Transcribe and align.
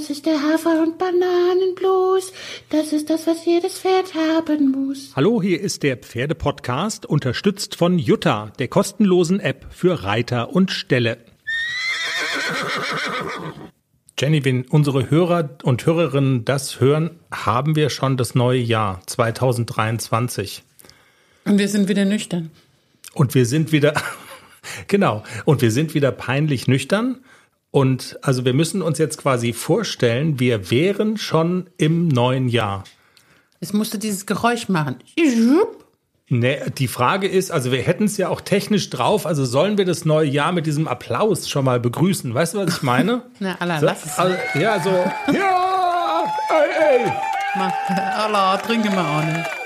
Das 0.00 0.08
ist 0.08 0.24
der 0.24 0.40
Hafer- 0.40 0.82
und 0.82 0.96
Bananenblues. 0.96 2.32
Das 2.70 2.94
ist 2.94 3.10
das, 3.10 3.26
was 3.26 3.44
jedes 3.44 3.80
Pferd 3.80 4.14
haben 4.14 4.70
muss. 4.70 5.12
Hallo, 5.14 5.42
hier 5.42 5.60
ist 5.60 5.82
der 5.82 5.98
Pferdepodcast, 5.98 7.04
unterstützt 7.04 7.76
von 7.76 7.98
Jutta, 7.98 8.50
der 8.58 8.68
kostenlosen 8.68 9.40
App 9.40 9.66
für 9.68 10.02
Reiter 10.02 10.54
und 10.54 10.70
Ställe. 10.70 11.18
Jenny, 14.18 14.42
wenn 14.42 14.62
unsere 14.62 15.10
Hörer 15.10 15.58
und 15.64 15.84
Hörerinnen 15.84 16.46
das 16.46 16.80
hören, 16.80 17.10
haben 17.30 17.76
wir 17.76 17.90
schon 17.90 18.16
das 18.16 18.34
neue 18.34 18.60
Jahr 18.60 19.02
2023. 19.04 20.62
Und 21.44 21.58
wir 21.58 21.68
sind 21.68 21.90
wieder 21.90 22.06
nüchtern. 22.06 22.50
Und 23.12 23.34
wir 23.34 23.44
sind 23.44 23.70
wieder, 23.70 23.92
genau, 24.86 25.24
und 25.44 25.60
wir 25.60 25.70
sind 25.70 25.92
wieder 25.92 26.10
peinlich 26.10 26.68
nüchtern. 26.68 27.18
Und 27.70 28.18
also 28.22 28.44
wir 28.44 28.54
müssen 28.54 28.82
uns 28.82 28.98
jetzt 28.98 29.18
quasi 29.18 29.52
vorstellen, 29.52 30.40
wir 30.40 30.70
wären 30.70 31.16
schon 31.16 31.70
im 31.76 32.08
neuen 32.08 32.48
Jahr. 32.48 32.84
Es 33.60 33.72
musste 33.72 33.98
dieses 33.98 34.26
Geräusch 34.26 34.68
machen. 34.68 34.96
Nee, 36.32 36.58
die 36.78 36.88
Frage 36.88 37.28
ist, 37.28 37.50
also 37.50 37.72
wir 37.72 37.82
hätten 37.82 38.04
es 38.04 38.16
ja 38.16 38.28
auch 38.28 38.40
technisch 38.40 38.88
drauf, 38.88 39.26
also 39.26 39.44
sollen 39.44 39.78
wir 39.78 39.84
das 39.84 40.04
neue 40.04 40.28
Jahr 40.28 40.52
mit 40.52 40.64
diesem 40.64 40.86
Applaus 40.86 41.48
schon 41.48 41.64
mal 41.64 41.80
begrüßen? 41.80 42.32
Weißt 42.32 42.54
du, 42.54 42.58
was 42.58 42.76
ich 42.76 42.82
meine? 42.82 43.22
Na, 43.40 43.56
Allah, 43.58 43.80
so, 43.80 43.86
lass 43.86 44.06
es. 44.06 44.18
also, 44.18 44.36
ja, 44.54 44.80
so, 44.80 44.90
ja, 45.32 46.24
ey, 46.50 47.04
ey. 47.04 47.12
Mach, 47.56 47.72
Allah, 48.16 48.56
trinke 48.58 48.90
mal 48.90 49.18
auch 49.18 49.24
nicht. 49.24 49.59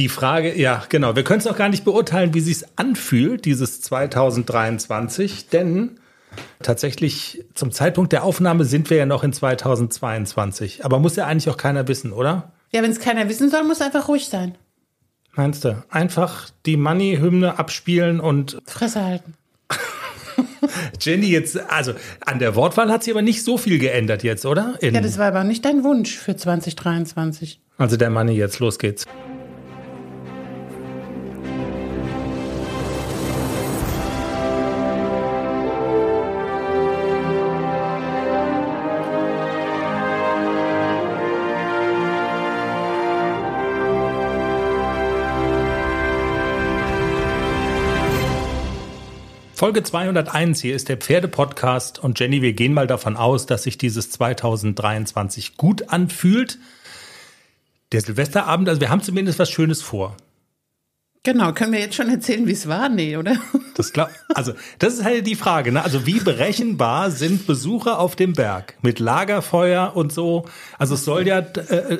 Die 0.00 0.08
Frage, 0.08 0.58
ja, 0.58 0.82
genau, 0.88 1.14
wir 1.14 1.24
können 1.24 1.40
es 1.40 1.44
noch 1.44 1.58
gar 1.58 1.68
nicht 1.68 1.84
beurteilen, 1.84 2.32
wie 2.32 2.40
sich's 2.40 2.64
anfühlt, 2.76 3.44
dieses 3.44 3.82
2023, 3.82 5.50
denn 5.50 6.00
tatsächlich 6.62 7.44
zum 7.52 7.70
Zeitpunkt 7.70 8.10
der 8.12 8.24
Aufnahme 8.24 8.64
sind 8.64 8.88
wir 8.88 8.96
ja 8.96 9.04
noch 9.04 9.24
in 9.24 9.34
2022. 9.34 10.86
Aber 10.86 11.00
muss 11.00 11.16
ja 11.16 11.26
eigentlich 11.26 11.50
auch 11.50 11.58
keiner 11.58 11.86
wissen, 11.86 12.14
oder? 12.14 12.50
Ja, 12.72 12.82
wenn 12.82 12.90
es 12.90 12.98
keiner 12.98 13.28
wissen 13.28 13.50
soll, 13.50 13.62
muss 13.64 13.82
einfach 13.82 14.08
ruhig 14.08 14.30
sein. 14.30 14.54
Meinst 15.34 15.66
du? 15.66 15.84
Einfach 15.90 16.48
die 16.64 16.78
Money-Hymne 16.78 17.58
abspielen 17.58 18.20
und 18.20 18.56
Fresse 18.64 19.04
halten. 19.04 19.34
Jenny 20.98 21.26
jetzt, 21.26 21.60
also 21.70 21.92
an 22.24 22.38
der 22.38 22.54
Wortwahl 22.54 22.90
hat 22.90 23.04
sich 23.04 23.12
aber 23.12 23.20
nicht 23.20 23.44
so 23.44 23.58
viel 23.58 23.78
geändert 23.78 24.22
jetzt, 24.22 24.46
oder? 24.46 24.76
In, 24.80 24.94
Ja, 24.94 25.02
das 25.02 25.18
war 25.18 25.26
aber 25.26 25.44
nicht 25.44 25.62
dein 25.66 25.84
Wunsch 25.84 26.16
für 26.16 26.36
2023. 26.36 27.60
also 27.76 27.98
der 27.98 28.08
Money 28.08 28.32
jetzt, 28.32 28.60
los 28.60 28.78
geht's. 28.78 29.04
Folge 49.60 49.82
201, 49.82 50.62
hier 50.62 50.74
ist 50.74 50.88
der 50.88 50.96
Pferdepodcast 50.96 51.98
und 51.98 52.18
Jenny, 52.18 52.40
wir 52.40 52.54
gehen 52.54 52.72
mal 52.72 52.86
davon 52.86 53.18
aus, 53.18 53.44
dass 53.44 53.64
sich 53.64 53.76
dieses 53.76 54.10
2023 54.10 55.58
gut 55.58 55.90
anfühlt. 55.90 56.56
Der 57.92 58.00
Silvesterabend, 58.00 58.70
also 58.70 58.80
wir 58.80 58.88
haben 58.88 59.02
zumindest 59.02 59.38
was 59.38 59.50
Schönes 59.50 59.82
vor. 59.82 60.16
Genau, 61.22 61.52
können 61.52 61.72
wir 61.72 61.80
jetzt 61.80 61.96
schon 61.96 62.08
erzählen, 62.08 62.46
wie 62.46 62.52
es 62.52 62.66
war? 62.66 62.88
Nee, 62.88 63.16
oder? 63.16 63.36
Das 63.74 63.94
glaub, 63.94 64.10
also 64.34 64.52
das 64.78 64.94
ist 64.94 65.04
halt 65.04 65.26
die 65.26 65.36
Frage, 65.36 65.72
ne? 65.72 65.82
Also 65.82 66.04
wie 66.04 66.20
berechenbar 66.20 67.10
sind 67.10 67.46
Besucher 67.46 67.98
auf 67.98 68.14
dem 68.14 68.34
Berg 68.34 68.74
mit 68.82 68.98
Lagerfeuer 68.98 69.96
und 69.96 70.12
so? 70.12 70.44
Also 70.78 70.94
es 70.94 71.06
soll 71.06 71.26
ja, 71.26 71.38
äh, 71.38 71.94
äh, 71.94 71.98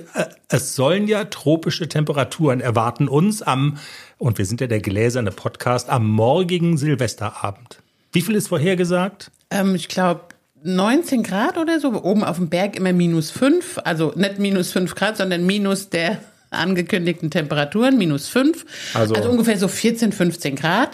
es 0.49 0.75
sollen 0.75 1.09
ja 1.09 1.25
tropische 1.25 1.89
Temperaturen 1.89 2.61
erwarten 2.61 3.09
uns 3.09 3.41
am 3.41 3.79
und 4.19 4.37
wir 4.37 4.45
sind 4.45 4.61
ja 4.61 4.67
der 4.67 4.81
gläserne 4.81 5.31
Podcast 5.31 5.89
am 5.89 6.07
morgigen 6.07 6.77
Silvesterabend. 6.77 7.79
Wie 8.13 8.21
viel 8.21 8.35
ist 8.35 8.49
vorhergesagt? 8.49 9.31
Ähm, 9.51 9.75
ich 9.75 9.89
glaube 9.89 10.21
19 10.63 11.23
Grad 11.23 11.57
oder 11.57 11.81
so. 11.81 12.03
Oben 12.03 12.25
auf 12.25 12.37
dem 12.37 12.51
Berg 12.51 12.77
immer 12.77 12.93
minus 12.93 13.31
5. 13.31 13.81
Also 13.85 14.13
nicht 14.17 14.39
minus 14.39 14.73
5 14.73 14.95
Grad, 14.95 15.17
sondern 15.17 15.47
minus 15.47 15.89
der 15.89 16.19
angekündigten 16.51 17.31
Temperaturen, 17.31 17.97
minus 17.99 18.29
5. 18.29 18.65
Also- 18.95 19.15
Also, 19.15 19.31
ungefähr 19.31 19.59
so 19.59 19.69
14, 19.69 20.13
15 20.13 20.57
Grad. 20.57 20.91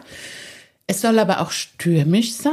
Es 0.87 1.01
soll 1.01 1.19
aber 1.19 1.41
auch 1.41 1.51
stürmisch 1.51 2.33
sein. 2.35 2.53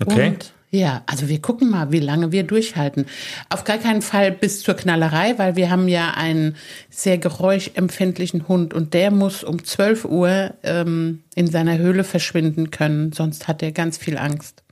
Okay. 0.00 0.28
Und 0.28 0.52
ja, 0.70 1.02
also 1.06 1.28
wir 1.28 1.40
gucken 1.40 1.70
mal, 1.70 1.92
wie 1.92 1.98
lange 2.00 2.30
wir 2.30 2.42
durchhalten. 2.42 3.06
Auf 3.48 3.64
gar 3.64 3.78
keinen 3.78 4.02
Fall 4.02 4.32
bis 4.32 4.62
zur 4.62 4.74
Knallerei, 4.74 5.38
weil 5.38 5.56
wir 5.56 5.70
haben 5.70 5.88
ja 5.88 6.10
einen 6.12 6.56
sehr 6.90 7.16
geräuschempfindlichen 7.18 8.48
Hund 8.48 8.74
und 8.74 8.92
der 8.94 9.10
muss 9.10 9.44
um 9.44 9.64
12 9.64 10.04
Uhr 10.04 10.54
ähm, 10.62 11.22
in 11.34 11.46
seiner 11.46 11.78
Höhle 11.78 12.04
verschwinden 12.04 12.70
können, 12.70 13.12
sonst 13.12 13.48
hat 13.48 13.62
er 13.62 13.72
ganz 13.72 13.96
viel 13.98 14.18
Angst. 14.18 14.62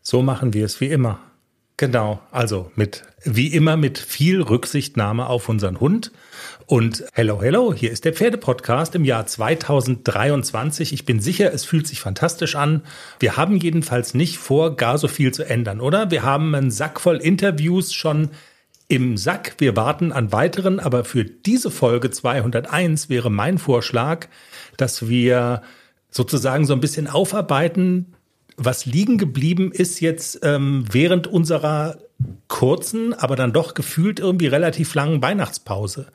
So 0.00 0.22
machen 0.22 0.54
wir 0.54 0.64
es 0.64 0.80
wie 0.80 0.86
immer. 0.88 1.20
Genau, 1.82 2.20
also 2.30 2.70
mit 2.76 3.02
wie 3.24 3.48
immer 3.48 3.76
mit 3.76 3.98
viel 3.98 4.40
Rücksichtnahme 4.40 5.26
auf 5.26 5.48
unseren 5.48 5.80
Hund. 5.80 6.12
Und 6.66 7.02
hello, 7.12 7.42
hello, 7.42 7.74
hier 7.74 7.90
ist 7.90 8.04
der 8.04 8.12
Pferdepodcast 8.12 8.94
im 8.94 9.04
Jahr 9.04 9.26
2023. 9.26 10.92
Ich 10.92 11.06
bin 11.06 11.18
sicher, 11.18 11.52
es 11.52 11.64
fühlt 11.64 11.88
sich 11.88 11.98
fantastisch 11.98 12.54
an. 12.54 12.82
Wir 13.18 13.36
haben 13.36 13.56
jedenfalls 13.56 14.14
nicht 14.14 14.38
vor, 14.38 14.76
gar 14.76 14.96
so 14.96 15.08
viel 15.08 15.34
zu 15.34 15.42
ändern, 15.42 15.80
oder? 15.80 16.12
Wir 16.12 16.22
haben 16.22 16.54
einen 16.54 16.70
Sack 16.70 17.00
voll 17.00 17.16
Interviews 17.16 17.92
schon 17.92 18.30
im 18.86 19.16
Sack. 19.16 19.56
Wir 19.58 19.74
warten 19.74 20.12
an 20.12 20.30
weiteren, 20.30 20.78
aber 20.78 21.04
für 21.04 21.24
diese 21.24 21.72
Folge 21.72 22.12
201 22.12 23.08
wäre 23.08 23.28
mein 23.28 23.58
Vorschlag, 23.58 24.28
dass 24.76 25.08
wir 25.08 25.62
sozusagen 26.10 26.64
so 26.64 26.74
ein 26.74 26.80
bisschen 26.80 27.08
aufarbeiten, 27.08 28.14
was 28.56 28.86
liegen 28.86 29.18
geblieben 29.18 29.72
ist 29.72 30.00
jetzt 30.00 30.40
ähm, 30.42 30.84
während 30.90 31.26
unserer 31.26 31.98
kurzen, 32.48 33.14
aber 33.14 33.36
dann 33.36 33.52
doch 33.52 33.74
gefühlt 33.74 34.20
irgendwie 34.20 34.46
relativ 34.46 34.94
langen 34.94 35.22
Weihnachtspause. 35.22 36.06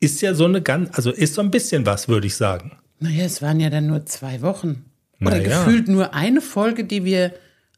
Ist 0.00 0.20
ja 0.22 0.34
so 0.34 0.44
eine 0.46 0.62
ganz, 0.62 0.90
also 0.96 1.10
ist 1.10 1.34
so 1.34 1.42
ein 1.42 1.50
bisschen 1.50 1.86
was, 1.86 2.08
würde 2.08 2.26
ich 2.26 2.36
sagen. 2.36 2.78
Naja, 3.00 3.24
es 3.24 3.42
waren 3.42 3.60
ja 3.60 3.70
dann 3.70 3.86
nur 3.86 4.06
zwei 4.06 4.42
Wochen. 4.42 4.84
Oder 5.20 5.38
Naja. 5.38 5.64
gefühlt 5.64 5.88
nur 5.88 6.14
eine 6.14 6.40
Folge, 6.40 6.84
die 6.84 7.04
wir 7.04 7.32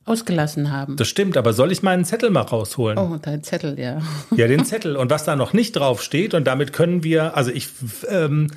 ausgelassen 0.06 0.70
haben. 0.70 0.96
Das 0.96 1.08
stimmt, 1.08 1.36
aber 1.36 1.52
soll 1.52 1.72
ich 1.72 1.82
meinen 1.82 2.04
Zettel 2.04 2.30
mal 2.30 2.42
rausholen? 2.42 2.98
Oh, 2.98 3.16
dein 3.20 3.42
Zettel, 3.42 3.78
ja. 3.78 4.02
Ja, 4.36 4.46
den 4.48 4.64
Zettel 4.64 4.96
und 4.96 5.10
was 5.10 5.24
da 5.24 5.34
noch 5.34 5.52
nicht 5.52 5.72
drauf 5.76 6.02
steht 6.02 6.34
und 6.34 6.44
damit 6.46 6.72
können 6.72 7.02
wir, 7.04 7.36
also 7.36 7.50
ich, 7.50 7.68
ähm, 8.08 8.48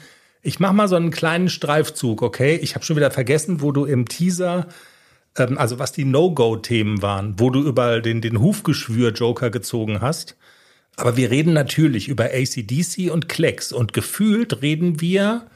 ich 0.41 0.59
mache 0.59 0.73
mal 0.73 0.87
so 0.87 0.95
einen 0.97 1.11
kleinen 1.11 1.49
Streifzug, 1.49 2.21
okay? 2.21 2.57
Ich 2.61 2.75
habe 2.75 2.83
schon 2.85 2.97
wieder 2.97 3.11
vergessen, 3.11 3.61
wo 3.61 3.71
du 3.71 3.85
im 3.85 4.07
Teaser, 4.07 4.67
ähm, 5.37 5.57
also 5.57 5.79
was 5.79 5.91
die 5.91 6.05
No-Go-Themen 6.05 7.01
waren, 7.01 7.39
wo 7.39 7.49
du 7.49 7.63
über 7.63 8.01
den, 8.01 8.21
den 8.21 8.41
Hufgeschwür-Joker 8.41 9.49
gezogen 9.49 10.01
hast. 10.01 10.35
Aber 10.95 11.15
wir 11.15 11.29
reden 11.29 11.53
natürlich 11.53 12.07
über 12.07 12.25
ACDC 12.25 13.11
und 13.11 13.29
Klecks 13.29 13.71
und 13.71 13.93
gefühlt 13.93 14.61
reden 14.61 14.99
wir 14.99 15.47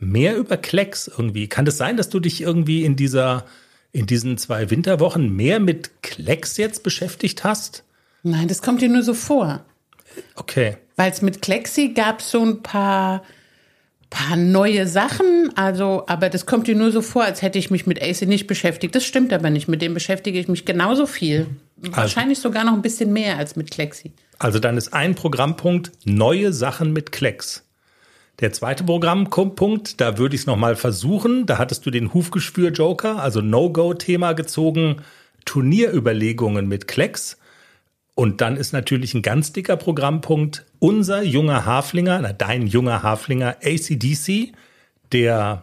mehr 0.00 0.36
über 0.36 0.56
Klecks 0.56 1.08
irgendwie. 1.08 1.46
Kann 1.46 1.66
es 1.66 1.74
das 1.74 1.78
sein, 1.78 1.96
dass 1.96 2.08
du 2.08 2.20
dich 2.20 2.40
irgendwie 2.40 2.84
in 2.84 2.96
dieser, 2.96 3.44
in 3.92 4.06
diesen 4.06 4.38
zwei 4.38 4.70
Winterwochen 4.70 5.34
mehr 5.34 5.60
mit 5.60 6.02
Klecks 6.02 6.56
jetzt 6.56 6.82
beschäftigt 6.82 7.44
hast? 7.44 7.84
Nein, 8.22 8.48
das 8.48 8.62
kommt 8.62 8.80
dir 8.80 8.88
nur 8.88 9.02
so 9.02 9.14
vor. 9.14 9.64
Okay. 10.34 10.78
Weil 10.96 11.12
es 11.12 11.22
mit 11.22 11.42
Klexi 11.42 11.88
gab 11.94 12.22
so 12.22 12.42
ein 12.42 12.62
paar, 12.62 13.22
paar 14.10 14.36
neue 14.36 14.86
Sachen, 14.86 15.52
also, 15.54 16.04
aber 16.06 16.28
das 16.28 16.46
kommt 16.46 16.66
dir 16.66 16.74
nur 16.74 16.92
so 16.92 17.02
vor, 17.02 17.24
als 17.24 17.42
hätte 17.42 17.58
ich 17.58 17.70
mich 17.70 17.86
mit 17.86 18.02
AC 18.02 18.22
nicht 18.22 18.46
beschäftigt. 18.46 18.94
Das 18.94 19.04
stimmt 19.04 19.32
aber 19.32 19.50
nicht. 19.50 19.68
Mit 19.68 19.82
dem 19.82 19.94
beschäftige 19.94 20.38
ich 20.38 20.48
mich 20.48 20.64
genauso 20.64 21.06
viel. 21.06 21.46
Wahrscheinlich 21.76 22.38
sogar 22.38 22.64
noch 22.64 22.72
ein 22.72 22.82
bisschen 22.82 23.12
mehr 23.12 23.36
als 23.36 23.56
mit 23.56 23.70
Klexi. 23.70 24.12
Also 24.38 24.58
dann 24.58 24.76
ist 24.76 24.94
ein 24.94 25.14
Programmpunkt 25.14 25.92
neue 26.04 26.52
Sachen 26.52 26.92
mit 26.92 27.12
Klecks. 27.12 27.64
Der 28.40 28.52
zweite 28.52 28.84
Programmpunkt, 28.84 30.00
da 30.00 30.16
würde 30.16 30.36
ich 30.36 30.42
es 30.42 30.46
nochmal 30.46 30.76
versuchen. 30.76 31.46
Da 31.46 31.58
hattest 31.58 31.84
du 31.86 31.90
den 31.90 32.14
Hufgeschwür-Joker, 32.14 33.20
also 33.20 33.40
No-Go-Thema 33.40 34.32
gezogen, 34.34 35.02
Turnierüberlegungen 35.44 36.68
mit 36.68 36.86
Klecks. 36.86 37.36
Und 38.18 38.40
dann 38.40 38.56
ist 38.56 38.72
natürlich 38.72 39.14
ein 39.14 39.22
ganz 39.22 39.52
dicker 39.52 39.76
Programmpunkt 39.76 40.66
unser 40.80 41.22
junger 41.22 41.64
Haflinger, 41.64 42.18
na, 42.20 42.32
dein 42.32 42.66
junger 42.66 43.04
Haflinger 43.04 43.58
ACDC, 43.62 44.54
der 45.12 45.62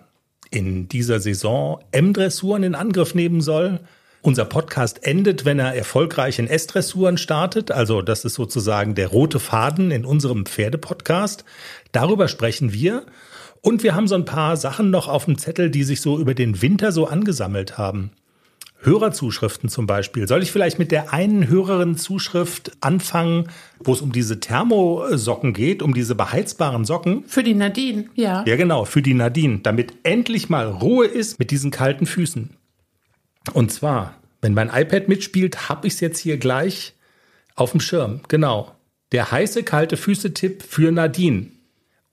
in 0.52 0.88
dieser 0.88 1.20
Saison 1.20 1.84
M-Dressuren 1.92 2.64
in 2.64 2.74
Angriff 2.74 3.14
nehmen 3.14 3.42
soll. 3.42 3.82
Unser 4.22 4.46
Podcast 4.46 5.06
endet, 5.06 5.44
wenn 5.44 5.60
er 5.60 5.76
erfolgreich 5.76 6.40
in 6.40 6.48
S-Dressuren 6.48 7.18
startet. 7.18 7.72
Also 7.72 8.02
das 8.02 8.24
ist 8.24 8.36
sozusagen 8.36 8.96
der 8.96 9.10
rote 9.10 9.42
Faden 9.42 9.92
in 9.92 10.06
unserem 10.06 10.46
Pferdepodcast. 10.46 11.44
Darüber 11.92 12.30
sprechen 12.30 12.72
wir. 12.72 13.06
Und 13.60 13.84
wir 13.84 13.96
haben 13.96 14.08
so 14.08 14.16
ein 14.16 14.24
paar 14.24 14.56
Sachen 14.56 14.92
noch 14.92 15.10
auf 15.10 15.26
dem 15.26 15.38
Zettel, 15.38 15.70
die 15.70 15.84
sich 15.84 16.00
so 16.00 16.18
über 16.18 16.34
den 16.34 16.62
Winter 16.62 16.94
so 16.94 17.06
angesammelt 17.06 17.78
haben. 17.78 18.12
Hörerzuschriften 18.86 19.70
zum 19.70 19.88
Beispiel. 19.88 20.28
Soll 20.28 20.44
ich 20.44 20.52
vielleicht 20.52 20.80
mit 20.80 20.92
der 20.92 21.14
einen 21.14 21.48
Hörerin-Zuschrift 21.48 22.72
anfangen, 22.82 23.50
wo 23.80 23.94
es 23.94 24.02
um 24.02 24.12
diese 24.12 24.40
Thermosocken 24.40 25.54
geht, 25.54 25.82
um 25.82 25.94
diese 25.94 26.16
beheizbaren 26.16 26.86
Socken? 26.86 27.24
Für 27.28 27.44
die 27.44 27.54
Nadine, 27.54 28.06
ja. 28.16 28.44
Ja, 28.46 28.56
genau, 28.56 28.86
für 28.86 29.02
die 29.02 29.14
Nadine, 29.14 29.60
damit 29.60 29.94
endlich 30.04 30.50
mal 30.50 30.68
Ruhe 30.68 31.08
ist 31.08 31.40
mit 31.40 31.52
diesen 31.52 31.72
kalten 31.72 32.06
Füßen. 32.06 32.52
Und 33.54 33.72
zwar, 33.72 34.16
wenn 34.42 34.54
mein 34.54 34.70
iPad 34.70 35.08
mitspielt, 35.08 35.70
habe 35.70 35.88
ich 35.88 35.94
es 35.94 36.00
jetzt 36.00 36.20
hier 36.20 36.38
gleich 36.38 36.94
auf 37.56 37.72
dem 37.72 37.80
Schirm. 37.80 38.22
Genau. 38.28 38.76
Der 39.12 39.32
heiße 39.32 39.64
kalte 39.64 39.98
Füße-Tipp 39.98 40.64
für 40.64 40.92
Nadine 40.92 41.48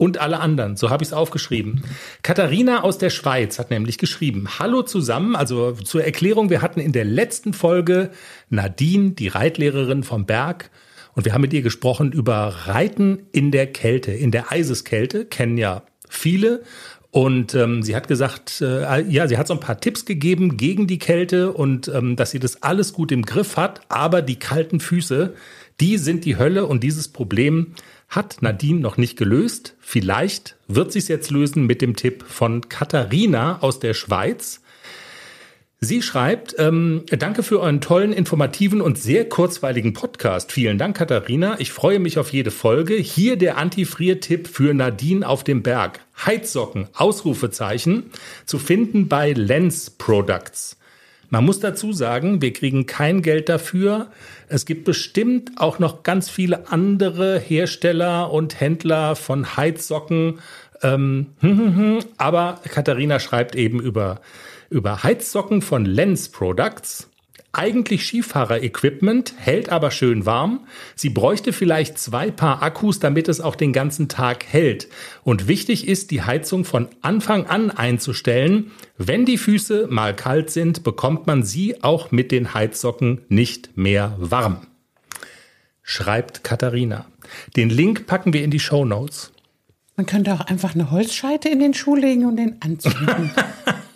und 0.02 0.18
alle 0.18 0.40
anderen. 0.40 0.76
So 0.76 0.90
habe 0.90 1.04
ich 1.04 1.10
es 1.10 1.12
aufgeschrieben. 1.12 1.84
Katharina 2.24 2.82
aus 2.82 2.98
der 2.98 3.10
Schweiz 3.10 3.60
hat 3.60 3.70
nämlich 3.70 3.98
geschrieben, 3.98 4.48
Hallo 4.58 4.82
zusammen, 4.82 5.36
also 5.36 5.70
zur 5.70 6.02
Erklärung, 6.02 6.50
wir 6.50 6.60
hatten 6.60 6.80
in 6.80 6.90
der 6.90 7.04
letzten 7.04 7.52
Folge 7.52 8.10
Nadine, 8.50 9.12
die 9.12 9.28
Reitlehrerin 9.28 10.02
vom 10.02 10.26
Berg, 10.26 10.70
und 11.14 11.24
wir 11.24 11.34
haben 11.34 11.42
mit 11.42 11.52
ihr 11.52 11.62
gesprochen 11.62 12.10
über 12.10 12.48
Reiten 12.66 13.28
in 13.30 13.52
der 13.52 13.68
Kälte, 13.68 14.10
in 14.10 14.32
der 14.32 14.50
Eiseskälte, 14.50 15.24
kennen 15.24 15.56
ja 15.56 15.84
viele. 16.08 16.64
Und 17.12 17.54
ähm, 17.54 17.84
sie 17.84 17.94
hat 17.94 18.08
gesagt, 18.08 18.60
äh, 18.60 19.02
ja, 19.02 19.28
sie 19.28 19.38
hat 19.38 19.46
so 19.46 19.54
ein 19.54 19.60
paar 19.60 19.78
Tipps 19.78 20.04
gegeben 20.04 20.56
gegen 20.56 20.88
die 20.88 20.98
Kälte 20.98 21.52
und 21.52 21.86
ähm, 21.86 22.16
dass 22.16 22.32
sie 22.32 22.40
das 22.40 22.64
alles 22.64 22.92
gut 22.92 23.12
im 23.12 23.22
Griff 23.22 23.56
hat, 23.56 23.82
aber 23.88 24.20
die 24.20 24.38
kalten 24.38 24.80
Füße, 24.80 25.34
die 25.78 25.98
sind 25.98 26.24
die 26.24 26.38
Hölle 26.38 26.66
und 26.66 26.82
dieses 26.82 27.08
Problem 27.08 27.74
hat 28.12 28.42
Nadine 28.42 28.78
noch 28.78 28.98
nicht 28.98 29.16
gelöst. 29.16 29.74
Vielleicht 29.80 30.56
wird 30.68 30.92
sie 30.92 30.98
es 30.98 31.08
jetzt 31.08 31.30
lösen 31.30 31.66
mit 31.66 31.80
dem 31.80 31.96
Tipp 31.96 32.24
von 32.28 32.68
Katharina 32.68 33.60
aus 33.62 33.80
der 33.80 33.94
Schweiz. 33.94 34.60
Sie 35.80 36.02
schreibt, 36.02 36.54
ähm, 36.58 37.04
danke 37.10 37.42
für 37.42 37.58
euren 37.58 37.80
tollen, 37.80 38.12
informativen 38.12 38.82
und 38.82 38.98
sehr 38.98 39.28
kurzweiligen 39.28 39.94
Podcast. 39.94 40.52
Vielen 40.52 40.76
Dank, 40.76 40.96
Katharina. 40.96 41.58
Ich 41.58 41.72
freue 41.72 41.98
mich 41.98 42.18
auf 42.18 42.32
jede 42.32 42.50
Folge. 42.50 42.94
Hier 42.94 43.36
der 43.36 43.56
Antifrier-Tipp 43.56 44.46
für 44.46 44.74
Nadine 44.74 45.26
auf 45.26 45.42
dem 45.42 45.62
Berg. 45.62 46.00
Heizsocken, 46.24 46.88
Ausrufezeichen, 46.92 48.10
zu 48.44 48.58
finden 48.58 49.08
bei 49.08 49.32
Lens 49.32 49.88
Products. 49.88 50.76
Man 51.32 51.46
muss 51.46 51.60
dazu 51.60 51.94
sagen, 51.94 52.42
wir 52.42 52.52
kriegen 52.52 52.84
kein 52.84 53.22
Geld 53.22 53.48
dafür. 53.48 54.08
Es 54.48 54.66
gibt 54.66 54.84
bestimmt 54.84 55.52
auch 55.56 55.78
noch 55.78 56.02
ganz 56.02 56.28
viele 56.28 56.70
andere 56.70 57.38
Hersteller 57.38 58.30
und 58.30 58.60
Händler 58.60 59.16
von 59.16 59.56
Heizsocken. 59.56 60.40
Ähm, 60.82 61.28
hm, 61.40 61.58
hm, 61.58 61.76
hm. 61.76 61.98
Aber 62.18 62.60
Katharina 62.68 63.18
schreibt 63.18 63.56
eben 63.56 63.80
über, 63.80 64.20
über 64.68 65.04
Heizsocken 65.04 65.62
von 65.62 65.86
Lens 65.86 66.28
Products. 66.28 67.08
Eigentlich 67.54 68.06
Skifahrer-Equipment, 68.06 69.34
hält 69.36 69.68
aber 69.68 69.90
schön 69.90 70.24
warm. 70.24 70.60
Sie 70.96 71.10
bräuchte 71.10 71.52
vielleicht 71.52 71.98
zwei 71.98 72.30
Paar 72.30 72.62
Akkus, 72.62 72.98
damit 72.98 73.28
es 73.28 73.42
auch 73.42 73.56
den 73.56 73.74
ganzen 73.74 74.08
Tag 74.08 74.46
hält. 74.46 74.88
Und 75.22 75.48
wichtig 75.48 75.86
ist, 75.86 76.10
die 76.12 76.22
Heizung 76.22 76.64
von 76.64 76.88
Anfang 77.02 77.46
an 77.46 77.70
einzustellen. 77.70 78.70
Wenn 78.96 79.26
die 79.26 79.36
Füße 79.36 79.86
mal 79.90 80.16
kalt 80.16 80.48
sind, 80.48 80.82
bekommt 80.82 81.26
man 81.26 81.42
sie 81.42 81.82
auch 81.82 82.10
mit 82.10 82.32
den 82.32 82.54
Heizsocken 82.54 83.20
nicht 83.28 83.76
mehr 83.76 84.16
warm. 84.18 84.66
Schreibt 85.82 86.44
Katharina. 86.44 87.04
Den 87.54 87.68
Link 87.68 88.06
packen 88.06 88.32
wir 88.32 88.44
in 88.44 88.50
die 88.50 88.60
Show 88.60 88.86
Notes. 88.86 89.30
Man 89.96 90.06
könnte 90.06 90.32
auch 90.32 90.40
einfach 90.40 90.74
eine 90.74 90.90
Holzscheite 90.90 91.50
in 91.50 91.60
den 91.60 91.74
Schuh 91.74 91.96
legen 91.96 92.24
und 92.24 92.36
den 92.36 92.62
anzünden. 92.62 93.30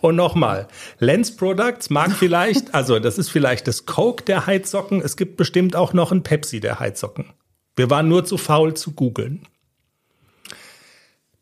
Und 0.00 0.16
nochmal, 0.16 0.68
Lens 0.98 1.34
Products 1.34 1.90
mag 1.90 2.12
vielleicht, 2.12 2.74
also 2.74 2.98
das 2.98 3.18
ist 3.18 3.30
vielleicht 3.30 3.66
das 3.66 3.86
Coke 3.86 4.24
der 4.24 4.46
Heizsocken. 4.46 5.00
Es 5.00 5.16
gibt 5.16 5.36
bestimmt 5.36 5.76
auch 5.76 5.92
noch 5.92 6.12
ein 6.12 6.22
Pepsi 6.22 6.60
der 6.60 6.80
Heizsocken. 6.80 7.26
Wir 7.76 7.90
waren 7.90 8.08
nur 8.08 8.24
zu 8.24 8.38
faul 8.38 8.74
zu 8.74 8.92
googeln. 8.92 9.42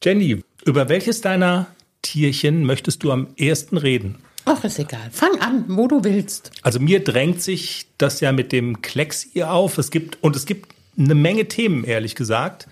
Jenny, 0.03 0.43
über 0.64 0.88
welches 0.88 1.20
deiner 1.20 1.67
Tierchen 2.03 2.64
möchtest 2.64 3.03
du 3.03 3.11
am 3.11 3.29
ersten 3.37 3.76
reden? 3.76 4.19
Ach, 4.44 4.62
ist 4.62 4.79
egal. 4.79 5.11
Fang 5.11 5.41
an, 5.41 5.64
wo 5.69 5.88
du 5.88 6.05
willst. 6.05 6.53
Also 6.62 6.79
mir 6.79 7.03
drängt 7.03 7.43
sich 7.43 7.87
das 7.99 8.20
ja 8.20 8.31
mit 8.31 8.53
dem 8.53 8.81
Klexi 8.81 9.43
auf. 9.43 9.79
Es 9.79 9.91
gibt, 9.91 10.23
und 10.23 10.37
es 10.37 10.47
gibt 10.47 10.73
eine 10.97 11.17
Menge 11.17 11.49
Themen, 11.49 11.82
ehrlich 11.85 12.14
gesagt. 12.14 12.69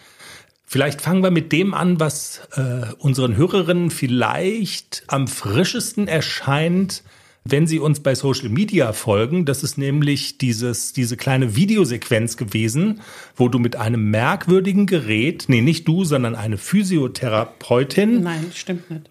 Vielleicht 0.75 1.03
fangen 1.03 1.23
wir 1.23 1.31
mit 1.31 1.53
dem 1.53 1.73
an, 1.73 2.01
was 2.01 2.41
äh, 2.57 2.93
unseren 2.99 3.37
Hörerinnen 3.37 3.93
vielleicht 3.93 5.05
am 5.07 5.29
frischesten 5.29 6.09
erscheint, 6.09 7.05
wenn 7.45 7.69
sie 7.69 7.79
uns 7.79 8.01
bei 8.01 8.17
Social 8.17 8.49
Media 8.49 8.93
folgen. 8.93 9.45
Das 9.45 9.63
ist 9.63 9.79
nämlich 9.79 10.37
dieses, 10.39 10.93
diese 10.93 11.17
kleine 11.17 11.55
Videosequenz 11.55 12.37
gewesen, 12.37 13.03
wo 13.37 13.49
du 13.49 13.61
mit 13.61 13.77
einem 13.77 14.11
merkwürdigen 14.11 14.87
Gerät, 14.87 15.45
nee, 15.47 15.61
nicht 15.61 15.87
du, 15.87 16.03
sondern 16.03 16.35
eine 16.35 16.59
Physiotherapeutin. 16.59 18.25
Nein, 18.25 18.51
stimmt 18.53 18.91
nicht. 18.91 19.11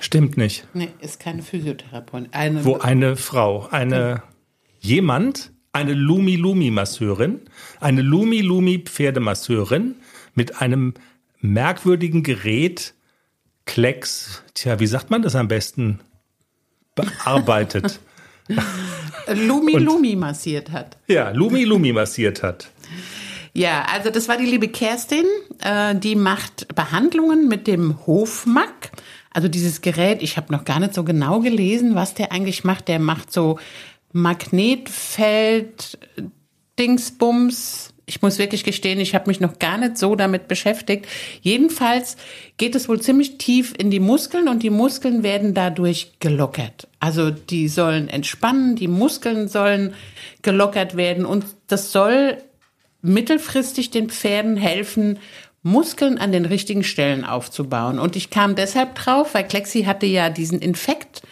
Stimmt 0.00 0.36
nicht. 0.36 0.66
Nee, 0.74 0.88
ist 0.98 1.20
keine 1.20 1.42
Physiotherapeutin. 1.42 2.32
Eine 2.32 2.64
wo 2.64 2.78
eine 2.78 3.14
Frau, 3.14 3.68
eine 3.70 4.24
jemand, 4.80 5.52
eine 5.72 5.92
Lumi-Lumi-Masseurin, 5.92 7.42
eine 7.78 8.02
Lumi-Lumi-Pferdemasseurin 8.02 9.94
mit 10.34 10.60
einem 10.60 10.94
merkwürdigen 11.40 12.22
Gerät 12.22 12.94
Klecks, 13.66 14.42
tja, 14.54 14.78
wie 14.78 14.86
sagt 14.86 15.10
man 15.10 15.22
das 15.22 15.34
am 15.34 15.48
besten, 15.48 16.00
bearbeitet. 16.94 17.98
Lumi 19.26 19.72
Lumi 19.72 20.16
massiert 20.16 20.70
hat. 20.70 20.98
Ja, 21.06 21.30
Lumi 21.30 21.64
Lumi 21.64 21.92
massiert 21.92 22.42
hat. 22.42 22.68
Ja, 23.54 23.86
also 23.90 24.10
das 24.10 24.28
war 24.28 24.36
die 24.36 24.46
liebe 24.46 24.68
Kerstin, 24.68 25.24
äh, 25.60 25.94
die 25.94 26.16
macht 26.16 26.74
Behandlungen 26.74 27.48
mit 27.48 27.66
dem 27.66 28.06
Hofmack. 28.06 28.90
Also 29.30 29.48
dieses 29.48 29.80
Gerät, 29.80 30.22
ich 30.22 30.36
habe 30.36 30.52
noch 30.52 30.64
gar 30.64 30.80
nicht 30.80 30.94
so 30.94 31.04
genau 31.04 31.40
gelesen, 31.40 31.94
was 31.94 32.14
der 32.14 32.32
eigentlich 32.32 32.64
macht. 32.64 32.88
Der 32.88 32.98
macht 32.98 33.32
so 33.32 33.58
Magnetfeld, 34.12 35.98
Dingsbums, 36.78 37.93
ich 38.06 38.22
muss 38.22 38.38
wirklich 38.38 38.64
gestehen, 38.64 39.00
ich 39.00 39.14
habe 39.14 39.28
mich 39.28 39.40
noch 39.40 39.58
gar 39.58 39.78
nicht 39.78 39.96
so 39.96 40.14
damit 40.14 40.48
beschäftigt. 40.48 41.06
Jedenfalls 41.40 42.16
geht 42.58 42.74
es 42.74 42.88
wohl 42.88 43.00
ziemlich 43.00 43.38
tief 43.38 43.72
in 43.76 43.90
die 43.90 44.00
Muskeln 44.00 44.48
und 44.48 44.62
die 44.62 44.70
Muskeln 44.70 45.22
werden 45.22 45.54
dadurch 45.54 46.12
gelockert. 46.20 46.88
Also 47.00 47.30
die 47.30 47.68
sollen 47.68 48.08
entspannen, 48.08 48.76
die 48.76 48.88
Muskeln 48.88 49.48
sollen 49.48 49.94
gelockert 50.42 50.96
werden 50.96 51.24
und 51.24 51.46
das 51.66 51.92
soll 51.92 52.38
mittelfristig 53.00 53.90
den 53.90 54.10
Pferden 54.10 54.56
helfen, 54.56 55.18
Muskeln 55.62 56.18
an 56.18 56.30
den 56.30 56.44
richtigen 56.44 56.84
Stellen 56.84 57.24
aufzubauen. 57.24 57.98
Und 57.98 58.16
ich 58.16 58.28
kam 58.28 58.54
deshalb 58.54 58.94
drauf, 58.96 59.34
weil 59.34 59.48
Klexi 59.48 59.84
hatte 59.84 60.04
ja 60.04 60.28
diesen 60.28 60.58
Infekt 60.60 61.22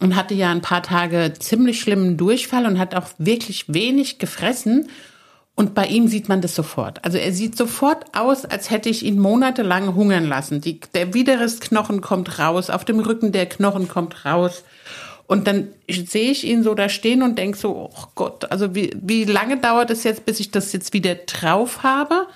und 0.00 0.14
hatte 0.14 0.34
ja 0.34 0.50
ein 0.50 0.62
paar 0.62 0.82
Tage 0.82 1.32
ziemlich 1.36 1.80
schlimmen 1.80 2.16
Durchfall 2.16 2.66
und 2.66 2.78
hat 2.78 2.94
auch 2.94 3.08
wirklich 3.18 3.64
wenig 3.66 4.18
gefressen. 4.18 4.88
Und 5.56 5.74
bei 5.74 5.86
ihm 5.86 6.06
sieht 6.06 6.28
man 6.28 6.42
das 6.42 6.54
sofort. 6.54 7.02
Also 7.02 7.16
er 7.16 7.32
sieht 7.32 7.56
sofort 7.56 8.14
aus, 8.14 8.44
als 8.44 8.70
hätte 8.70 8.90
ich 8.90 9.02
ihn 9.02 9.18
monatelang 9.18 9.94
hungern 9.94 10.26
lassen. 10.26 10.60
Die, 10.60 10.80
der 10.94 11.14
Widerrissknochen 11.14 12.02
kommt 12.02 12.38
raus, 12.38 12.68
auf 12.68 12.84
dem 12.84 13.00
Rücken 13.00 13.32
der 13.32 13.46
Knochen 13.46 13.88
kommt 13.88 14.26
raus. 14.26 14.62
Und 15.26 15.46
dann 15.46 15.68
sehe 15.88 16.30
ich 16.30 16.44
ihn 16.44 16.62
so 16.62 16.74
da 16.74 16.90
stehen 16.90 17.22
und 17.22 17.38
denke 17.38 17.56
so, 17.56 17.90
oh 17.90 18.04
Gott, 18.14 18.50
also 18.52 18.74
wie, 18.74 18.94
wie 19.00 19.24
lange 19.24 19.56
dauert 19.56 19.90
es 19.90 20.04
jetzt, 20.04 20.26
bis 20.26 20.40
ich 20.40 20.50
das 20.50 20.72
jetzt 20.74 20.92
wieder 20.92 21.14
drauf 21.14 21.82
habe? 21.82 22.26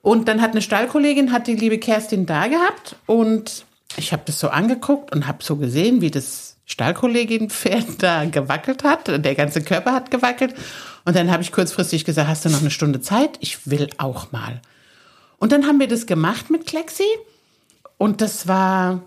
Und 0.00 0.28
dann 0.28 0.40
hat 0.40 0.52
eine 0.52 0.62
Stallkollegin, 0.62 1.32
hat 1.32 1.48
die 1.48 1.56
liebe 1.56 1.78
Kerstin 1.78 2.26
da 2.26 2.46
gehabt 2.46 2.94
und 3.06 3.64
ich 3.96 4.12
habe 4.12 4.22
das 4.24 4.38
so 4.38 4.48
angeguckt 4.48 5.12
und 5.12 5.26
habe 5.26 5.42
so 5.42 5.56
gesehen, 5.56 6.00
wie 6.00 6.12
das 6.12 6.55
Stallkollegin-Pferd 6.66 8.02
da 8.02 8.24
gewackelt 8.24 8.84
hat. 8.84 9.24
Der 9.24 9.34
ganze 9.34 9.62
Körper 9.62 9.92
hat 9.92 10.10
gewackelt. 10.10 10.54
Und 11.04 11.16
dann 11.16 11.30
habe 11.30 11.42
ich 11.42 11.52
kurzfristig 11.52 12.04
gesagt, 12.04 12.28
hast 12.28 12.44
du 12.44 12.50
noch 12.50 12.60
eine 12.60 12.70
Stunde 12.70 13.00
Zeit? 13.00 13.38
Ich 13.40 13.70
will 13.70 13.88
auch 13.98 14.32
mal. 14.32 14.60
Und 15.38 15.52
dann 15.52 15.66
haben 15.66 15.80
wir 15.80 15.88
das 15.88 16.06
gemacht 16.06 16.50
mit 16.50 16.66
Klexi. 16.66 17.04
Und 17.98 18.20
das 18.20 18.48
war, 18.48 19.02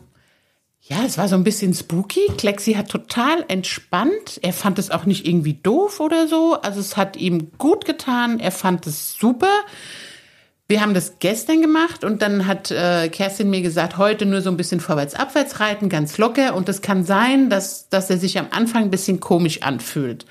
ja, 0.82 1.04
es 1.06 1.18
war 1.18 1.28
so 1.28 1.36
ein 1.36 1.44
bisschen 1.44 1.74
spooky. 1.74 2.28
Klexi 2.38 2.74
hat 2.74 2.89
total 2.89 3.44
entspannt. 3.50 4.39
Er 4.42 4.54
fand 4.54 4.80
es 4.80 4.89
auch 4.89 5.06
nicht 5.06 5.28
irgendwie 5.28 5.54
doof 5.54 6.00
oder 6.00 6.28
so. 6.28 6.54
Also 6.62 6.80
es 6.80 6.96
hat 6.96 7.18
ihm 7.18 7.51
gut 7.58 7.84
getan. 7.86 8.39
Er 8.39 8.51
fand 8.51 8.88
es 8.88 9.16
super. 9.16 9.51
Wir 10.70 10.82
haben 10.82 10.94
das 10.94 11.18
gestern 11.18 11.64
gemacht 11.64 12.04
und 12.04 12.22
dann 12.22 12.46
hat 12.46 12.70
äh, 12.70 13.10
Kerstin 13.10 13.50
mir 13.50 13.64
gesagt, 13.64 13.98
heute 13.98 14.28
nur 14.28 14.44
so 14.44 14.52
ein 14.52 14.56
bisschen 14.56 14.80
vorwärts-abwärts 14.80 15.60
reiten, 15.60 15.90
ganz 15.90 16.20
locker. 16.20 16.54
Und 16.54 16.70
es 16.70 16.84
kann 16.84 17.04
sein, 17.04 17.50
dass, 17.50 17.90
dass 17.90 18.12
er 18.12 18.20
sich 18.20 18.38
am 18.38 18.50
Anfang 18.52 18.84
ein 18.84 18.92
bisschen 18.92 19.20
komisch 19.20 19.64
anfühlt. 19.64 20.28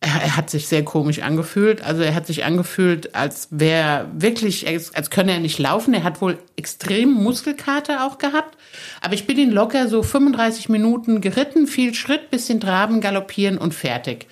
er, 0.00 0.22
er, 0.22 0.36
hat 0.36 0.50
sich 0.50 0.68
sehr 0.68 0.84
komisch 0.84 1.20
angefühlt. 1.20 1.82
Also 1.82 2.02
er 2.02 2.14
hat 2.14 2.28
sich 2.28 2.44
angefühlt, 2.44 3.16
als 3.16 3.48
wäre 3.50 4.06
wirklich, 4.14 4.68
als, 4.68 4.94
als 4.94 5.10
könne 5.10 5.32
er 5.32 5.40
nicht 5.40 5.58
laufen. 5.58 5.94
Er 5.94 6.04
hat 6.04 6.20
wohl 6.20 6.38
extrem 6.54 7.10
Muskelkater 7.10 8.06
auch 8.06 8.18
gehabt. 8.18 8.56
Aber 9.00 9.14
ich 9.14 9.26
bin 9.26 9.36
ihn 9.36 9.50
locker 9.50 9.88
so 9.88 10.04
35 10.04 10.68
Minuten 10.68 11.20
geritten, 11.20 11.66
viel 11.66 11.92
Schritt, 11.94 12.30
bisschen 12.30 12.60
traben, 12.60 13.00
galoppieren 13.00 13.58
und 13.58 13.74
fertig. 13.74 14.28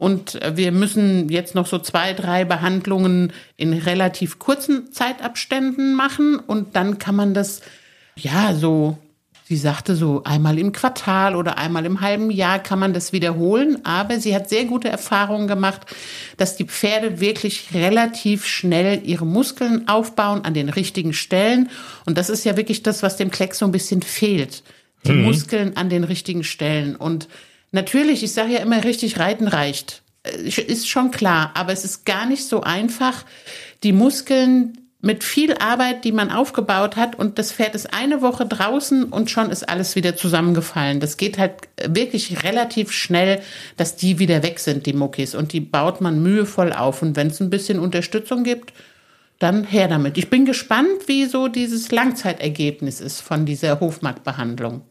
Und 0.00 0.40
wir 0.54 0.72
müssen 0.72 1.28
jetzt 1.28 1.54
noch 1.54 1.66
so 1.66 1.78
zwei, 1.78 2.14
drei 2.14 2.44
Behandlungen 2.44 3.32
in 3.56 3.74
relativ 3.74 4.40
kurzen 4.40 4.90
Zeitabständen 4.90 5.94
machen. 5.94 6.38
Und 6.38 6.74
dann 6.74 6.98
kann 6.98 7.14
man 7.14 7.34
das, 7.34 7.60
ja, 8.16 8.54
so 8.54 8.98
Sie 9.50 9.56
sagte 9.56 9.96
so, 9.96 10.22
einmal 10.22 10.60
im 10.60 10.70
Quartal 10.70 11.34
oder 11.34 11.58
einmal 11.58 11.84
im 11.84 12.00
halben 12.00 12.30
Jahr 12.30 12.60
kann 12.60 12.78
man 12.78 12.92
das 12.92 13.12
wiederholen, 13.12 13.84
aber 13.84 14.20
sie 14.20 14.32
hat 14.32 14.48
sehr 14.48 14.64
gute 14.64 14.88
Erfahrungen 14.88 15.48
gemacht, 15.48 15.80
dass 16.36 16.54
die 16.54 16.66
Pferde 16.66 17.18
wirklich 17.18 17.74
relativ 17.74 18.46
schnell 18.46 19.00
ihre 19.04 19.26
Muskeln 19.26 19.88
aufbauen 19.88 20.44
an 20.44 20.54
den 20.54 20.68
richtigen 20.68 21.12
Stellen. 21.12 21.68
Und 22.06 22.16
das 22.16 22.30
ist 22.30 22.44
ja 22.44 22.56
wirklich 22.56 22.84
das, 22.84 23.02
was 23.02 23.16
dem 23.16 23.32
Klecks 23.32 23.58
so 23.58 23.64
ein 23.64 23.72
bisschen 23.72 24.02
fehlt. 24.02 24.62
Die 25.04 25.10
mhm. 25.10 25.24
Muskeln 25.24 25.76
an 25.76 25.88
den 25.88 26.04
richtigen 26.04 26.44
Stellen. 26.44 26.94
Und 26.94 27.26
natürlich, 27.72 28.22
ich 28.22 28.32
sage 28.32 28.52
ja 28.52 28.60
immer, 28.60 28.84
richtig 28.84 29.18
reiten 29.18 29.48
reicht. 29.48 30.02
Äh, 30.22 30.48
ist 30.48 30.88
schon 30.88 31.10
klar, 31.10 31.52
aber 31.54 31.72
es 31.72 31.84
ist 31.84 32.04
gar 32.04 32.26
nicht 32.26 32.44
so 32.44 32.62
einfach, 32.62 33.24
die 33.82 33.92
Muskeln 33.92 34.76
mit 35.02 35.24
viel 35.24 35.54
Arbeit, 35.54 36.04
die 36.04 36.12
man 36.12 36.30
aufgebaut 36.30 36.96
hat 36.96 37.18
und 37.18 37.38
das 37.38 37.52
Pferd 37.52 37.74
ist 37.74 37.94
eine 37.94 38.20
Woche 38.20 38.44
draußen 38.44 39.04
und 39.04 39.30
schon 39.30 39.50
ist 39.50 39.66
alles 39.66 39.96
wieder 39.96 40.14
zusammengefallen. 40.14 41.00
Das 41.00 41.16
geht 41.16 41.38
halt 41.38 41.54
wirklich 41.86 42.42
relativ 42.44 42.92
schnell, 42.92 43.40
dass 43.78 43.96
die 43.96 44.18
wieder 44.18 44.42
weg 44.42 44.58
sind, 44.58 44.84
die 44.84 44.92
Muckis 44.92 45.34
und 45.34 45.54
die 45.54 45.60
baut 45.60 46.02
man 46.02 46.22
mühevoll 46.22 46.72
auf 46.72 47.00
und 47.00 47.16
wenn 47.16 47.28
es 47.28 47.40
ein 47.40 47.48
bisschen 47.48 47.78
Unterstützung 47.78 48.44
gibt, 48.44 48.74
dann 49.38 49.64
her 49.64 49.88
damit. 49.88 50.18
Ich 50.18 50.28
bin 50.28 50.44
gespannt, 50.44 51.06
wie 51.06 51.24
so 51.24 51.48
dieses 51.48 51.90
Langzeitergebnis 51.90 53.00
ist 53.00 53.22
von 53.22 53.46
dieser 53.46 53.80
Hofmarktbehandlung. 53.80 54.82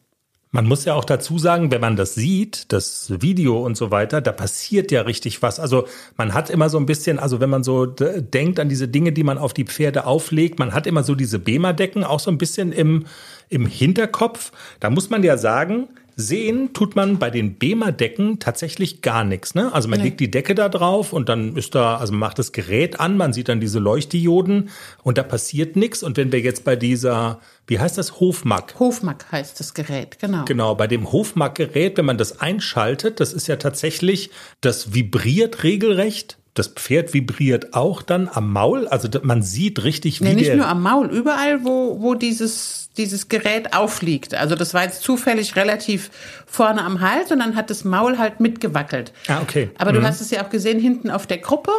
Man 0.52 0.66
muss 0.66 0.84
ja 0.84 0.96
auch 0.96 1.06
dazu 1.06 1.38
sagen, 1.38 1.70
wenn 1.70 1.80
man 1.80 1.96
das 1.96 2.16
sieht, 2.16 2.74
das 2.74 3.22
Video 3.22 3.64
und 3.64 3.78
so 3.78 3.92
weiter, 3.92 4.20
da 4.20 4.32
passiert 4.32 4.92
ja 4.92 5.02
richtig 5.02 5.44
was. 5.44 5.60
Also 5.60 5.88
man 6.18 6.34
hat 6.34 6.50
immer 6.50 6.70
so 6.70 6.80
ein 6.80 6.88
bisschen, 6.88 7.20
also 7.20 7.40
wenn 7.40 7.52
man 7.52 7.64
so 7.64 7.86
denkt 7.86 8.60
an 8.60 8.68
diese 8.68 8.88
Dinge, 8.88 9.12
die 9.12 9.24
man 9.24 9.38
auf 9.38 9.54
die 9.54 9.66
Pferde 9.66 10.08
auflegt, 10.08 10.58
man 10.58 10.74
hat 10.74 10.88
immer 10.88 11.04
so 11.04 11.14
diese 11.14 11.38
Bema-Decken 11.38 12.04
auch 12.04 12.20
so 12.20 12.32
ein 12.32 12.40
bisschen 12.40 12.72
im, 12.72 13.06
im 13.50 13.68
Hinterkopf. 13.68 14.52
Da 14.80 14.90
muss 14.90 15.12
man 15.12 15.22
ja 15.22 15.38
sagen, 15.38 15.88
sehen 16.20 16.74
tut 16.74 16.98
man 16.98 17.18
bei 17.18 17.30
den 17.30 17.56
Bema-Decken 17.56 18.40
tatsächlich 18.40 19.02
gar 19.02 19.24
nichts. 19.24 19.56
Ne? 19.56 19.74
Also 19.74 19.88
man 19.88 20.00
nee. 20.00 20.06
legt 20.06 20.20
die 20.20 20.30
Decke 20.30 20.54
da 20.54 20.68
drauf 20.68 21.14
und 21.14 21.30
dann 21.30 21.56
ist 21.56 21.76
da, 21.76 21.98
also 21.98 22.12
man 22.12 22.20
macht 22.20 22.40
das 22.40 22.52
Gerät 22.52 23.00
an, 23.00 23.16
man 23.16 23.32
sieht 23.32 23.48
dann 23.48 23.62
diese 23.62 23.80
Leuchtdioden 23.80 24.70
und 25.02 25.18
da 25.18 25.24
passiert 25.24 25.78
nichts. 25.78 26.04
Und 26.04 26.18
wenn 26.18 26.32
wir 26.34 26.42
jetzt 26.42 26.66
bei 26.66 26.76
dieser, 26.76 27.40
wie 27.68 27.80
heißt 27.80 27.98
das, 27.98 28.20
Hofmack? 28.20 28.76
Hofmack 28.80 29.32
heißt 29.32 29.60
das 29.62 29.74
Gerät, 29.74 30.20
genau. 30.20 30.44
Genau, 30.44 30.76
bei 30.76 30.88
dem 30.88 31.10
Hofmack-Gerät, 31.10 31.98
wenn 31.98 32.06
man 32.06 32.18
das 32.18 32.42
einschaltet, 32.42 33.22
das 33.22 33.32
ist 33.32 33.48
ja 33.48 33.56
tatsächlich, 33.56 34.30
das 34.60 34.94
vibriert 34.94 35.64
regelrecht 35.64 36.38
das 36.60 36.68
Pferd 36.68 37.14
vibriert 37.14 37.74
auch 37.74 38.02
dann 38.02 38.30
am 38.32 38.52
Maul. 38.52 38.88
Also 38.88 39.08
man 39.24 39.42
sieht 39.42 39.84
richtig, 39.84 40.20
wie 40.20 40.26
nee, 40.26 40.34
nicht 40.36 40.54
nur 40.54 40.68
am 40.68 40.82
Maul, 40.84 41.08
überall, 41.08 41.64
wo, 41.64 42.02
wo 42.02 42.16
dieses, 42.16 42.90
dieses 42.98 43.30
Gerät 43.30 43.74
aufliegt. 43.74 44.36
Also 44.36 44.56
das 44.56 44.74
war 44.74 44.84
jetzt 44.84 45.02
zufällig 45.02 45.56
relativ 45.56 46.12
vorne 46.46 46.84
am 46.84 47.00
Hals 47.00 47.32
und 47.32 47.40
dann 47.40 47.56
hat 47.56 47.70
das 47.70 47.86
Maul 47.86 48.18
halt 48.18 48.42
mitgewackelt. 48.42 49.14
Ah, 49.28 49.42
okay. 49.42 49.70
Aber 49.78 49.92
mhm. 49.92 49.98
du 49.98 50.04
hast 50.04 50.20
es 50.20 50.32
ja 50.32 50.46
auch 50.46 50.50
gesehen 50.50 50.80
hinten 50.80 51.10
auf 51.10 51.26
der 51.26 51.38
Gruppe. 51.38 51.72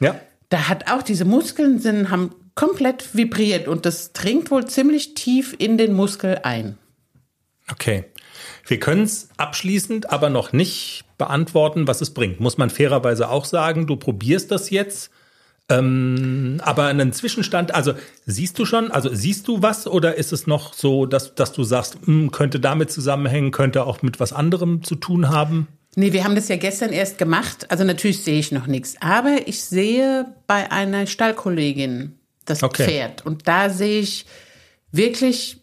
Ja. 0.00 0.18
Da 0.48 0.68
hat 0.68 0.90
auch 0.90 1.02
diese 1.02 1.26
Muskeln 1.26 1.78
sind, 1.78 2.10
haben 2.10 2.34
komplett 2.54 3.14
vibriert 3.14 3.68
und 3.68 3.84
das 3.84 4.12
dringt 4.12 4.50
wohl 4.50 4.64
ziemlich 4.66 5.14
tief 5.14 5.54
in 5.58 5.76
den 5.76 5.92
Muskel 5.92 6.40
ein. 6.44 6.78
Okay. 7.70 8.04
Wir 8.66 8.80
können 8.80 9.02
es 9.02 9.28
abschließend 9.36 10.10
aber 10.10 10.30
noch 10.30 10.52
nicht 10.52 11.04
beantworten, 11.18 11.86
was 11.86 12.00
es 12.00 12.12
bringt. 12.12 12.40
Muss 12.40 12.58
man 12.58 12.70
fairerweise 12.70 13.28
auch 13.28 13.44
sagen, 13.44 13.86
du 13.86 13.96
probierst 13.96 14.50
das 14.50 14.70
jetzt. 14.70 15.10
Ähm, 15.70 16.60
aber 16.62 16.86
einen 16.86 17.12
Zwischenstand, 17.12 17.74
also 17.74 17.94
siehst 18.26 18.58
du 18.58 18.66
schon, 18.66 18.90
also 18.90 19.08
siehst 19.14 19.48
du 19.48 19.62
was 19.62 19.86
oder 19.86 20.16
ist 20.16 20.32
es 20.32 20.46
noch 20.46 20.74
so, 20.74 21.06
dass, 21.06 21.34
dass 21.34 21.52
du 21.52 21.64
sagst, 21.64 22.06
mh, 22.06 22.06
hm, 22.06 22.30
könnte 22.32 22.60
damit 22.60 22.90
zusammenhängen, 22.90 23.50
könnte 23.50 23.86
auch 23.86 24.02
mit 24.02 24.20
was 24.20 24.34
anderem 24.34 24.82
zu 24.82 24.94
tun 24.94 25.30
haben? 25.30 25.68
Nee, 25.96 26.12
wir 26.12 26.24
haben 26.24 26.34
das 26.34 26.48
ja 26.48 26.56
gestern 26.56 26.92
erst 26.92 27.18
gemacht. 27.18 27.70
Also 27.70 27.84
natürlich 27.84 28.22
sehe 28.22 28.38
ich 28.38 28.52
noch 28.52 28.66
nichts. 28.66 28.96
Aber 29.00 29.46
ich 29.46 29.64
sehe 29.64 30.26
bei 30.46 30.70
einer 30.70 31.06
Stallkollegin 31.06 32.18
das 32.44 32.62
okay. 32.62 32.84
Pferd. 32.84 33.24
Und 33.24 33.48
da 33.48 33.70
sehe 33.70 34.00
ich 34.00 34.26
wirklich 34.92 35.58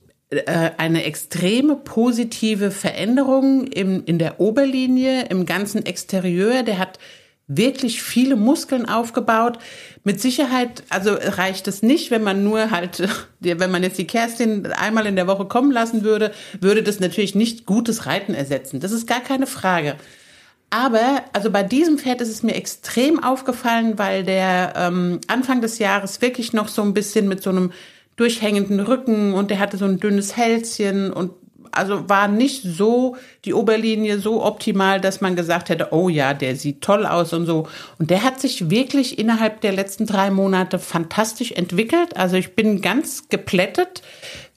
eine 0.47 1.03
extreme 1.03 1.75
positive 1.75 2.71
Veränderung 2.71 3.67
im, 3.67 4.05
in 4.05 4.17
der 4.17 4.39
Oberlinie, 4.39 5.25
im 5.25 5.45
ganzen 5.45 5.85
Exterieur. 5.85 6.63
Der 6.63 6.77
hat 6.77 6.99
wirklich 7.47 8.01
viele 8.01 8.37
Muskeln 8.37 8.87
aufgebaut. 8.87 9.59
Mit 10.03 10.21
Sicherheit, 10.21 10.83
also 10.89 11.13
reicht 11.13 11.67
es 11.67 11.83
nicht, 11.83 12.11
wenn 12.11 12.23
man 12.23 12.43
nur 12.43 12.71
halt, 12.71 13.03
wenn 13.39 13.71
man 13.71 13.83
jetzt 13.83 13.97
die 13.97 14.07
Kerstin 14.07 14.67
einmal 14.67 15.05
in 15.05 15.15
der 15.15 15.27
Woche 15.27 15.45
kommen 15.45 15.71
lassen 15.71 16.03
würde, 16.03 16.31
würde 16.59 16.81
das 16.81 16.99
natürlich 16.99 17.35
nicht 17.35 17.65
gutes 17.65 18.05
Reiten 18.05 18.33
ersetzen. 18.33 18.79
Das 18.79 18.91
ist 18.91 19.07
gar 19.07 19.21
keine 19.21 19.47
Frage. 19.47 19.95
Aber, 20.69 21.25
also 21.33 21.51
bei 21.51 21.63
diesem 21.63 21.97
Pferd 21.97 22.21
ist 22.21 22.29
es 22.29 22.43
mir 22.43 22.55
extrem 22.55 23.21
aufgefallen, 23.21 23.99
weil 23.99 24.23
der 24.23 24.71
ähm, 24.77 25.19
Anfang 25.27 25.59
des 25.59 25.79
Jahres 25.79 26.21
wirklich 26.21 26.53
noch 26.53 26.69
so 26.69 26.81
ein 26.81 26.93
bisschen 26.93 27.27
mit 27.27 27.43
so 27.43 27.49
einem 27.49 27.73
durchhängenden 28.15 28.79
Rücken 28.79 29.33
und 29.33 29.51
der 29.51 29.59
hatte 29.59 29.77
so 29.77 29.85
ein 29.85 29.99
dünnes 29.99 30.37
Hälschen 30.37 31.11
und 31.11 31.31
also 31.71 32.09
war 32.09 32.27
nicht 32.27 32.63
so 32.63 33.15
die 33.45 33.53
Oberlinie 33.53 34.19
so 34.19 34.43
optimal, 34.43 34.99
dass 34.99 35.21
man 35.21 35.35
gesagt 35.35 35.69
hätte, 35.69 35.89
oh 35.91 36.09
ja, 36.09 36.33
der 36.33 36.55
sieht 36.55 36.81
toll 36.81 37.05
aus 37.05 37.33
und 37.33 37.45
so. 37.45 37.67
Und 37.97 38.09
der 38.09 38.23
hat 38.23 38.39
sich 38.39 38.69
wirklich 38.69 39.17
innerhalb 39.17 39.61
der 39.61 39.71
letzten 39.71 40.05
drei 40.05 40.31
Monate 40.31 40.79
fantastisch 40.79 41.51
entwickelt. 41.53 42.17
Also 42.17 42.35
ich 42.35 42.55
bin 42.55 42.81
ganz 42.81 43.29
geplättet, 43.29 44.01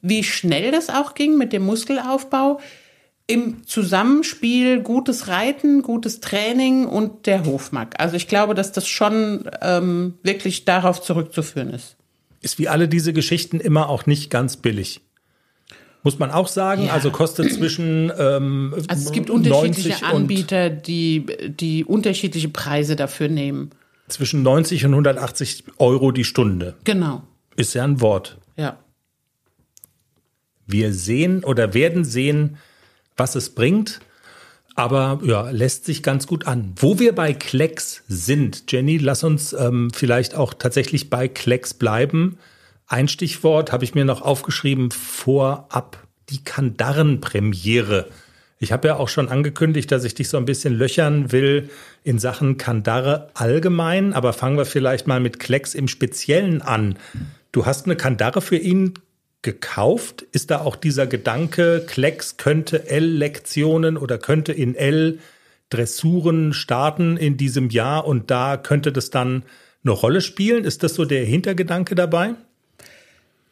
wie 0.02 0.25
schnell 0.25 0.73
das 0.73 0.90
auch 0.90 1.14
ging 1.14 1.38
mit 1.38 1.52
dem 1.52 1.64
Muskelaufbau. 1.64 2.61
Im 3.26 3.66
Zusammenspiel 3.66 4.80
gutes 4.80 5.28
Reiten, 5.28 5.80
gutes 5.80 6.20
Training 6.20 6.84
und 6.84 7.26
der 7.26 7.46
Hofmark. 7.46 7.94
Also 7.99 8.16
ich 8.16 8.28
glaube, 8.28 8.54
dass 8.54 8.73
das 8.73 8.87
schon 8.87 9.49
ähm, 9.62 10.18
wirklich 10.23 10.66
darauf 10.66 11.00
zurückzuführen 11.00 11.70
ist 11.70 11.96
ist 12.44 12.58
wie 12.58 12.68
alle 12.68 12.88
diese 12.88 13.12
Geschichten 13.12 13.60
immer 13.60 13.88
auch 13.88 14.06
nicht 14.06 14.30
ganz 14.30 14.56
billig. 14.56 15.00
Muss 16.02 16.18
man 16.18 16.30
auch 16.30 16.48
sagen, 16.48 16.84
ja. 16.84 16.92
also 16.92 17.10
kostet 17.10 17.50
zwischen. 17.52 18.12
Ähm, 18.18 18.74
also 18.88 19.06
es 19.06 19.12
gibt 19.12 19.30
unterschiedliche 19.30 20.04
Anbieter, 20.04 20.68
die, 20.68 21.24
die 21.48 21.84
unterschiedliche 21.84 22.50
Preise 22.50 22.94
dafür 22.94 23.28
nehmen. 23.28 23.70
Zwischen 24.08 24.42
90 24.42 24.84
und 24.84 24.92
180 24.92 25.64
Euro 25.78 26.12
die 26.12 26.24
Stunde. 26.24 26.74
Genau. 26.84 27.22
Ist 27.56 27.74
ja 27.74 27.84
ein 27.84 28.02
Wort. 28.02 28.36
Ja. 28.56 28.78
Wir 30.66 30.92
sehen 30.92 31.42
oder 31.42 31.72
werden 31.72 32.04
sehen, 32.04 32.58
was 33.16 33.34
es 33.34 33.54
bringt 33.54 34.00
aber 34.75 35.21
ja, 35.25 35.50
lässt 35.50 35.85
sich 35.85 36.02
ganz 36.02 36.26
gut 36.26 36.47
an. 36.47 36.73
Wo 36.76 36.99
wir 36.99 37.14
bei 37.14 37.33
Klecks 37.33 38.02
sind, 38.09 38.71
Jenny, 38.71 38.99
lass 38.99 39.25
uns 39.25 39.52
ähm, 39.52 39.90
vielleicht 39.95 40.35
auch 40.35 40.54
tatsächlich 40.54 41.11
bei 41.11 41.28
Klecks 41.28 41.75
bleiben. 41.75 42.38
Ein 42.87 43.09
Stichwort 43.09 43.73
habe 43.73 43.85
ich 43.85 43.95
mir 43.95 44.04
noch 44.04 44.23
aufgeschrieben 44.23 44.90
vorab, 44.90 46.07
die 46.31 46.43
Kandaren-Premiere. 46.43 48.09
Ich 48.59 48.73
habe 48.73 48.88
ja 48.88 48.97
auch 48.97 49.09
schon 49.09 49.28
angekündigt, 49.28 49.93
dass 49.93 50.04
ich 50.04 50.14
dich 50.14 50.28
so 50.28 50.37
ein 50.37 50.45
bisschen 50.45 50.75
löchern 50.75 51.33
will 51.33 51.71
in 52.02 52.19
Sachen 52.19 52.57
Kandare 52.57 53.31
allgemein, 53.35 54.12
aber 54.12 54.33
fangen 54.33 54.57
wir 54.57 54.64
vielleicht 54.64 55.07
mal 55.07 55.21
mit 55.21 55.38
Klecks 55.38 55.75
im 55.75 55.88
Speziellen 55.88 56.62
an. 56.62 56.99
Du 57.52 57.66
hast 57.66 57.87
eine 57.87 57.97
Kandare 57.97 58.40
für 58.40 58.57
ihn 58.57 58.95
gekauft? 59.44 60.26
Ist 60.32 60.50
da 60.50 60.62
auch 60.62 60.74
dieser 60.74 61.06
Gedanke, 61.06 61.84
Klecks 61.86 62.36
könnte 62.36 62.88
L-Lektionen 62.88 63.96
oder 63.96 64.18
könnte 64.18 64.52
in 64.52 64.74
L 64.74 65.20
Dressuren 65.70 66.52
starten 66.52 67.16
in 67.16 67.36
diesem 67.36 67.70
Jahr 67.70 68.06
und 68.06 68.30
da 68.30 68.56
könnte 68.56 68.92
das 68.92 69.10
dann 69.10 69.44
eine 69.82 69.92
Rolle 69.92 70.20
spielen? 70.20 70.64
Ist 70.64 70.82
das 70.82 70.94
so 70.94 71.04
der 71.04 71.24
Hintergedanke 71.24 71.94
dabei? 71.94 72.34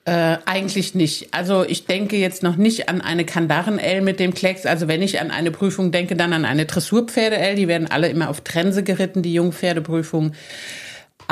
Äh, 0.04 0.38
eigentlich 0.46 0.94
nicht. 0.94 1.32
Also 1.32 1.64
ich 1.64 1.86
denke 1.86 2.16
jetzt 2.16 2.42
noch 2.42 2.56
nicht 2.56 2.88
an 2.88 3.00
eine 3.00 3.24
Kandaren-L 3.24 4.00
mit 4.00 4.18
dem 4.18 4.34
Klecks. 4.34 4.66
Also 4.66 4.88
wenn 4.88 5.00
ich 5.00 5.20
an 5.20 5.30
eine 5.30 5.52
Prüfung 5.52 5.92
denke, 5.92 6.16
dann 6.16 6.32
an 6.32 6.44
eine 6.44 6.66
Dressurpferde-L. 6.66 7.54
Die 7.54 7.68
werden 7.68 7.88
alle 7.88 8.08
immer 8.08 8.28
auf 8.28 8.40
Trense 8.40 8.82
geritten, 8.82 9.22
die 9.22 9.34
Jungpferdeprüfung. 9.34 10.32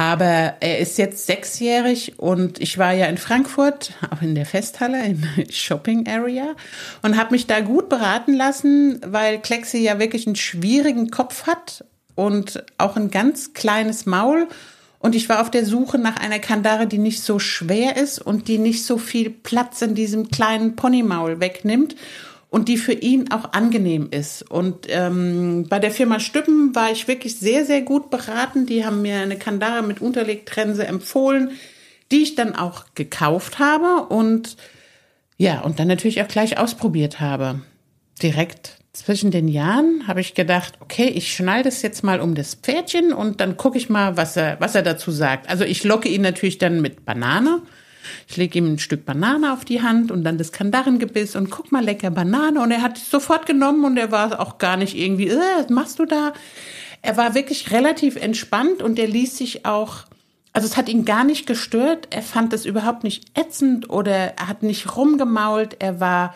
Aber 0.01 0.55
er 0.61 0.79
ist 0.79 0.97
jetzt 0.97 1.27
sechsjährig 1.27 2.19
und 2.19 2.59
ich 2.59 2.79
war 2.79 2.95
ja 2.95 3.05
in 3.05 3.19
Frankfurt, 3.19 3.93
auch 4.11 4.23
in 4.23 4.35
der 4.35 4.47
Festhalle, 4.47 5.05
in 5.05 5.21
der 5.37 5.53
Shopping 5.53 6.09
Area 6.09 6.55
und 7.03 7.19
habe 7.19 7.33
mich 7.33 7.47
da 7.47 7.61
gut 7.61 7.91
beraten 7.91 8.33
lassen, 8.33 9.03
weil 9.05 9.41
Klexi 9.41 9.77
ja 9.77 9.99
wirklich 9.99 10.27
einen 10.27 10.37
schwierigen 10.37 11.11
Kopf 11.11 11.47
hat 11.47 11.85
und 12.15 12.65
auch 12.79 12.97
ein 12.97 13.11
ganz 13.11 13.53
kleines 13.53 14.07
Maul. 14.07 14.49
Und 15.01 15.15
ich 15.15 15.29
war 15.29 15.43
auf 15.43 15.51
der 15.51 15.67
Suche 15.67 15.99
nach 15.99 16.17
einer 16.17 16.39
Kandare, 16.39 16.87
die 16.87 16.97
nicht 16.97 17.23
so 17.23 17.39
schwer 17.39 17.99
ist 17.99 18.21
und 18.21 18.49
die 18.49 18.57
nicht 18.57 18.87
so 18.87 18.97
viel 18.97 19.29
Platz 19.29 19.83
in 19.83 19.95
diesem 19.95 20.31
kleinen 20.31 20.77
Ponymaul 20.77 21.41
wegnimmt 21.41 21.95
und 22.51 22.69
die 22.69 22.77
für 22.77 22.93
ihn 22.93 23.31
auch 23.31 23.53
angenehm 23.53 24.09
ist. 24.11 24.43
Und 24.51 24.87
ähm, 24.89 25.67
bei 25.69 25.79
der 25.79 25.93
Firma 25.93 26.19
Stüppen 26.19 26.75
war 26.75 26.91
ich 26.91 27.09
wirklich 27.09 27.39
sehr, 27.39 27.65
sehr 27.65 27.83
gut 27.83 28.11
beraten. 28.11 28.67
Die 28.67 28.85
haben 28.85 29.03
mir 29.03 29.21
eine 29.21 29.39
Kandare 29.39 29.83
mit 29.83 30.01
Unterlegtrense 30.01 30.87
empfohlen, 30.87 31.53
die 32.11 32.23
ich 32.23 32.35
dann 32.35 32.57
auch 32.57 32.87
gekauft 32.95 33.61
habe 33.61 34.07
und 34.13 34.57
ja, 35.37 35.61
und 35.61 35.79
dann 35.79 35.89
natürlich 35.89 36.21
auch 36.21 36.29
gleich 36.29 36.59
ausprobiert 36.59 37.19
habe. 37.19 37.63
Direkt 38.23 38.77
zwischen 38.93 39.31
den 39.31 39.49
Jahren 39.49 40.07
habe 40.07 40.21
ich 40.21 40.35
gedacht, 40.35 40.75
okay, 40.81 41.07
ich 41.07 41.33
schneide 41.33 41.69
es 41.69 41.81
jetzt 41.81 42.03
mal 42.03 42.21
um 42.21 42.35
das 42.35 42.57
Pferdchen 42.57 43.13
und 43.13 43.41
dann 43.41 43.57
gucke 43.57 43.79
ich 43.79 43.89
mal, 43.89 44.17
was 44.17 44.37
er, 44.37 44.61
was 44.61 44.75
er 44.75 44.83
dazu 44.83 45.11
sagt. 45.11 45.49
Also 45.49 45.65
ich 45.65 45.85
locke 45.85 46.09
ihn 46.09 46.21
natürlich 46.21 46.59
dann 46.59 46.83
mit 46.83 47.07
Banane. 47.07 47.63
Ich 48.29 48.37
lege 48.37 48.59
ihm 48.59 48.75
ein 48.75 48.79
Stück 48.79 49.05
Banane 49.05 49.53
auf 49.53 49.65
die 49.65 49.83
Hand 49.83 50.11
und 50.11 50.25
dann 50.25 50.39
das 50.39 50.53
Kandarengebiss 50.53 51.37
und 51.37 51.51
guck 51.51 51.73
mal 51.73 51.85
lecker 51.85 52.11
Banane 52.11 52.61
und 52.61 52.71
er 52.71 52.83
hat 52.83 52.99
es 52.99 53.11
sofort 53.11 53.47
genommen 53.47 53.85
und 53.85 53.97
er 53.97 54.11
war 54.11 54.41
auch 54.41 54.59
gar 54.59 54.77
nicht 54.77 54.97
irgendwie, 54.97 55.29
äh, 55.29 55.39
was 55.59 55.69
machst 55.71 55.99
du 55.99 56.07
da? 56.07 56.33
Er 57.03 57.17
war 57.17 57.35
wirklich 57.35 57.71
relativ 57.71 58.17
entspannt 58.17 58.83
und 58.83 58.99
er 58.99 59.09
ließ 59.09 59.39
sich 59.39 59.65
auch, 59.65 60.05
also 60.53 60.67
es 60.67 60.77
hat 60.77 60.89
ihn 60.89 61.05
gar 61.05 61.25
nicht 61.25 61.47
gestört. 61.47 62.09
Er 62.11 62.23
fand 62.23 62.53
es 62.53 62.67
überhaupt 62.67 63.05
nicht 63.05 63.39
ätzend 63.39 63.89
oder 63.89 64.13
er 64.13 64.49
hat 64.49 64.63
nicht 64.63 64.97
rumgemault. 64.97 65.77
Er 65.79 66.01
war 66.01 66.35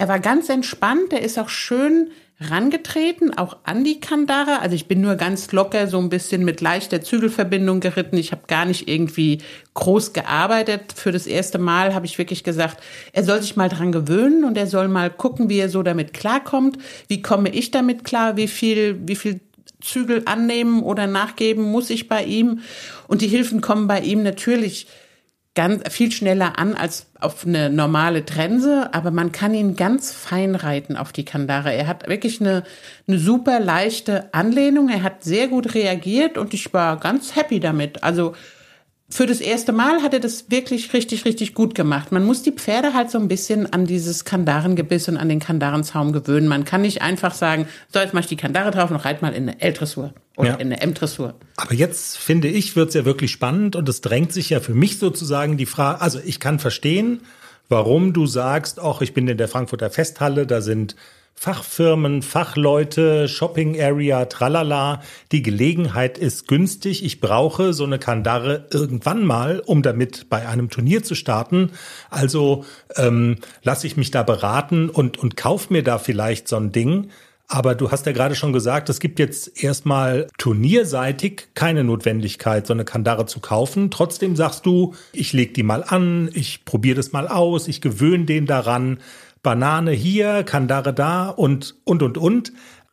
er 0.00 0.08
war 0.08 0.18
ganz 0.18 0.48
entspannt, 0.48 1.12
er 1.12 1.20
ist 1.20 1.38
auch 1.38 1.50
schön 1.50 2.10
rangetreten, 2.40 3.36
auch 3.36 3.58
an 3.64 3.84
die 3.84 4.00
Kandare. 4.00 4.60
Also 4.60 4.74
ich 4.74 4.88
bin 4.88 5.02
nur 5.02 5.16
ganz 5.16 5.52
locker 5.52 5.86
so 5.86 5.98
ein 5.98 6.08
bisschen 6.08 6.44
mit 6.44 6.62
leichter 6.62 7.02
Zügelverbindung 7.02 7.80
geritten. 7.80 8.16
Ich 8.16 8.32
habe 8.32 8.42
gar 8.46 8.64
nicht 8.64 8.88
irgendwie 8.88 9.38
groß 9.74 10.14
gearbeitet. 10.14 10.94
Für 10.94 11.12
das 11.12 11.26
erste 11.26 11.58
Mal 11.58 11.94
habe 11.94 12.06
ich 12.06 12.16
wirklich 12.16 12.42
gesagt, 12.42 12.82
er 13.12 13.24
soll 13.24 13.42
sich 13.42 13.56
mal 13.56 13.68
dran 13.68 13.92
gewöhnen 13.92 14.44
und 14.44 14.56
er 14.56 14.66
soll 14.66 14.88
mal 14.88 15.10
gucken, 15.10 15.50
wie 15.50 15.58
er 15.58 15.68
so 15.68 15.82
damit 15.82 16.14
klarkommt. 16.14 16.78
Wie 17.08 17.20
komme 17.20 17.50
ich 17.50 17.70
damit 17.70 18.04
klar? 18.04 18.38
Wie 18.38 18.48
viel, 18.48 18.98
wie 19.06 19.16
viel 19.16 19.40
Zügel 19.82 20.22
annehmen 20.24 20.82
oder 20.82 21.06
nachgeben 21.06 21.64
muss 21.64 21.90
ich 21.90 22.08
bei 22.08 22.24
ihm? 22.24 22.60
Und 23.06 23.20
die 23.20 23.28
Hilfen 23.28 23.60
kommen 23.60 23.86
bei 23.86 24.00
ihm 24.00 24.22
natürlich 24.22 24.86
ganz 25.54 25.82
viel 25.92 26.12
schneller 26.12 26.58
an 26.58 26.74
als 26.74 27.06
auf 27.18 27.44
eine 27.44 27.70
normale 27.70 28.24
Trense, 28.24 28.90
aber 28.92 29.10
man 29.10 29.32
kann 29.32 29.52
ihn 29.52 29.74
ganz 29.74 30.12
fein 30.12 30.54
reiten 30.54 30.96
auf 30.96 31.12
die 31.12 31.24
Kandare. 31.24 31.74
Er 31.74 31.86
hat 31.86 32.08
wirklich 32.08 32.40
eine, 32.40 32.62
eine 33.08 33.18
super 33.18 33.58
leichte 33.58 34.32
Anlehnung. 34.32 34.88
Er 34.88 35.02
hat 35.02 35.24
sehr 35.24 35.48
gut 35.48 35.74
reagiert 35.74 36.38
und 36.38 36.54
ich 36.54 36.72
war 36.72 36.98
ganz 36.98 37.34
happy 37.34 37.58
damit. 37.58 38.04
Also 38.04 38.34
für 39.12 39.26
das 39.26 39.40
erste 39.40 39.72
Mal 39.72 40.02
hat 40.02 40.14
er 40.14 40.20
das 40.20 40.50
wirklich 40.50 40.92
richtig, 40.92 41.24
richtig 41.24 41.52
gut 41.54 41.74
gemacht. 41.74 42.12
Man 42.12 42.24
muss 42.24 42.42
die 42.42 42.52
Pferde 42.52 42.94
halt 42.94 43.10
so 43.10 43.18
ein 43.18 43.26
bisschen 43.26 43.72
an 43.72 43.84
dieses 43.84 44.24
Kandarengebiss 44.24 45.08
und 45.08 45.16
an 45.16 45.28
den 45.28 45.40
Kandarenzaum 45.40 46.12
gewöhnen. 46.12 46.46
Man 46.46 46.64
kann 46.64 46.82
nicht 46.82 47.02
einfach 47.02 47.34
sagen, 47.34 47.66
so, 47.92 47.98
jetzt 47.98 48.14
mach 48.14 48.20
ich 48.20 48.28
die 48.28 48.36
Kandare 48.36 48.70
drauf 48.70 48.90
und 48.90 48.96
reit 48.96 49.20
mal 49.20 49.34
in 49.34 49.48
eine 49.48 49.60
L-Dressur 49.60 50.14
oder 50.36 50.50
ja. 50.50 50.54
in 50.54 50.68
eine 50.68 50.80
M-Dressur. 50.80 51.34
Aber 51.56 51.74
jetzt 51.74 52.18
finde 52.18 52.48
ich, 52.48 52.76
wird's 52.76 52.94
ja 52.94 53.04
wirklich 53.04 53.32
spannend 53.32 53.74
und 53.74 53.88
es 53.88 54.00
drängt 54.00 54.32
sich 54.32 54.50
ja 54.50 54.60
für 54.60 54.74
mich 54.74 54.98
sozusagen 54.98 55.56
die 55.56 55.66
Frage, 55.66 56.00
also 56.00 56.20
ich 56.24 56.38
kann 56.38 56.60
verstehen, 56.60 57.22
warum 57.68 58.12
du 58.12 58.26
sagst, 58.26 58.80
ach, 58.80 59.00
ich 59.00 59.12
bin 59.12 59.26
in 59.26 59.38
der 59.38 59.48
Frankfurter 59.48 59.90
Festhalle, 59.90 60.46
da 60.46 60.60
sind 60.60 60.94
Fachfirmen, 61.42 62.20
Fachleute, 62.20 63.26
Shopping 63.26 63.80
Area, 63.80 64.26
tralala. 64.26 65.00
Die 65.32 65.40
Gelegenheit 65.40 66.18
ist 66.18 66.48
günstig. 66.48 67.02
Ich 67.02 67.18
brauche 67.18 67.72
so 67.72 67.84
eine 67.84 67.98
Kandare 67.98 68.66
irgendwann 68.70 69.24
mal, 69.24 69.62
um 69.64 69.80
damit 69.80 70.28
bei 70.28 70.46
einem 70.46 70.68
Turnier 70.68 71.02
zu 71.02 71.14
starten. 71.14 71.70
Also 72.10 72.66
ähm, 72.94 73.38
lasse 73.62 73.86
ich 73.86 73.96
mich 73.96 74.10
da 74.10 74.22
beraten 74.22 74.90
und, 74.90 75.16
und 75.16 75.38
kauf 75.38 75.70
mir 75.70 75.82
da 75.82 75.96
vielleicht 75.96 76.46
so 76.46 76.56
ein 76.56 76.72
Ding. 76.72 77.08
Aber 77.48 77.74
du 77.74 77.90
hast 77.90 78.04
ja 78.04 78.12
gerade 78.12 78.34
schon 78.34 78.52
gesagt, 78.52 78.90
es 78.90 79.00
gibt 79.00 79.18
jetzt 79.18 79.64
erstmal 79.64 80.28
turnierseitig 80.36 81.48
keine 81.54 81.84
Notwendigkeit, 81.84 82.66
so 82.66 82.74
eine 82.74 82.84
Kandare 82.84 83.24
zu 83.24 83.40
kaufen. 83.40 83.90
Trotzdem 83.90 84.36
sagst 84.36 84.66
du, 84.66 84.94
ich 85.12 85.32
leg 85.32 85.54
die 85.54 85.62
mal 85.62 85.82
an, 85.82 86.30
ich 86.34 86.66
probiere 86.66 86.96
das 86.96 87.12
mal 87.12 87.26
aus, 87.26 87.66
ich 87.66 87.80
gewöhne 87.80 88.26
den 88.26 88.44
daran. 88.44 88.98
Banane 89.42 89.92
hier, 89.92 90.44
Kandare 90.44 90.92
da 90.92 91.28
und, 91.28 91.76
und, 91.84 92.02
und, 92.02 92.18
und. 92.18 92.52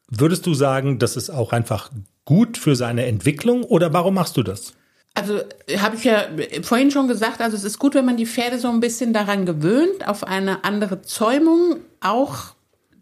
Würdest 0.09 0.45
du 0.45 0.53
sagen, 0.53 0.99
das 0.99 1.17
ist 1.17 1.29
auch 1.29 1.51
einfach 1.51 1.91
gut 2.23 2.57
für 2.57 2.75
seine 2.75 3.05
Entwicklung 3.05 3.63
oder 3.63 3.93
warum 3.93 4.13
machst 4.13 4.37
du 4.37 4.43
das? 4.43 4.73
Also 5.13 5.39
habe 5.77 5.95
ich 5.95 6.03
ja 6.03 6.25
vorhin 6.61 6.91
schon 6.91 7.07
gesagt, 7.07 7.41
also 7.41 7.57
es 7.57 7.63
ist 7.63 7.79
gut, 7.79 7.95
wenn 7.95 8.05
man 8.05 8.17
die 8.17 8.27
Pferde 8.27 8.59
so 8.59 8.69
ein 8.69 8.79
bisschen 8.79 9.13
daran 9.13 9.45
gewöhnt, 9.45 10.07
auf 10.07 10.23
eine 10.23 10.63
andere 10.63 11.01
Zäumung, 11.01 11.77
auch 12.01 12.53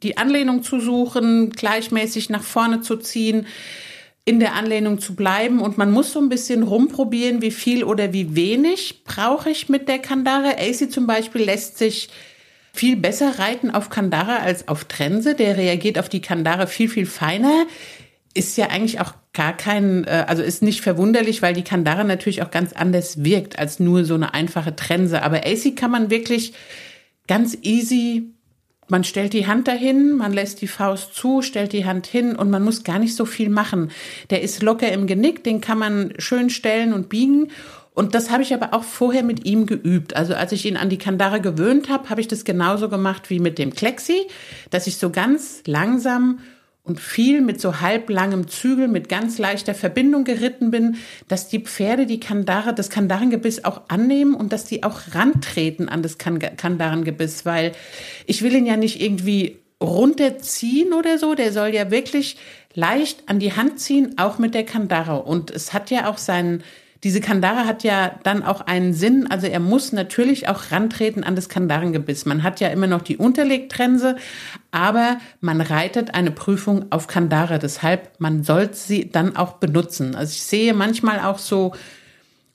die 0.01 0.17
Anlehnung 0.17 0.63
zu 0.63 0.79
suchen, 0.79 1.49
gleichmäßig 1.49 2.29
nach 2.29 2.43
vorne 2.43 2.81
zu 2.81 2.95
ziehen, 2.95 3.47
in 4.23 4.39
der 4.39 4.53
Anlehnung 4.53 4.99
zu 4.99 5.13
bleiben 5.15 5.59
und 5.59 5.77
man 5.77 5.91
muss 5.91 6.13
so 6.13 6.19
ein 6.19 6.29
bisschen 6.29 6.63
rumprobieren, 6.63 7.41
wie 7.41 7.51
viel 7.51 7.83
oder 7.83 8.13
wie 8.13 8.35
wenig 8.35 9.03
brauche 9.03 9.49
ich 9.49 9.69
mit 9.69 9.87
der 9.87 9.99
Kandare. 9.99 10.57
AC 10.57 10.91
zum 10.91 11.05
Beispiel 11.05 11.43
lässt 11.43 11.77
sich 11.77 12.09
viel 12.75 12.95
besser 12.95 13.39
reiten 13.39 13.71
auf 13.71 13.89
Kandare 13.89 14.39
als 14.39 14.67
auf 14.67 14.85
Trense. 14.85 15.35
Der 15.35 15.57
reagiert 15.57 15.97
auf 15.97 16.09
die 16.09 16.21
Kandare 16.21 16.67
viel, 16.67 16.89
viel 16.89 17.05
feiner. 17.05 17.65
Ist 18.33 18.57
ja 18.57 18.67
eigentlich 18.67 18.99
auch 18.99 19.13
gar 19.33 19.55
kein, 19.55 20.03
äh, 20.03 20.25
also 20.27 20.43
ist 20.43 20.61
nicht 20.61 20.81
verwunderlich, 20.81 21.41
weil 21.41 21.53
die 21.53 21.63
Kandare 21.63 22.05
natürlich 22.05 22.43
auch 22.43 22.51
ganz 22.51 22.73
anders 22.73 23.23
wirkt 23.23 23.57
als 23.57 23.79
nur 23.79 24.05
so 24.05 24.15
eine 24.15 24.33
einfache 24.33 24.75
Trense. 24.75 25.23
Aber 25.23 25.45
AC 25.45 25.75
kann 25.75 25.91
man 25.91 26.09
wirklich 26.09 26.53
ganz 27.27 27.57
easy 27.61 28.35
man 28.87 29.03
stellt 29.03 29.33
die 29.33 29.47
Hand 29.47 29.67
dahin, 29.67 30.15
man 30.15 30.31
lässt 30.31 30.61
die 30.61 30.67
Faust 30.67 31.15
zu, 31.15 31.41
stellt 31.41 31.73
die 31.73 31.85
Hand 31.85 32.05
hin 32.05 32.35
und 32.35 32.51
man 32.51 32.63
muss 32.63 32.83
gar 32.83 32.99
nicht 32.99 33.15
so 33.15 33.25
viel 33.25 33.49
machen. 33.49 33.89
Der 34.29 34.43
ist 34.43 34.61
locker 34.61 34.91
im 34.91 35.07
Genick, 35.07 35.43
den 35.43 35.59
kann 35.59 35.79
man 35.79 36.13
schön 36.19 36.51
stellen 36.51 36.93
und 36.93 37.09
biegen 37.09 37.49
und 37.95 38.13
das 38.13 38.29
habe 38.29 38.43
ich 38.43 38.53
aber 38.53 38.73
auch 38.73 38.83
vorher 38.83 39.23
mit 39.23 39.45
ihm 39.45 39.65
geübt. 39.65 40.15
Also 40.15 40.35
als 40.35 40.51
ich 40.51 40.65
ihn 40.65 40.77
an 40.77 40.89
die 40.89 40.97
Kandare 40.97 41.41
gewöhnt 41.41 41.89
habe, 41.89 42.09
habe 42.09 42.21
ich 42.21 42.27
das 42.27 42.43
genauso 42.43 42.89
gemacht 42.89 43.29
wie 43.29 43.39
mit 43.39 43.57
dem 43.57 43.73
Klexi, 43.73 44.27
dass 44.69 44.85
ich 44.85 44.97
so 44.97 45.09
ganz 45.09 45.63
langsam 45.65 46.39
und 46.83 46.99
viel 46.99 47.41
mit 47.41 47.59
so 47.59 47.79
halblangem 47.79 48.47
Zügel, 48.47 48.87
mit 48.87 49.09
ganz 49.09 49.39
leichter 49.39 49.73
Verbindung 49.73 50.23
geritten 50.25 50.69
bin, 50.69 50.97
dass 51.27 51.47
die 51.47 51.59
Pferde 51.59 52.05
die 52.05 52.19
Kandare, 52.19 52.75
das 52.75 52.89
Kandarengebiss 52.89 53.63
auch 53.65 53.83
annehmen 53.87 54.35
und 54.35 54.53
dass 54.53 54.65
die 54.65 54.83
auch 54.83 55.01
rantreten 55.13 55.89
an 55.89 56.03
das 56.03 56.17
Kandarengebiss, 56.19 57.45
weil 57.45 57.71
ich 58.27 58.43
will 58.43 58.53
ihn 58.53 58.67
ja 58.67 58.77
nicht 58.77 59.01
irgendwie 59.01 59.57
runterziehen 59.81 60.93
oder 60.93 61.17
so, 61.17 61.33
der 61.33 61.51
soll 61.51 61.69
ja 61.69 61.91
wirklich 61.91 62.37
leicht 62.73 63.23
an 63.27 63.39
die 63.39 63.53
Hand 63.53 63.79
ziehen, 63.79 64.17
auch 64.17 64.37
mit 64.37 64.53
der 64.53 64.65
Kandare. 64.65 65.23
Und 65.23 65.49
es 65.49 65.73
hat 65.73 65.89
ja 65.91 66.09
auch 66.09 66.17
seinen, 66.17 66.63
diese 67.05 67.21
Kandare 67.21 67.67
hat 67.67 67.83
ja 67.83 68.19
dann 68.23 68.41
auch 68.41 68.61
einen 68.61 68.95
Sinn, 68.95 69.27
also 69.29 69.45
er 69.45 69.59
muss 69.59 69.91
natürlich 69.91 70.49
auch 70.49 70.71
rantreten 70.71 71.23
an 71.23 71.35
das 71.35 71.49
Kandarengebiss. 71.49 72.25
Man 72.25 72.41
hat 72.41 72.59
ja 72.59 72.69
immer 72.69 72.87
noch 72.87 73.03
die 73.03 73.17
Unterlegtrense, 73.17 74.15
aber 74.71 75.19
man 75.39 75.61
reitet 75.61 76.15
eine 76.15 76.31
Prüfung 76.31 76.85
auf 76.89 77.05
Kandare, 77.05 77.59
deshalb 77.59 78.19
man 78.19 78.43
soll 78.43 78.73
sie 78.73 79.11
dann 79.11 79.35
auch 79.35 79.53
benutzen. 79.53 80.15
Also 80.15 80.31
ich 80.31 80.41
sehe 80.41 80.73
manchmal 80.73 81.19
auch 81.19 81.37
so 81.37 81.73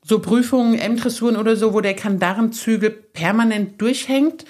so 0.02 0.18
Prüfungen, 0.18 0.76
M-Dressuren 0.76 1.36
oder 1.36 1.54
so, 1.54 1.72
wo 1.72 1.80
der 1.80 1.94
Kandarenzügel 1.94 2.90
permanent 2.90 3.80
durchhängt. 3.80 4.46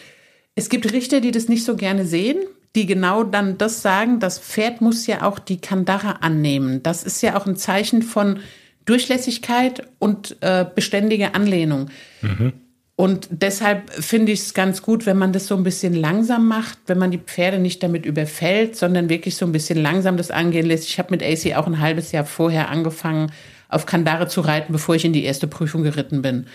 Es 0.54 0.70
gibt 0.70 0.90
Richter, 0.90 1.20
die 1.20 1.30
das 1.30 1.48
nicht 1.48 1.66
so 1.66 1.76
gerne 1.76 2.06
sehen, 2.06 2.38
die 2.74 2.86
genau 2.86 3.22
dann 3.22 3.58
das 3.58 3.82
sagen, 3.82 4.18
das 4.18 4.38
Pferd 4.38 4.80
muss 4.80 5.06
ja 5.06 5.24
auch 5.24 5.38
die 5.38 5.60
Kandare 5.60 6.22
annehmen. 6.22 6.82
Das 6.82 7.04
ist 7.04 7.20
ja 7.20 7.36
auch 7.36 7.46
ein 7.46 7.56
Zeichen 7.56 8.00
von 8.00 8.40
Durchlässigkeit 8.90 9.86
und 10.00 10.36
äh, 10.40 10.66
beständige 10.74 11.34
Anlehnung. 11.34 11.90
Mhm. 12.22 12.52
Und 12.96 13.28
deshalb 13.30 13.90
finde 13.92 14.32
ich 14.32 14.40
es 14.40 14.52
ganz 14.52 14.82
gut, 14.82 15.06
wenn 15.06 15.16
man 15.16 15.32
das 15.32 15.46
so 15.46 15.56
ein 15.56 15.62
bisschen 15.62 15.94
langsam 15.94 16.48
macht, 16.48 16.76
wenn 16.86 16.98
man 16.98 17.10
die 17.10 17.18
Pferde 17.18 17.58
nicht 17.58 17.82
damit 17.82 18.04
überfällt, 18.04 18.76
sondern 18.76 19.08
wirklich 19.08 19.36
so 19.36 19.46
ein 19.46 19.52
bisschen 19.52 19.78
langsam 19.78 20.16
das 20.16 20.30
angehen 20.30 20.66
lässt. 20.66 20.88
Ich 20.88 20.98
habe 20.98 21.12
mit 21.12 21.22
AC 21.22 21.56
auch 21.56 21.66
ein 21.66 21.80
halbes 21.80 22.12
Jahr 22.12 22.26
vorher 22.26 22.68
angefangen, 22.68 23.32
auf 23.68 23.86
Kandare 23.86 24.26
zu 24.26 24.40
reiten, 24.40 24.72
bevor 24.72 24.96
ich 24.96 25.04
in 25.04 25.12
die 25.12 25.24
erste 25.24 25.46
Prüfung 25.46 25.82
geritten 25.82 26.20
bin. 26.20 26.46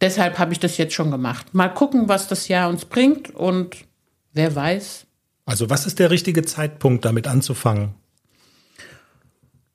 Deshalb 0.00 0.38
habe 0.38 0.52
ich 0.52 0.58
das 0.58 0.76
jetzt 0.76 0.94
schon 0.94 1.12
gemacht. 1.12 1.54
Mal 1.54 1.68
gucken, 1.68 2.08
was 2.08 2.26
das 2.26 2.48
Jahr 2.48 2.68
uns 2.68 2.84
bringt 2.84 3.30
und 3.30 3.76
wer 4.32 4.54
weiß. 4.54 5.06
Also 5.46 5.70
was 5.70 5.86
ist 5.86 6.00
der 6.00 6.10
richtige 6.10 6.42
Zeitpunkt, 6.42 7.04
damit 7.04 7.28
anzufangen? 7.28 7.94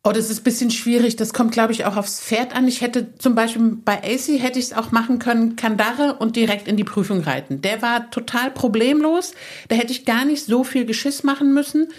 Oh, 0.02 0.14
das 0.14 0.30
ist 0.30 0.40
ein 0.40 0.44
bisschen 0.44 0.72
schwierig. 0.72 1.18
Das 1.18 1.34
kommt, 1.34 1.52
glaube 1.52 1.74
ich, 1.74 1.84
auch 1.84 1.98
aufs 1.98 2.22
Pferd 2.22 2.56
an. 2.56 2.70
Ich 2.70 2.80
hätte 2.80 3.16
zum 3.18 3.36
Beispiel 3.36 3.78
bei 3.84 3.98
AC 3.98 4.40
hätte 4.42 4.58
ich 4.58 4.66
es 4.66 4.74
auch 4.74 4.92
machen 4.94 5.20
können, 5.20 5.58
Kandare 5.58 6.16
und 6.20 6.38
direkt 6.38 6.70
in 6.70 6.78
die 6.78 6.86
Prüfung 6.86 7.20
reiten. 7.20 7.62
Der 7.62 7.82
war 7.82 8.10
total 8.10 8.50
problemlos. 8.50 9.34
Da 9.68 9.76
hätte 9.76 9.92
ich 9.92 10.06
gar 10.06 10.24
nicht 10.24 10.46
so 10.46 10.64
viel 10.64 10.86
Geschiss 10.86 11.24
machen 11.24 11.54
müssen. 11.54 11.90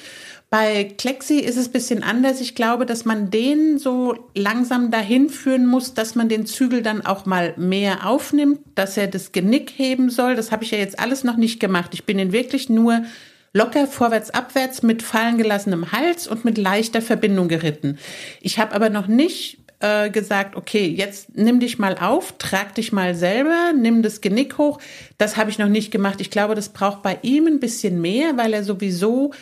Bei 0.49 0.85
Klexi 0.85 1.41
ist 1.41 1.57
es 1.57 1.69
ein 1.69 1.73
bisschen 1.73 2.03
anders. 2.03 2.41
Ich 2.41 2.55
glaube, 2.55 2.87
dass 2.87 3.05
man 3.05 3.31
den 3.31 3.79
so 3.79 4.31
langsam 4.35 4.91
dahin 4.91 5.29
führen 5.29 5.67
muss, 5.67 5.93
dass 5.93 6.15
man 6.15 6.31
den 6.31 6.47
Zügel 6.47 6.83
dann 6.83 7.05
auch 7.05 7.27
mal 7.27 7.55
mehr 7.57 8.07
aufnimmt, 8.07 8.61
dass 8.75 8.97
er 8.97 9.09
das 9.09 9.31
Genick 9.31 9.75
heben 9.77 10.09
soll. 10.11 10.35
Das 10.37 10.51
habe 10.51 10.65
ich 10.65 10.71
ja 10.71 10.79
jetzt 10.79 10.99
alles 10.99 11.23
noch 11.23 11.37
nicht 11.37 11.61
gemacht. 11.61 11.91
Ich 11.93 12.05
bin 12.05 12.19
ihn 12.19 12.33
wirklich 12.33 12.71
nur 12.71 13.05
locker 13.53 13.87
vorwärts, 13.87 14.31
abwärts 14.31 14.83
mit 14.83 15.03
fallen 15.03 15.39
gelassenem 15.39 15.93
Hals 15.93 16.27
und 16.27 16.45
mit 16.45 16.59
leichter 16.59 17.03
Verbindung 17.03 17.49
geritten. 17.49 17.99
Ich 18.41 18.59
habe 18.59 18.75
aber 18.75 18.91
noch 18.91 19.07
nicht 19.07 19.59
äh, 19.81 20.11
gesagt, 20.11 20.57
okay, 20.57 20.87
jetzt 20.87 21.37
nimm 21.37 21.59
dich 21.59 21.79
mal 21.79 21.97
auf, 21.99 22.35
trag 22.39 22.75
dich 22.75 22.93
mal 22.93 23.15
selber, 23.15 23.73
nimm 23.75 24.03
das 24.03 24.21
Genick 24.21 24.59
hoch. 24.59 24.79
Das 25.19 25.37
habe 25.37 25.51
ich 25.51 25.59
noch 25.59 25.69
nicht 25.69 25.91
gemacht. 25.91 26.21
Ich 26.21 26.31
glaube, 26.31 26.55
das 26.55 26.69
braucht 26.69 27.03
bei 27.03 27.19
ihm 27.23 27.47
ein 27.47 27.61
bisschen 27.61 28.01
mehr, 28.01 28.37
weil 28.37 28.53
er 28.53 28.63
sowieso 28.63 29.33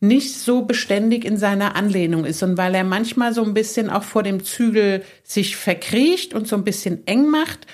nicht 0.00 0.34
so 0.34 0.62
beständig 0.62 1.24
in 1.24 1.38
seiner 1.38 1.74
Anlehnung 1.74 2.26
ist 2.26 2.42
und 2.42 2.58
weil 2.58 2.74
er 2.74 2.84
manchmal 2.84 3.32
so 3.32 3.42
ein 3.42 3.54
bisschen 3.54 3.88
auch 3.88 4.02
vor 4.02 4.22
dem 4.22 4.44
Zügel 4.44 5.02
sich 5.24 5.56
verkriecht 5.56 6.34
und 6.34 6.46
so 6.46 6.56
ein 6.56 6.64
bisschen 6.64 7.06
eng 7.06 7.28
macht. 7.28 7.66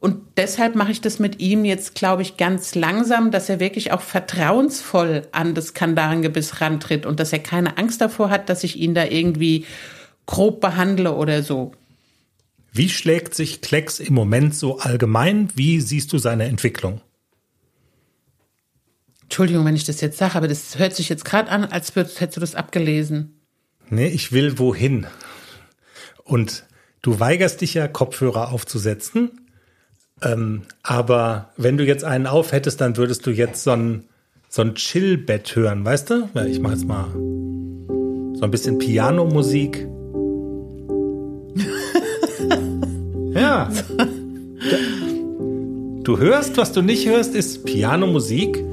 Und 0.00 0.38
deshalb 0.38 0.74
mache 0.76 0.92
ich 0.92 1.02
das 1.02 1.18
mit 1.18 1.40
ihm 1.40 1.66
jetzt, 1.66 1.94
glaube 1.94 2.22
ich, 2.22 2.38
ganz 2.38 2.74
langsam, 2.74 3.30
dass 3.30 3.50
er 3.50 3.60
wirklich 3.60 3.92
auch 3.92 4.00
vertrauensvoll 4.00 5.28
an 5.32 5.54
das 5.54 5.74
Kandarengebiss 5.74 6.62
rantritt 6.62 7.04
und 7.04 7.20
dass 7.20 7.34
er 7.34 7.38
keine 7.40 7.76
Angst 7.76 8.00
davor 8.00 8.30
hat, 8.30 8.48
dass 8.48 8.64
ich 8.64 8.76
ihn 8.76 8.94
da 8.94 9.04
irgendwie 9.04 9.66
grob 10.24 10.62
behandle 10.62 11.14
oder 11.14 11.42
so. 11.42 11.72
Wie 12.72 12.88
schlägt 12.88 13.34
sich 13.34 13.60
Klecks 13.60 14.00
im 14.00 14.14
Moment 14.14 14.54
so 14.54 14.78
allgemein? 14.78 15.50
Wie 15.54 15.80
siehst 15.80 16.12
du 16.12 16.18
seine 16.18 16.44
Entwicklung? 16.44 17.02
Entschuldigung, 19.24 19.64
wenn 19.64 19.76
ich 19.76 19.84
das 19.84 20.00
jetzt 20.00 20.18
sage, 20.18 20.34
aber 20.34 20.48
das 20.48 20.78
hört 20.78 20.94
sich 20.94 21.08
jetzt 21.08 21.24
gerade 21.24 21.50
an, 21.50 21.64
als 21.64 21.94
würdest, 21.94 22.20
hättest 22.20 22.36
du 22.38 22.40
das 22.40 22.54
abgelesen. 22.54 23.40
Nee, 23.90 24.08
ich 24.08 24.32
will 24.32 24.58
wohin. 24.58 25.06
Und 26.24 26.64
du 27.02 27.20
weigerst 27.20 27.60
dich 27.60 27.74
ja, 27.74 27.86
Kopfhörer 27.86 28.50
aufzusetzen. 28.50 29.39
Ähm, 30.22 30.62
aber 30.82 31.50
wenn 31.56 31.76
du 31.76 31.84
jetzt 31.84 32.04
einen 32.04 32.26
auf 32.26 32.52
hättest, 32.52 32.80
dann 32.80 32.96
würdest 32.96 33.26
du 33.26 33.30
jetzt 33.30 33.64
so 33.64 33.72
ein, 33.72 34.04
so 34.48 34.62
ein 34.62 34.74
Chill-Bett 34.74 35.56
hören, 35.56 35.84
weißt 35.84 36.10
du? 36.10 36.28
Ich 36.46 36.60
mache 36.60 36.74
jetzt 36.74 36.86
mal 36.86 37.06
so 38.40 38.44
ein 38.44 38.50
bisschen 38.50 38.78
Pianomusik. 38.78 39.86
ja. 43.34 43.70
Du 46.02 46.18
hörst, 46.18 46.56
was 46.56 46.72
du 46.72 46.82
nicht 46.82 47.06
hörst, 47.06 47.34
ist 47.34 47.64
Pianomusik. 47.64 48.64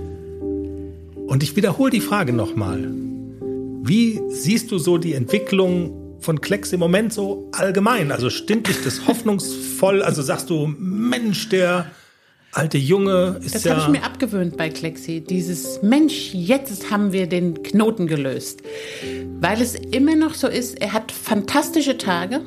Und 1.28 1.44
ich 1.44 1.56
wiederhole 1.56 1.92
die 1.92 2.02
Frage 2.02 2.34
nochmal. 2.34 2.90
Wie 3.84 4.22
siehst 4.30 4.72
du 4.72 4.78
so 4.78 4.98
die 4.98 5.14
Entwicklung 5.14 6.07
von 6.28 6.42
Klecks 6.42 6.74
im 6.74 6.82
Moment 6.82 7.14
so 7.14 7.48
allgemein? 7.54 8.12
Also 8.12 8.30
stimmt 8.30 8.68
dich 8.68 8.84
das 8.84 9.08
hoffnungsvoll? 9.08 10.02
Also 10.02 10.22
sagst 10.22 10.50
du, 10.50 10.68
Mensch, 10.78 11.48
der 11.48 11.90
alte 12.52 12.78
Junge 12.78 13.40
ist 13.42 13.56
das 13.56 13.64
ja... 13.64 13.76
Das 13.76 13.84
habe 13.86 13.96
ich 13.96 14.02
mir 14.02 14.06
abgewöhnt 14.06 14.58
bei 14.58 14.68
Klexi. 14.68 15.22
Dieses 15.22 15.82
Mensch, 15.84 16.34
jetzt 16.34 16.92
haben 16.92 17.14
wir 17.14 17.28
den 17.28 17.64
Knoten 17.64 18.08
gelöst. 18.08 18.62
Weil 19.40 19.62
es 19.62 19.76
immer 19.76 20.18
noch 20.18 20.34
so 20.34 20.48
ist, 20.48 20.82
er 20.82 20.92
hat 20.92 21.14
fantastische 21.14 21.98
Tage, 21.98 22.42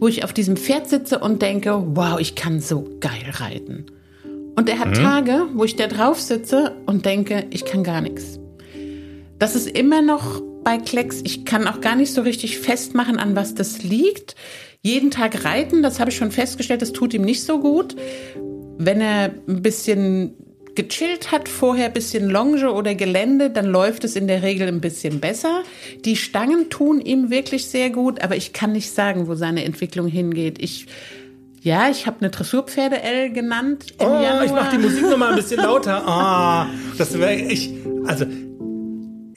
wo 0.00 0.06
ich 0.06 0.22
auf 0.22 0.34
diesem 0.34 0.58
Pferd 0.58 0.90
sitze 0.90 1.18
und 1.18 1.40
denke, 1.40 1.82
wow, 1.96 2.20
ich 2.20 2.34
kann 2.34 2.60
so 2.60 2.90
geil 3.00 3.24
reiten. 3.30 3.86
Und 4.54 4.68
er 4.68 4.78
hat 4.80 4.88
mhm. 4.88 5.02
Tage, 5.02 5.46
wo 5.54 5.64
ich 5.64 5.76
da 5.76 5.86
drauf 5.86 6.20
sitze 6.20 6.76
und 6.84 7.06
denke, 7.06 7.46
ich 7.48 7.64
kann 7.64 7.84
gar 7.84 8.02
nichts. 8.02 8.38
Das 9.44 9.54
ist 9.54 9.66
immer 9.66 10.00
noch 10.00 10.40
bei 10.62 10.78
Klecks. 10.78 11.20
Ich 11.22 11.44
kann 11.44 11.68
auch 11.68 11.82
gar 11.82 11.96
nicht 11.96 12.14
so 12.14 12.22
richtig 12.22 12.58
festmachen, 12.60 13.18
an 13.18 13.36
was 13.36 13.54
das 13.54 13.82
liegt. 13.82 14.36
Jeden 14.80 15.10
Tag 15.10 15.44
reiten, 15.44 15.82
das 15.82 16.00
habe 16.00 16.10
ich 16.10 16.16
schon 16.16 16.30
festgestellt, 16.30 16.80
das 16.80 16.94
tut 16.94 17.12
ihm 17.12 17.20
nicht 17.20 17.44
so 17.44 17.60
gut. 17.60 17.94
Wenn 18.78 19.02
er 19.02 19.34
ein 19.46 19.60
bisschen 19.60 20.32
gechillt 20.74 21.30
hat, 21.30 21.50
vorher 21.50 21.88
ein 21.88 21.92
bisschen 21.92 22.30
Longe 22.30 22.72
oder 22.72 22.94
Gelände, 22.94 23.50
dann 23.50 23.66
läuft 23.66 24.04
es 24.04 24.16
in 24.16 24.28
der 24.28 24.42
Regel 24.42 24.66
ein 24.66 24.80
bisschen 24.80 25.20
besser. 25.20 25.62
Die 26.06 26.16
Stangen 26.16 26.70
tun 26.70 27.02
ihm 27.02 27.28
wirklich 27.28 27.66
sehr 27.66 27.90
gut, 27.90 28.22
aber 28.22 28.36
ich 28.36 28.54
kann 28.54 28.72
nicht 28.72 28.94
sagen, 28.94 29.28
wo 29.28 29.34
seine 29.34 29.64
Entwicklung 29.64 30.06
hingeht. 30.06 30.56
Ich 30.58 30.86
ja, 31.60 31.90
ich 31.90 32.06
habe 32.06 32.18
eine 32.20 32.30
Dressurpferde 32.30 33.00
L 33.02 33.30
genannt. 33.32 33.94
Oh, 33.98 34.04
Januar. 34.04 34.44
ich 34.44 34.52
mache 34.52 34.76
die 34.76 34.82
Musik 34.82 35.02
noch 35.02 35.16
mal 35.16 35.30
ein 35.30 35.36
bisschen 35.36 35.60
lauter. 35.62 36.02
Ah, 36.06 36.64
oh, 36.64 36.94
das 36.96 37.18
wäre 37.18 37.34
ich. 37.36 37.70
Also 38.06 38.26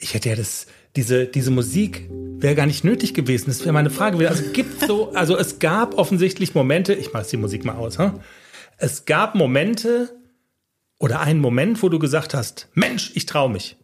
ich 0.00 0.14
hätte 0.14 0.28
ja 0.28 0.36
das, 0.36 0.66
diese, 0.96 1.26
diese 1.26 1.50
Musik 1.50 2.08
wäre 2.10 2.54
gar 2.54 2.66
nicht 2.66 2.84
nötig 2.84 3.14
gewesen. 3.14 3.46
Das 3.48 3.60
wäre 3.60 3.72
meine 3.72 3.90
Frage. 3.90 4.28
Also 4.28 4.44
gibt 4.52 4.86
so, 4.86 5.12
also 5.12 5.36
es 5.36 5.58
gab 5.58 5.98
offensichtlich 5.98 6.54
Momente. 6.54 6.94
Ich 6.94 7.12
mache 7.12 7.26
die 7.28 7.36
Musik 7.36 7.64
mal 7.64 7.76
aus. 7.76 7.98
Hm? 7.98 8.20
Es 8.76 9.04
gab 9.04 9.34
Momente 9.34 10.16
oder 10.98 11.20
einen 11.20 11.40
Moment, 11.40 11.82
wo 11.82 11.88
du 11.88 11.98
gesagt 11.98 12.34
hast, 12.34 12.68
Mensch, 12.74 13.12
ich 13.14 13.26
traue 13.26 13.50
mich 13.50 13.76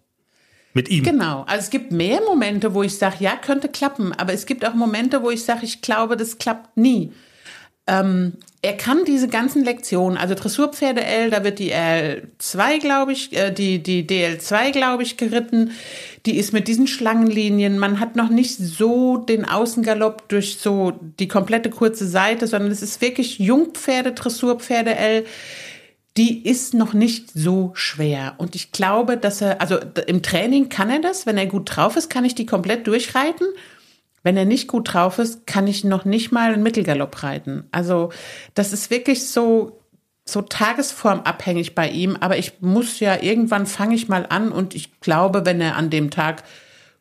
mit 0.73 0.89
ihm. 0.89 1.05
Genau. 1.05 1.43
Also 1.43 1.65
es 1.65 1.71
gibt 1.71 1.93
mehr 1.93 2.21
Momente, 2.23 2.75
wo 2.75 2.83
ich 2.83 2.97
sage, 2.97 3.17
ja, 3.21 3.37
könnte 3.37 3.69
klappen. 3.69 4.13
Aber 4.13 4.33
es 4.33 4.47
gibt 4.47 4.65
auch 4.65 4.75
Momente, 4.75 5.23
wo 5.23 5.31
ich 5.31 5.45
sage, 5.45 5.65
ich 5.65 5.83
glaube, 5.83 6.17
das 6.17 6.39
klappt 6.39 6.77
nie. 6.77 7.13
Ähm, 7.87 8.35
er 8.65 8.73
kann 8.73 9.05
diese 9.05 9.29
ganzen 9.29 9.63
Lektionen, 9.63 10.17
also 10.17 10.35
Dressurpferde 10.35 11.05
L, 11.05 11.29
da 11.29 11.45
wird 11.45 11.59
die 11.59 11.75
L2, 11.75 12.79
glaube 12.81 13.13
ich, 13.13 13.37
äh, 13.37 13.51
die, 13.51 13.83
die 13.83 14.07
DL2, 14.07 14.73
glaube 14.73 15.03
ich, 15.03 15.19
geritten. 15.19 15.73
Die 16.25 16.39
ist 16.39 16.55
mit 16.55 16.67
diesen 16.67 16.87
Schlangenlinien. 16.87 17.79
Man 17.79 18.01
hat 18.01 18.17
noch 18.17 18.31
nicht 18.31 18.57
so 18.57 19.19
den 19.19 19.45
Außengalopp 19.45 20.31
durch 20.31 20.57
so 20.59 20.93
die 21.19 21.29
komplette 21.29 21.69
kurze 21.69 22.09
Seite, 22.09 22.47
sondern 22.47 22.73
es 22.73 22.81
ist 22.81 23.03
wirklich 23.03 23.39
Jungpferde, 23.39 24.13
Dressurpferde 24.13 24.97
L. 24.97 25.27
Die 26.17 26.49
ist 26.49 26.73
noch 26.73 26.95
nicht 26.95 27.33
so 27.35 27.73
schwer. 27.75 28.35
Und 28.39 28.55
ich 28.55 28.73
glaube, 28.73 29.19
dass 29.19 29.43
er, 29.43 29.61
also 29.61 29.79
im 30.07 30.23
Training 30.23 30.71
kann 30.71 30.89
er 30.89 31.01
das. 31.01 31.27
Wenn 31.27 31.37
er 31.37 31.47
gut 31.47 31.77
drauf 31.77 31.97
ist, 31.97 32.09
kann 32.09 32.25
ich 32.25 32.35
die 32.35 32.47
komplett 32.47 32.87
durchreiten. 32.87 33.47
Wenn 34.25 34.37
er 34.37 34.47
nicht 34.47 34.67
gut 34.67 34.93
drauf 34.93 35.21
ist, 35.21 35.47
kann 35.47 35.69
ich 35.69 35.85
noch 35.85 36.05
nicht 36.05 36.33
mal 36.33 36.53
einen 36.53 36.65
Mittelgalopp 36.65 37.23
reiten. 37.23 37.69
Also 37.71 38.11
das 38.55 38.73
ist 38.73 38.91
wirklich 38.91 39.29
so 39.29 39.79
so 40.27 40.41
tagesformabhängig 40.41 41.75
bei 41.75 41.91
ihm, 41.91 42.17
aber 42.19 42.39
ich 42.39 42.63
muss 42.63 42.99
ja 42.99 43.23
irgendwann 43.23 43.67
fange 43.67 43.95
ich 43.95 44.09
mal 44.09 44.25
an 44.27 44.53
und 44.53 44.75
ich 44.75 44.99
glaube, 45.01 45.45
wenn 45.45 45.61
er 45.61 45.77
an 45.77 45.91
dem 45.91 46.11
Tag 46.11 46.45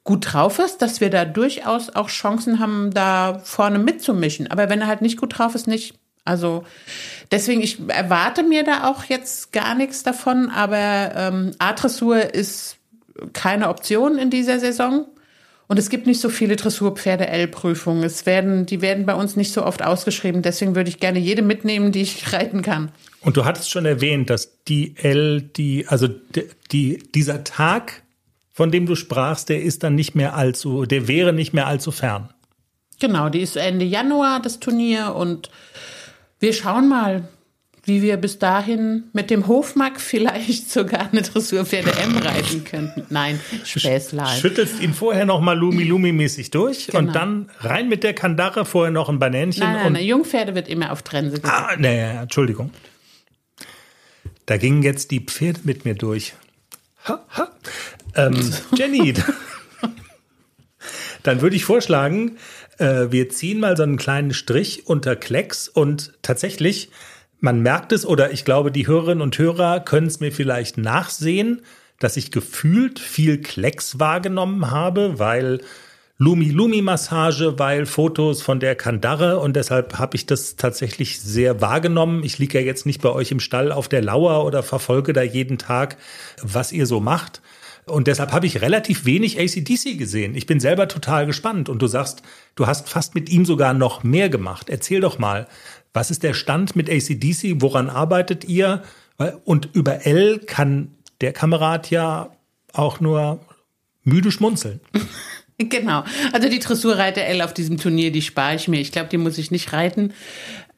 gut 0.04 0.34
drauf 0.34 0.60
ist, 0.60 0.82
dass 0.82 1.00
wir 1.00 1.10
da 1.10 1.24
durchaus 1.24 1.90
auch 1.90 2.10
Chancen 2.10 2.60
haben, 2.60 2.92
da 2.94 3.40
vorne 3.44 3.80
mitzumischen. 3.80 4.52
Aber 4.52 4.70
wenn 4.70 4.82
er 4.82 4.88
halt 4.88 5.02
nicht 5.02 5.18
gut 5.18 5.38
drauf 5.38 5.56
ist, 5.56 5.68
nicht. 5.68 5.96
Also 6.26 6.64
deswegen, 7.32 7.62
ich 7.62 7.80
erwarte 7.88 8.44
mir 8.44 8.64
da 8.64 8.90
auch 8.90 9.06
jetzt 9.06 9.54
gar 9.54 9.76
nichts 9.76 10.04
davon, 10.04 10.50
aber 10.50 11.12
ähm, 11.16 11.52
A-Dressur 11.60 12.34
ist 12.34 12.78
keine 13.34 13.70
Option 13.70 14.18
in 14.18 14.30
dieser 14.30 14.60
Saison. 14.60 15.06
Und 15.74 15.80
es 15.80 15.90
gibt 15.90 16.06
nicht 16.06 16.22
so 16.22 16.30
viele 16.30 16.56
Dressurpferde-L-Prüfungen. 16.56 18.04
Es 18.04 18.28
werden, 18.28 18.68
die 18.68 18.84
werden 18.84 19.08
bei 19.08 19.16
uns 19.16 19.36
nicht 19.36 19.52
so 19.52 19.66
oft 19.66 19.82
ausgeschrieben. 19.82 20.44
Deswegen 20.44 20.76
würde 20.76 20.92
ich 20.92 21.00
gerne 21.00 21.18
jede 21.18 21.42
mitnehmen, 21.42 21.92
die 21.92 22.04
ich 22.04 22.32
reiten 22.32 22.62
kann. 22.62 22.92
Und 23.22 23.38
du 23.38 23.46
hattest 23.46 23.72
schon 23.72 23.88
erwähnt, 23.88 24.30
dass 24.30 24.64
die 24.66 24.96
L, 24.98 25.42
die, 25.42 25.88
also 25.88 26.08
die, 26.08 26.44
die, 26.72 27.00
dieser 27.16 27.44
Tag, 27.44 28.04
von 28.52 28.70
dem 28.70 28.86
du 28.86 28.94
sprachst, 28.94 29.50
der 29.50 29.64
ist 29.64 29.82
dann 29.82 29.96
nicht 29.96 30.14
mehr 30.14 30.36
allzu, 30.36 30.86
der 30.86 31.08
wäre 31.08 31.34
nicht 31.34 31.54
mehr 31.54 31.66
allzu 31.66 31.90
fern. 31.90 32.30
Genau, 33.00 33.30
die 33.30 33.42
ist 33.42 33.58
Ende 33.58 33.86
Januar, 33.86 34.44
das 34.44 34.60
Turnier. 34.60 35.16
Und 35.16 35.50
wir 36.40 36.54
schauen 36.54 36.88
mal, 36.88 37.28
wie 37.86 38.02
wir 38.02 38.15
bis 38.17 38.39
dahin 38.39 39.04
mit 39.12 39.30
dem 39.30 39.48
Hofmark 39.48 40.00
vielleicht 40.00 40.72
sogar 40.72 41.12
eine 41.12 41.22
Dressurpferde 41.22 41.91
M 42.02 42.17
reiten 42.17 42.63
könnten. 42.63 43.06
Nein, 43.10 43.39
Späßlein. 43.63 44.39
Schüttelst 44.39 44.82
ihn 44.82 44.93
vorher 44.93 45.26
noch 45.26 45.41
mal 45.41 45.58
Lumi-Lumi-mäßig 45.58 46.52
durch 46.52 46.88
genau. 46.88 47.00
und 47.00 47.13
dann 47.13 47.50
rein 47.60 47.89
mit 47.89 48.04
der 48.04 48.13
Kandare, 48.13 48.65
vorher 48.65 48.91
noch 48.91 49.10
ein 49.10 49.19
Banänchen. 49.19 49.63
Nein, 49.63 49.76
nein, 49.76 49.88
und 49.88 49.93
nein, 49.93 50.06
Jungpferde 50.06 50.56
wird 50.56 50.69
immer 50.69 50.91
auf 50.91 51.02
Trense 51.02 51.41
gesetzt. 51.41 51.54
Ah, 51.54 51.76
nee, 51.78 52.02
Entschuldigung. 52.02 52.72
Da 54.46 54.58
gingen 54.58 54.84
jetzt 54.84 55.12
die 55.12 55.19
Pferde 55.19 55.62
mit 55.63 55.86
mir 55.86 55.96
durch. 55.96 56.34
Ha, 57.08 57.26
ha. 57.30 57.52
Ähm, 58.15 58.54
Jenny, 58.76 59.13
dann 61.24 61.41
würde 61.41 61.56
ich 61.56 61.65
vorschlagen, 61.65 62.38
äh, 62.78 63.08
wir 63.10 63.30
ziehen 63.30 63.60
mal 63.60 63.76
so 63.76 63.84
einen 63.84 63.98
kleinen 63.98 64.34
Strich 64.34 64.88
unter 64.88 65.15
Klecks 65.15 65.67
und 65.67 66.13
tatsächlich 66.22 66.89
man 67.44 67.62
merkt 67.62 67.92
es 67.92 68.06
oder 68.06 68.32
ich 68.32 68.46
glaube, 68.46 68.72
die 68.72 68.88
Hörerinnen 68.88 69.22
und 69.22 69.38
Hörer 69.38 69.82
können 69.82 70.08
es 70.08 70.22
mir 70.22 70.32
vielleicht 70.32 70.78
nachsehen, 70.78 71.62
dass 72.00 72.16
ich 72.16 72.32
gefühlt 72.32 73.00
viel 73.00 73.42
Klecks 73.42 74.00
wahrgenommen 74.00 74.72
habe, 74.72 75.20
weil 75.20 75.60
Lumi-Lumi-Massage, 76.20 77.60
weil 77.60 77.86
Fotos 77.86 78.42
von 78.42 78.62
der 78.62 78.76
Kandare 78.76 79.40
und 79.40 79.58
deshalb 79.58 80.00
habe 80.00 80.16
ich 80.16 80.26
das 80.26 80.56
tatsächlich 80.56 81.20
sehr 81.20 81.60
wahrgenommen. 81.60 82.24
Ich 82.24 82.40
liege 82.40 82.62
ja 82.62 82.66
jetzt 82.66 82.86
nicht 82.86 83.02
bei 83.02 83.10
euch 83.10 83.32
im 83.32 83.42
Stall 83.42 83.74
auf 83.74 83.90
der 83.90 84.02
Lauer 84.02 84.46
oder 84.46 84.64
verfolge 84.64 85.12
da 85.12 85.22
jeden 85.22 85.58
Tag, 85.58 85.98
was 86.42 86.72
ihr 86.72 86.86
so 86.86 87.02
macht. 87.02 87.42
Und 87.86 88.08
deshalb 88.08 88.32
habe 88.32 88.46
ich 88.46 88.62
relativ 88.62 89.04
wenig 89.04 89.38
ACDC 89.38 89.98
gesehen. 89.98 90.36
Ich 90.36 90.46
bin 90.46 90.62
selber 90.62 90.88
total 90.88 91.26
gespannt. 91.26 91.68
Und 91.68 91.82
du 91.82 91.88
sagst, 91.88 92.22
du 92.56 92.66
hast 92.66 92.88
fast 92.88 93.14
mit 93.14 93.30
ihm 93.30 93.44
sogar 93.44 93.74
noch 93.74 94.04
mehr 94.04 94.30
gemacht. 94.30 94.70
Erzähl 94.70 95.02
doch 95.02 95.20
mal, 95.20 95.48
was 95.94 96.12
ist 96.12 96.24
der 96.24 96.34
Stand 96.34 96.76
mit 96.76 96.90
ACDC? 96.90 97.62
Woran 97.62 97.90
arbeitet 97.90 98.46
ihr? 98.46 98.84
Und 99.46 99.70
über 99.74 100.06
L 100.06 100.40
kann 100.40 100.92
der 101.22 101.34
Kamerad 101.34 101.90
ja 101.90 102.32
auch 102.74 103.00
nur 103.00 103.40
müde 104.04 104.32
schmunzeln. 104.32 104.80
Genau. 105.60 106.04
Also 106.34 106.50
die 106.50 106.60
Dressurreiter 106.60 107.22
L 107.22 107.42
auf 107.42 107.54
diesem 107.54 107.78
Turnier, 107.78 108.12
die 108.12 108.24
spare 108.24 108.56
ich 108.56 108.68
mir. 108.68 108.82
Ich 108.82 108.92
glaube, 108.92 109.10
die 109.10 109.20
muss 109.20 109.38
ich 109.38 109.52
nicht 109.52 109.72
reiten. 109.72 110.12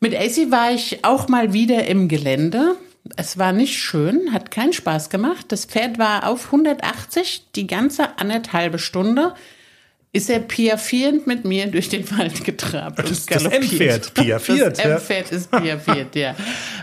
Mit 0.01 0.13
AC 0.13 0.51
war 0.51 0.73
ich 0.73 1.04
auch 1.04 1.30
mal 1.30 1.54
wieder 1.54 1.88
im 1.88 2.10
Gelände. 2.10 2.75
Es 3.15 3.38
war 3.38 3.54
nicht 3.54 3.78
schön, 3.78 4.34
hat 4.34 4.51
keinen 4.51 4.73
Spaß 4.73 5.10
gemacht. 5.10 5.45
Das 5.47 5.65
Pferd 5.65 5.97
war 5.97 6.28
auf 6.28 6.47
180 6.47 7.45
die 7.56 7.67
ganze 7.67 8.19
anderthalbe 8.19 8.78
Stunde. 8.78 9.34
Ist 10.15 10.30
er 10.30 10.39
piaffierend 10.39 11.28
mit 11.28 11.43
mir 11.43 11.67
durch 11.67 11.89
den 11.89 12.10
Wald 12.17 12.45
getrabt 12.45 12.99
das, 12.99 13.10
und 13.10 13.28
galoppiert. 13.28 13.63
Das 13.63 13.69
M-Pferd 13.69 14.13
piaffiert. 14.13 14.78
Das 14.78 14.80
M-Pferd 14.80 15.32
ist 15.34 15.51
piaffiert, 15.51 16.15
ja. 16.15 16.36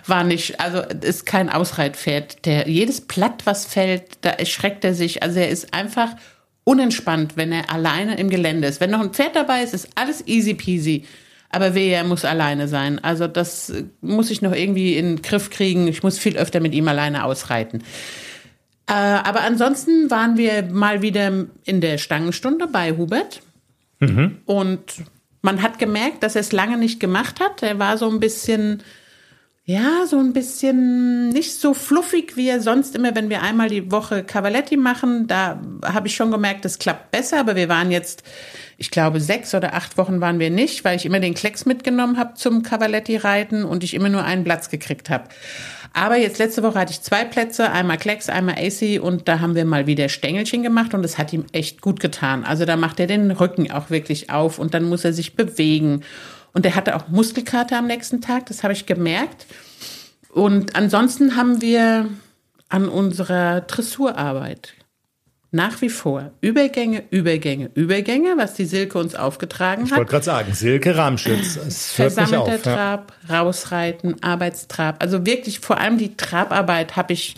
War 0.07 0.23
nicht, 0.23 0.61
also 0.61 0.83
ist 1.01 1.25
kein 1.25 1.49
Ausreitpferd. 1.49 2.45
Der, 2.45 2.69
jedes 2.69 3.01
Blatt, 3.01 3.47
was 3.47 3.65
fällt, 3.65 4.19
da 4.21 4.29
erschreckt 4.29 4.85
er 4.85 4.93
sich. 4.93 5.23
Also 5.23 5.41
er 5.41 5.49
ist 5.49 5.73
einfach 5.73 6.11
unentspannt, 6.65 7.39
wenn 7.39 7.53
er 7.53 7.73
alleine 7.73 8.19
im 8.19 8.29
Gelände 8.29 8.69
ist. 8.69 8.83
Wenn 8.83 8.91
noch 8.91 9.01
ein 9.01 9.15
Pferd 9.15 9.35
dabei 9.35 9.63
ist, 9.63 9.73
ist 9.73 9.89
alles 9.95 10.23
easy 10.27 10.53
peasy. 10.53 11.07
Aber 11.49 11.75
wehe, 11.75 11.95
er 11.95 12.05
muss 12.05 12.27
alleine 12.27 12.69
sein. 12.69 12.99
Also 13.03 13.29
das 13.29 13.73
muss 14.03 14.31
ich 14.31 14.43
noch 14.43 14.53
irgendwie 14.55 14.99
in 14.99 15.07
den 15.07 15.23
Griff 15.23 15.49
kriegen. 15.49 15.89
Ich 15.89 16.03
muss 16.03 16.19
viel 16.19 16.37
öfter 16.37 16.61
mit 16.61 16.75
ihm 16.75 16.87
alleine 16.87 17.25
ausreiten. 17.25 17.83
Äh, 18.87 18.93
aber 18.93 19.43
ansonsten 19.43 20.11
waren 20.11 20.37
wir 20.37 20.63
mal 20.65 21.03
wieder 21.03 21.47
in 21.65 21.81
der 21.81 21.99
Stangenstunde 21.99 22.67
bei 22.67 22.97
Hubert. 22.97 23.43
Mhm. 24.01 24.39
Und 24.45 25.05
man 25.41 25.63
hat 25.63 25.79
gemerkt, 25.79 26.23
dass 26.23 26.35
er 26.35 26.41
es 26.41 26.53
lange 26.53 26.77
nicht 26.77 27.01
gemacht 27.01 27.41
hat. 27.41 27.63
Er 27.63 27.79
war 27.79 27.99
so 27.99 28.09
ein 28.11 28.21
bisschen 28.21 28.83
ja, 29.65 30.07
so 30.09 30.19
ein 30.19 30.33
bisschen 30.33 31.29
nicht 31.29 31.55
so 31.55 31.73
fluffig, 31.73 32.37
wie 32.37 32.49
er 32.49 32.61
sonst 32.61 32.97
immer, 32.97 33.15
wenn 33.15 33.31
wir 33.31 33.43
einmal 33.43 33.69
die 33.69 33.93
Woche 33.93 34.25
Cavaletti 34.25 34.77
machen. 34.77 35.29
Da 35.29 35.61
habe 35.85 36.09
ich 36.09 36.17
schon 36.17 36.33
gemerkt, 36.33 36.65
das 36.65 36.81
klappt 36.81 37.13
besser, 37.13 37.39
aber 37.39 37.55
wir 37.55 37.69
waren 37.69 37.93
jetzt, 37.93 38.25
ich 38.77 38.91
glaube, 38.91 39.21
sechs 39.21 39.55
oder 39.55 39.75
acht 39.75 39.97
Wochen 39.99 40.21
waren 40.21 40.41
wir 40.41 40.51
nicht, 40.51 40.85
weil 40.85 40.97
ich 40.97 41.07
immer 41.07 41.21
den 41.21 41.35
Klecks 41.35 41.65
mitgenommen 41.65 42.19
habe 42.19 42.35
zum 42.35 42.65
Cavaletti-Reiten 42.65 43.65
und 43.65 43.85
ich 43.85 43.95
immer 43.95 44.09
nur 44.09 44.25
einen 44.25 44.43
Platz 44.43 44.69
gekriegt 44.69 45.11
habe. 45.11 45.29
Aber 45.95 46.17
jetzt 46.17 46.39
letzte 46.39 46.63
Woche 46.63 46.79
hatte 46.79 46.93
ich 46.93 47.03
zwei 47.03 47.25
Plätze, 47.25 47.71
einmal 47.71 47.99
Klecks, 47.99 48.29
einmal 48.29 48.57
AC 48.59 49.03
und 49.03 49.29
da 49.29 49.41
haben 49.41 49.55
wir 49.55 49.65
mal 49.65 49.87
wieder 49.87 50.09
Stängelchen 50.09 50.63
gemacht 50.63 50.95
und 50.95 51.05
es 51.05 51.19
hat 51.19 51.33
ihm 51.33 51.45
echt 51.53 51.83
gut 51.83 52.01
getan. 52.01 52.45
Also 52.45 52.65
da 52.65 52.77
macht 52.77 52.99
er 52.99 53.07
den 53.07 53.31
Rücken 53.31 53.71
auch 53.71 53.91
wirklich 53.91 54.31
auf 54.31 54.59
und 54.59 54.75
dann 54.75 54.85
muss 54.85 55.05
er 55.05 55.13
sich 55.13 55.37
bewegen. 55.37 56.03
Und 56.55 56.67
er 56.67 56.75
hatte 56.75 56.97
auch 56.97 57.09
Muskelkater 57.09 57.79
am 57.79 57.87
nächsten 57.87 58.21
Tag, 58.21 58.47
das 58.47 58.63
habe 58.63 58.73
ich 58.73 58.87
gemerkt. 58.87 59.47
Und 60.31 60.77
ansonsten 60.77 61.37
haben 61.37 61.61
wir 61.61 62.09
an 62.69 62.89
unserer 62.89 63.61
Dressurarbeit 63.61 64.75
nach 65.53 65.81
wie 65.81 65.89
vor 65.89 66.33
Übergänge, 66.41 67.05
Übergänge, 67.11 67.71
Übergänge, 67.75 68.35
was 68.37 68.55
die 68.55 68.65
Silke 68.65 68.99
uns 68.99 69.15
aufgetragen 69.15 69.83
hat. 69.83 69.91
Ich 69.91 69.97
wollte 69.97 70.11
gerade 70.11 70.25
sagen, 70.25 70.55
Silke 70.55 70.97
Rahmschütz. 70.97 71.59
Versammelter 71.95 72.55
auf, 72.55 72.63
Trab, 72.63 73.13
ja. 73.29 73.41
Rausreiten, 73.41 74.23
Arbeitstrab. 74.23 75.01
Also 75.01 75.25
wirklich 75.25 75.61
vor 75.61 75.79
allem 75.79 75.99
die 75.99 76.17
Trabarbeit 76.17 76.97
habe 76.97 77.13
ich 77.13 77.37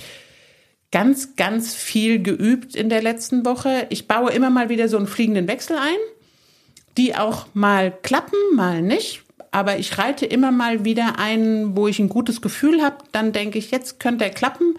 ganz, 0.91 1.37
ganz 1.37 1.75
viel 1.75 2.23
geübt 2.23 2.75
in 2.75 2.89
der 2.89 3.03
letzten 3.03 3.45
Woche. 3.45 3.87
Ich 3.91 4.09
baue 4.09 4.33
immer 4.33 4.49
mal 4.49 4.71
wieder 4.71 4.89
so 4.89 4.97
einen 4.97 5.09
fliegenden 5.09 5.47
Wechsel 5.49 5.77
ein 5.77 5.99
die 6.97 7.15
auch 7.15 7.47
mal 7.55 7.93
klappen, 8.03 8.39
mal 8.55 8.83
nicht. 8.83 9.23
Aber 9.51 9.79
ich 9.79 9.99
reite 9.99 10.27
immer 10.27 10.51
mal 10.51 10.85
wieder 10.85 11.19
einen, 11.19 11.77
wo 11.77 11.87
ich 11.87 11.99
ein 11.99 12.09
gutes 12.09 12.41
Gefühl 12.41 12.83
habe. 12.83 12.97
Dann 13.13 13.33
denke 13.33 13.59
ich, 13.59 13.71
jetzt 13.71 14.01
könnte 14.01 14.25
er 14.25 14.31
klappen. 14.31 14.77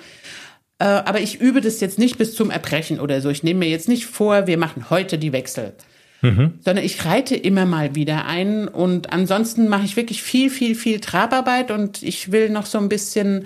Äh, 0.80 0.86
aber 0.86 1.22
ich 1.22 1.40
übe 1.40 1.62
das 1.62 1.80
jetzt 1.80 2.00
nicht 2.00 2.18
bis 2.18 2.36
zum 2.36 2.52
Erbrechen 2.52 3.00
oder 3.00 3.22
so. 3.22 3.30
Ich 3.30 3.44
nehme 3.44 3.60
mir 3.60 3.70
jetzt 3.70 3.88
nicht 3.88 4.06
vor, 4.06 4.48
wir 4.48 4.58
machen 4.58 4.90
heute 4.90 5.18
die 5.18 5.32
Wechsel. 5.32 5.74
Mhm. 6.22 6.60
Sondern 6.62 6.84
ich 6.84 7.06
reite 7.06 7.36
immer 7.36 7.66
mal 7.66 7.96
wieder 7.96 8.26
einen. 8.26 8.68
Und 8.68 9.14
ansonsten 9.14 9.68
mache 9.68 9.86
ich 9.86 9.96
wirklich 9.96 10.22
viel, 10.24 10.50
viel, 10.50 10.76
viel 10.76 11.00
Trabarbeit. 11.00 11.72
Und 11.72 12.04
ich 12.04 12.32
will 12.32 12.50
noch 12.50 12.66
so 12.66 12.78
ein 12.78 12.90
bisschen 12.90 13.46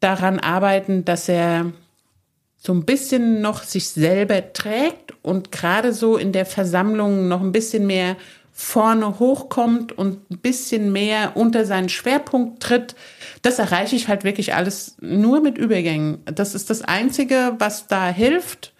daran 0.00 0.38
arbeiten, 0.38 1.04
dass 1.04 1.28
er 1.28 1.72
so 2.58 2.72
ein 2.72 2.84
bisschen 2.84 3.40
noch 3.40 3.62
sich 3.62 3.88
selber 3.88 4.52
trägt 4.52 5.14
und 5.22 5.52
gerade 5.52 5.92
so 5.92 6.16
in 6.16 6.32
der 6.32 6.46
Versammlung 6.46 7.28
noch 7.28 7.42
ein 7.42 7.52
bisschen 7.52 7.86
mehr 7.86 8.16
vorne 8.56 9.18
hochkommt 9.18 9.92
und 9.92 10.30
ein 10.30 10.38
bisschen 10.38 10.92
mehr 10.92 11.36
unter 11.36 11.66
seinen 11.66 11.88
Schwerpunkt 11.88 12.62
tritt, 12.62 12.94
das 13.42 13.58
erreiche 13.58 13.96
ich 13.96 14.06
halt 14.06 14.22
wirklich 14.22 14.54
alles 14.54 14.96
nur 15.00 15.40
mit 15.40 15.58
Übergängen. 15.58 16.18
Das 16.24 16.54
ist 16.54 16.70
das 16.70 16.82
Einzige, 16.82 17.56
was 17.58 17.88
da 17.88 18.08
hilft. 18.08 18.72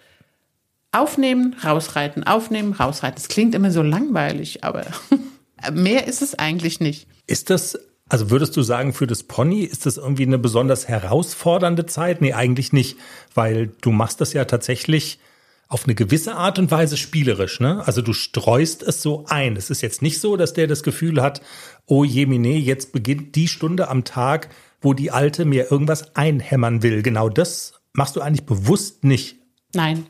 Aufnehmen, 0.93 1.57
rausreiten, 1.61 2.23
aufnehmen, 2.23 2.71
rausreiten. 2.71 3.15
Das 3.15 3.27
klingt 3.27 3.53
immer 3.53 3.69
so 3.69 3.81
langweilig, 3.81 4.63
aber 4.63 4.85
mehr 5.73 6.07
ist 6.07 6.21
es 6.21 6.35
eigentlich 6.35 6.79
nicht. 6.79 7.07
Ist 7.27 7.49
das 7.49 7.77
also 8.07 8.29
würdest 8.29 8.55
du 8.55 8.61
sagen, 8.61 8.93
für 8.93 9.07
das 9.07 9.23
Pony 9.23 9.61
ist 9.61 9.87
das 9.87 9.97
irgendwie 9.97 10.27
eine 10.27 10.37
besonders 10.37 10.87
herausfordernde 10.87 11.87
Zeit? 11.87 12.21
Nee, 12.21 12.33
eigentlich 12.33 12.71
nicht, 12.71 12.97
weil 13.33 13.71
du 13.81 13.91
machst 13.91 14.21
das 14.21 14.33
ja 14.33 14.45
tatsächlich 14.45 15.19
auf 15.67 15.85
eine 15.85 15.95
gewisse 15.95 16.35
Art 16.35 16.59
und 16.59 16.69
Weise 16.71 16.97
spielerisch, 16.97 17.59
ne? 17.59 17.81
Also 17.85 18.01
du 18.01 18.13
streust 18.13 18.83
es 18.83 19.01
so 19.01 19.25
ein. 19.27 19.55
Es 19.55 19.69
ist 19.69 19.81
jetzt 19.81 20.01
nicht 20.01 20.19
so, 20.19 20.37
dass 20.37 20.53
der 20.53 20.67
das 20.67 20.83
Gefühl 20.83 21.21
hat, 21.21 21.41
oh 21.85 22.03
jemine, 22.03 22.57
jetzt 22.57 22.91
beginnt 22.91 23.35
die 23.35 23.47
Stunde 23.47 23.87
am 23.87 24.03
Tag, 24.03 24.49
wo 24.81 24.93
die 24.93 25.11
Alte 25.11 25.45
mir 25.45 25.71
irgendwas 25.71 26.15
einhämmern 26.15 26.83
will. 26.83 27.01
Genau 27.01 27.29
das 27.29 27.73
machst 27.93 28.15
du 28.15 28.21
eigentlich 28.21 28.45
bewusst 28.45 29.03
nicht. 29.03 29.37
Nein, 29.73 30.05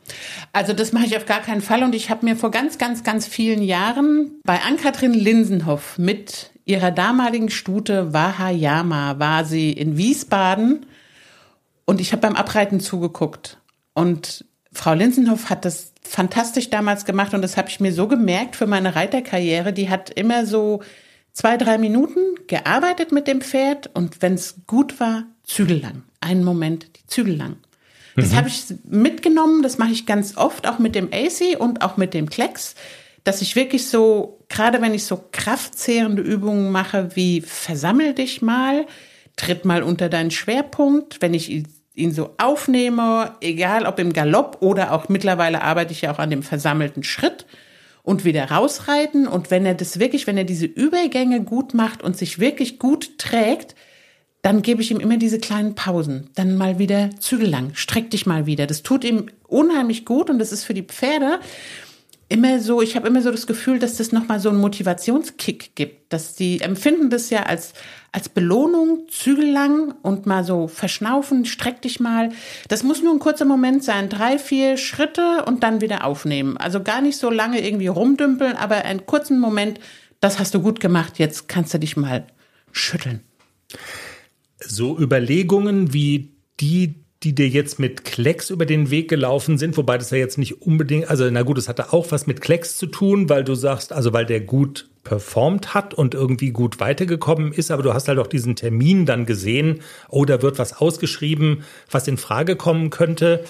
also 0.54 0.74
das 0.74 0.94
mache 0.94 1.06
ich 1.06 1.18
auf 1.18 1.26
gar 1.26 1.42
keinen 1.42 1.62
Fall. 1.62 1.84
Und 1.84 1.96
ich 1.96 2.10
habe 2.10 2.26
mir 2.26 2.36
vor 2.36 2.52
ganz, 2.52 2.78
ganz, 2.78 3.04
ganz 3.04 3.28
vielen 3.28 3.64
Jahren 3.64 4.40
bei 4.44 4.62
Ann-Kathrin 4.62 5.14
Linsenhoff 5.14 5.98
mit 5.98 6.52
ihrer 6.66 6.92
damaligen 6.92 7.50
Stute 7.50 8.14
Wahayama 8.14 9.20
war 9.20 9.46
sie 9.46 9.72
in 9.72 9.98
Wiesbaden 9.98 10.86
und 11.86 12.02
ich 12.02 12.12
habe 12.12 12.22
beim 12.22 12.36
Abreiten 12.36 12.80
zugeguckt. 12.80 13.60
Und 13.94 14.46
Frau 14.76 14.94
Linsenhoff 14.94 15.50
hat 15.50 15.66
das 15.66 15.94
fantastisch 16.04 16.70
damals 16.70 17.06
gemacht 17.06 17.34
und 17.34 17.42
das 17.42 17.58
habe 17.58 17.70
ich 17.70 17.80
mir 17.80 17.92
so 17.92 18.08
gemerkt 18.08 18.56
für 18.56 18.68
meine 18.68 18.96
Reiterkarriere. 18.96 19.74
Die 19.74 19.90
hat 19.90 20.12
immer 20.12 20.46
so 20.46 20.82
zwei, 21.34 21.58
drei 21.58 21.78
Minuten 21.78 22.20
gearbeitet 22.48 23.12
mit 23.12 23.28
dem 23.28 23.42
Pferd 23.42 23.90
und 23.94 24.22
wenn 24.22 24.36
es 24.36 24.56
gut 24.68 25.00
war, 25.00 25.24
zügellang. 25.44 26.04
Einen 26.22 26.44
Moment, 26.44 26.88
die 26.98 27.08
Zügel 27.08 27.36
lang. 27.36 27.58
Das 28.16 28.32
mhm. 28.32 28.36
habe 28.36 28.48
ich 28.50 28.64
mitgenommen, 28.84 29.64
das 29.64 29.78
mache 29.78 29.92
ich 29.92 30.06
ganz 30.06 30.38
oft, 30.38 30.68
auch 30.68 30.80
mit 30.80 30.96
dem 30.96 31.10
AC 31.12 31.60
und 31.60 31.82
auch 31.82 31.98
mit 31.98 32.14
dem 32.14 32.30
Klecks 32.30 32.76
dass 33.26 33.42
ich 33.42 33.56
wirklich 33.58 33.88
so, 33.88 34.40
gerade 34.50 34.82
wenn 34.82 34.94
ich 34.94 35.04
so 35.04 35.22
kraftzehrende 35.32 36.22
Übungen 36.22 36.72
mache, 36.72 37.16
wie 37.16 37.42
versammel 37.42 38.14
dich 38.14 38.42
mal, 38.42 38.86
tritt 39.36 39.66
mal 39.66 39.84
unter 39.84 40.10
deinen 40.10 40.32
Schwerpunkt, 40.32 41.22
wenn 41.22 41.34
ich 41.34 41.66
ihn 41.96 42.12
so 42.12 42.36
aufnehme, 42.38 43.36
egal 43.42 43.86
ob 43.86 44.00
im 44.00 44.14
Galopp 44.14 44.58
oder 44.62 44.92
auch 44.92 45.10
mittlerweile 45.10 45.62
arbeite 45.62 45.94
ich 45.94 46.02
ja 46.02 46.14
auch 46.14 46.20
an 46.20 46.30
dem 46.30 46.44
versammelten 46.44 47.04
Schritt 47.04 47.46
und 48.04 48.26
wieder 48.26 48.52
rausreiten. 48.52 49.28
Und 49.28 49.50
wenn 49.50 49.66
er 49.66 49.74
das 49.74 50.00
wirklich, 50.00 50.28
wenn 50.28 50.38
er 50.38 50.44
diese 50.44 50.66
Übergänge 50.66 51.44
gut 51.44 51.74
macht 51.74 52.04
und 52.04 52.18
sich 52.18 52.40
wirklich 52.40 52.80
gut 52.80 53.18
trägt, 53.18 53.76
dann 54.42 54.62
gebe 54.62 54.82
ich 54.82 54.92
ihm 54.92 55.00
immer 55.00 55.18
diese 55.18 55.40
kleinen 55.40 55.74
Pausen. 55.74 56.30
Dann 56.36 56.56
mal 56.56 56.78
wieder 56.78 57.10
zügellang, 57.20 57.72
streck 57.74 58.12
dich 58.12 58.28
mal 58.28 58.46
wieder. 58.46 58.68
Das 58.68 58.84
tut 58.84 59.04
ihm 59.04 59.26
unheimlich 59.48 60.06
gut 60.06 60.30
und 60.30 60.38
das 60.38 60.52
ist 60.52 60.66
für 60.66 60.76
die 60.76 60.84
Pferde 60.84 61.40
immer 62.28 62.60
so, 62.60 62.82
ich 62.82 62.96
habe 62.96 63.08
immer 63.08 63.22
so 63.22 63.32
das 63.32 63.46
Gefühl, 63.46 63.78
dass 63.78 63.98
das 63.98 64.12
nochmal 64.12 64.40
so 64.40 64.50
einen 64.50 64.60
Motivationskick 64.60 65.76
gibt, 65.76 66.12
dass 66.12 66.36
die 66.36 66.60
empfinden 66.62 67.10
das 67.10 67.30
ja 67.30 67.44
als, 67.44 67.74
als 68.12 68.30
Belohnung, 68.30 69.08
zügellang 69.10 69.94
und 70.02 70.26
mal 70.26 70.44
so 70.44 70.68
verschnaufen, 70.68 71.46
streck 71.46 71.82
dich 71.84 72.00
mal. 72.00 72.30
Das 72.68 72.84
muss 72.84 73.04
nur 73.04 73.14
ein 73.14 73.20
kurzer 73.20 73.46
Moment 73.46 73.84
sein, 73.84 74.10
drei, 74.10 74.40
vier 74.40 74.78
Schritte 74.78 75.46
und 75.46 75.64
dann 75.64 75.82
wieder 75.82 76.04
aufnehmen. 76.04 76.58
Also 76.58 76.82
gar 76.82 77.02
nicht 77.02 77.18
so 77.18 77.30
lange 77.30 77.66
irgendwie 77.66 77.88
rumdümpeln, 77.88 78.56
aber 78.56 78.78
einen 78.78 79.06
kurzen 79.06 79.40
Moment, 79.40 79.80
das 80.20 80.40
hast 80.40 80.56
du 80.56 80.62
gut 80.62 80.80
gemacht, 80.80 81.20
jetzt 81.20 81.48
kannst 81.48 81.76
du 81.76 81.80
dich 81.80 81.96
mal 81.96 82.26
schütteln. 82.72 83.22
So 84.60 84.98
Überlegungen 84.98 85.94
wie 85.94 86.32
die, 86.60 87.05
die 87.26 87.34
dir 87.34 87.50
jetzt 87.50 87.80
mit 87.80 88.06
Klecks 88.06 88.52
über 88.52 88.68
den 88.68 88.92
Weg 88.92 89.10
gelaufen 89.10 89.58
sind, 89.58 89.76
wobei 89.78 89.98
das 89.98 90.12
ja 90.12 90.18
jetzt 90.18 90.38
nicht 90.38 90.62
unbedingt, 90.62 91.10
also 91.10 91.28
na 91.32 91.42
gut, 91.42 91.58
es 91.58 91.68
hatte 91.68 91.92
auch 91.92 92.12
was 92.12 92.28
mit 92.28 92.40
Klecks 92.40 92.78
zu 92.78 92.86
tun, 92.86 93.30
weil 93.30 93.44
du 93.44 93.56
sagst, 93.56 93.92
also 93.92 94.14
weil 94.14 94.28
der 94.28 94.42
gut 94.42 94.88
performt 95.04 95.74
hat 95.74 95.96
und 95.96 96.14
irgendwie 96.14 96.52
gut 96.52 96.80
weitergekommen 96.80 97.52
ist, 97.52 97.72
aber 97.72 97.82
du 97.82 97.94
hast 97.94 98.08
halt 98.08 98.20
auch 98.20 98.28
diesen 98.28 98.56
Termin 98.56 99.08
dann 99.08 99.26
gesehen, 99.26 99.82
oh, 100.10 100.24
da 100.26 100.44
wird 100.44 100.60
was 100.60 100.74
ausgeschrieben, 100.74 101.64
was 101.90 102.08
in 102.08 102.18
Frage 102.18 102.56
kommen 102.56 102.92
könnte. 102.92 103.44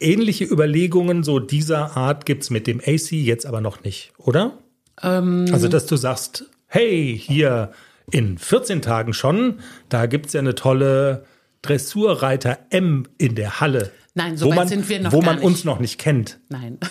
ähnliche 0.00 0.44
Überlegungen 0.44 1.22
so 1.22 1.38
dieser 1.38 1.96
Art 1.96 2.26
gibt's 2.26 2.50
mit 2.50 2.66
dem 2.66 2.80
AC 2.80 3.12
jetzt 3.12 3.46
aber 3.46 3.60
noch 3.60 3.84
nicht, 3.84 4.12
oder? 4.18 4.58
Ähm, 5.00 5.46
Also, 5.52 5.68
dass 5.68 5.86
du 5.86 5.94
sagst, 5.94 6.46
hey, 6.66 7.16
hier 7.20 7.70
in 8.10 8.36
14 8.36 8.82
Tagen 8.82 9.12
schon, 9.12 9.60
da 9.88 10.06
gibt's 10.06 10.32
ja 10.32 10.40
eine 10.40 10.56
tolle 10.56 11.24
Dressurreiter 11.62 12.58
M 12.70 13.06
in 13.18 13.34
der 13.34 13.60
Halle. 13.60 13.92
Nein, 14.14 14.36
so 14.36 14.46
wo 14.46 14.50
weit 14.50 14.56
man, 14.56 14.68
sind 14.68 14.88
wir 14.90 15.00
noch 15.00 15.12
Wo 15.12 15.22
man 15.22 15.36
nicht. 15.36 15.44
uns 15.44 15.64
noch 15.64 15.78
nicht 15.80 15.98
kennt. 15.98 16.38
nein. 16.48 16.78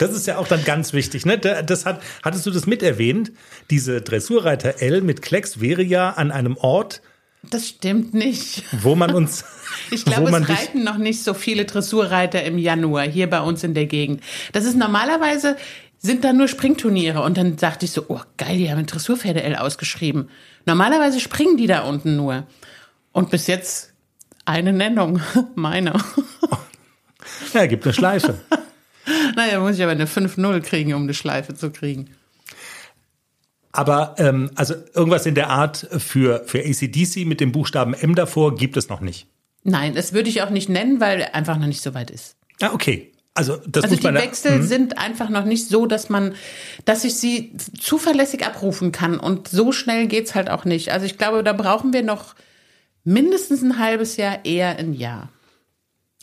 Das 0.00 0.10
ist 0.10 0.26
ja 0.26 0.38
auch 0.38 0.48
dann 0.48 0.64
ganz 0.64 0.92
wichtig. 0.92 1.24
Ne? 1.24 1.38
Da- 1.38 1.62
Das 1.62 1.86
hat, 1.86 2.02
hattest 2.24 2.46
du 2.46 2.50
das 2.50 2.66
miterwähnt? 2.66 3.30
Diese 3.70 4.00
Dressurreiter 4.02 4.82
L 4.82 5.02
mit 5.02 5.22
Klecks 5.22 5.60
wäre 5.60 5.84
ja 5.84 6.10
an 6.10 6.32
einem 6.32 6.56
Ort, 6.56 7.00
Das 7.48 7.68
stimmt 7.68 8.12
nicht. 8.12 8.64
wo 8.82 8.96
man 8.96 9.14
uns. 9.14 9.44
Ich 9.90 10.04
glaube, 10.04 10.30
man 10.30 10.42
es 10.44 10.48
reiten 10.48 10.82
noch 10.84 10.98
nicht 10.98 11.22
so 11.22 11.32
viele 11.34 11.64
Dressurreiter 11.64 12.42
im 12.44 12.58
Januar 12.58 13.04
hier 13.04 13.28
bei 13.30 13.40
uns 13.40 13.62
in 13.64 13.74
der 13.74 13.86
Gegend. 13.86 14.22
Das 14.52 14.64
ist 14.64 14.76
normalerweise 14.76 15.56
sind 15.98 16.22
da 16.24 16.32
nur 16.32 16.48
Springturniere 16.48 17.22
und 17.22 17.36
dann 17.36 17.56
dachte 17.56 17.84
ich 17.86 17.92
so, 17.92 18.04
oh 18.08 18.20
geil, 18.36 18.58
die 18.58 18.70
haben 18.70 18.84
Dressurpferde 18.86 19.42
L 19.42 19.56
ausgeschrieben. 19.56 20.28
Normalerweise 20.66 21.18
springen 21.20 21.56
die 21.56 21.66
da 21.66 21.80
unten 21.82 22.14
nur. 22.16 22.46
Und 23.12 23.30
bis 23.30 23.46
jetzt 23.46 23.93
eine 24.44 24.72
Nennung, 24.72 25.20
meine. 25.54 25.92
Ja, 27.52 27.66
gibt 27.66 27.84
eine 27.84 27.92
Schleife. 27.94 28.38
naja, 29.36 29.60
muss 29.60 29.76
ich 29.76 29.82
aber 29.82 29.92
eine 29.92 30.06
5-0 30.06 30.60
kriegen, 30.60 30.94
um 30.94 31.02
eine 31.02 31.14
Schleife 31.14 31.54
zu 31.54 31.70
kriegen. 31.70 32.10
Aber 33.72 34.14
ähm, 34.18 34.50
also 34.54 34.74
irgendwas 34.94 35.26
in 35.26 35.34
der 35.34 35.50
Art 35.50 35.86
für, 35.98 36.44
für 36.46 36.60
ACDC 36.60 37.26
mit 37.26 37.40
dem 37.40 37.50
Buchstaben 37.50 37.92
M 37.94 38.14
davor 38.14 38.54
gibt 38.54 38.76
es 38.76 38.88
noch 38.88 39.00
nicht. 39.00 39.26
Nein, 39.64 39.94
das 39.94 40.12
würde 40.12 40.28
ich 40.28 40.42
auch 40.42 40.50
nicht 40.50 40.68
nennen, 40.68 41.00
weil 41.00 41.22
einfach 41.32 41.58
noch 41.58 41.66
nicht 41.66 41.82
so 41.82 41.92
weit 41.94 42.10
ist. 42.10 42.36
Ah, 42.60 42.70
okay. 42.72 43.10
Also 43.36 43.56
das 43.66 43.84
Also 43.84 43.96
muss 43.96 44.00
die 44.00 44.06
man. 44.06 44.14
Wechsel 44.14 44.58
Mhm. 44.58 44.66
sind 44.66 44.98
einfach 44.98 45.28
noch 45.28 45.44
nicht 45.44 45.66
so, 45.68 45.86
dass 45.86 46.08
man, 46.08 46.34
dass 46.84 47.02
ich 47.02 47.16
sie 47.16 47.52
zuverlässig 47.80 48.46
abrufen 48.46 48.92
kann. 48.92 49.18
Und 49.18 49.48
so 49.48 49.72
schnell 49.72 50.06
geht's 50.06 50.36
halt 50.36 50.50
auch 50.50 50.64
nicht. 50.64 50.92
Also 50.92 51.04
ich 51.06 51.18
glaube, 51.18 51.42
da 51.42 51.52
brauchen 51.52 51.92
wir 51.92 52.04
noch 52.04 52.36
mindestens 53.04 53.62
ein 53.62 53.78
halbes 53.78 54.16
Jahr, 54.16 54.44
eher 54.44 54.78
ein 54.78 54.94
Jahr. 54.94 55.28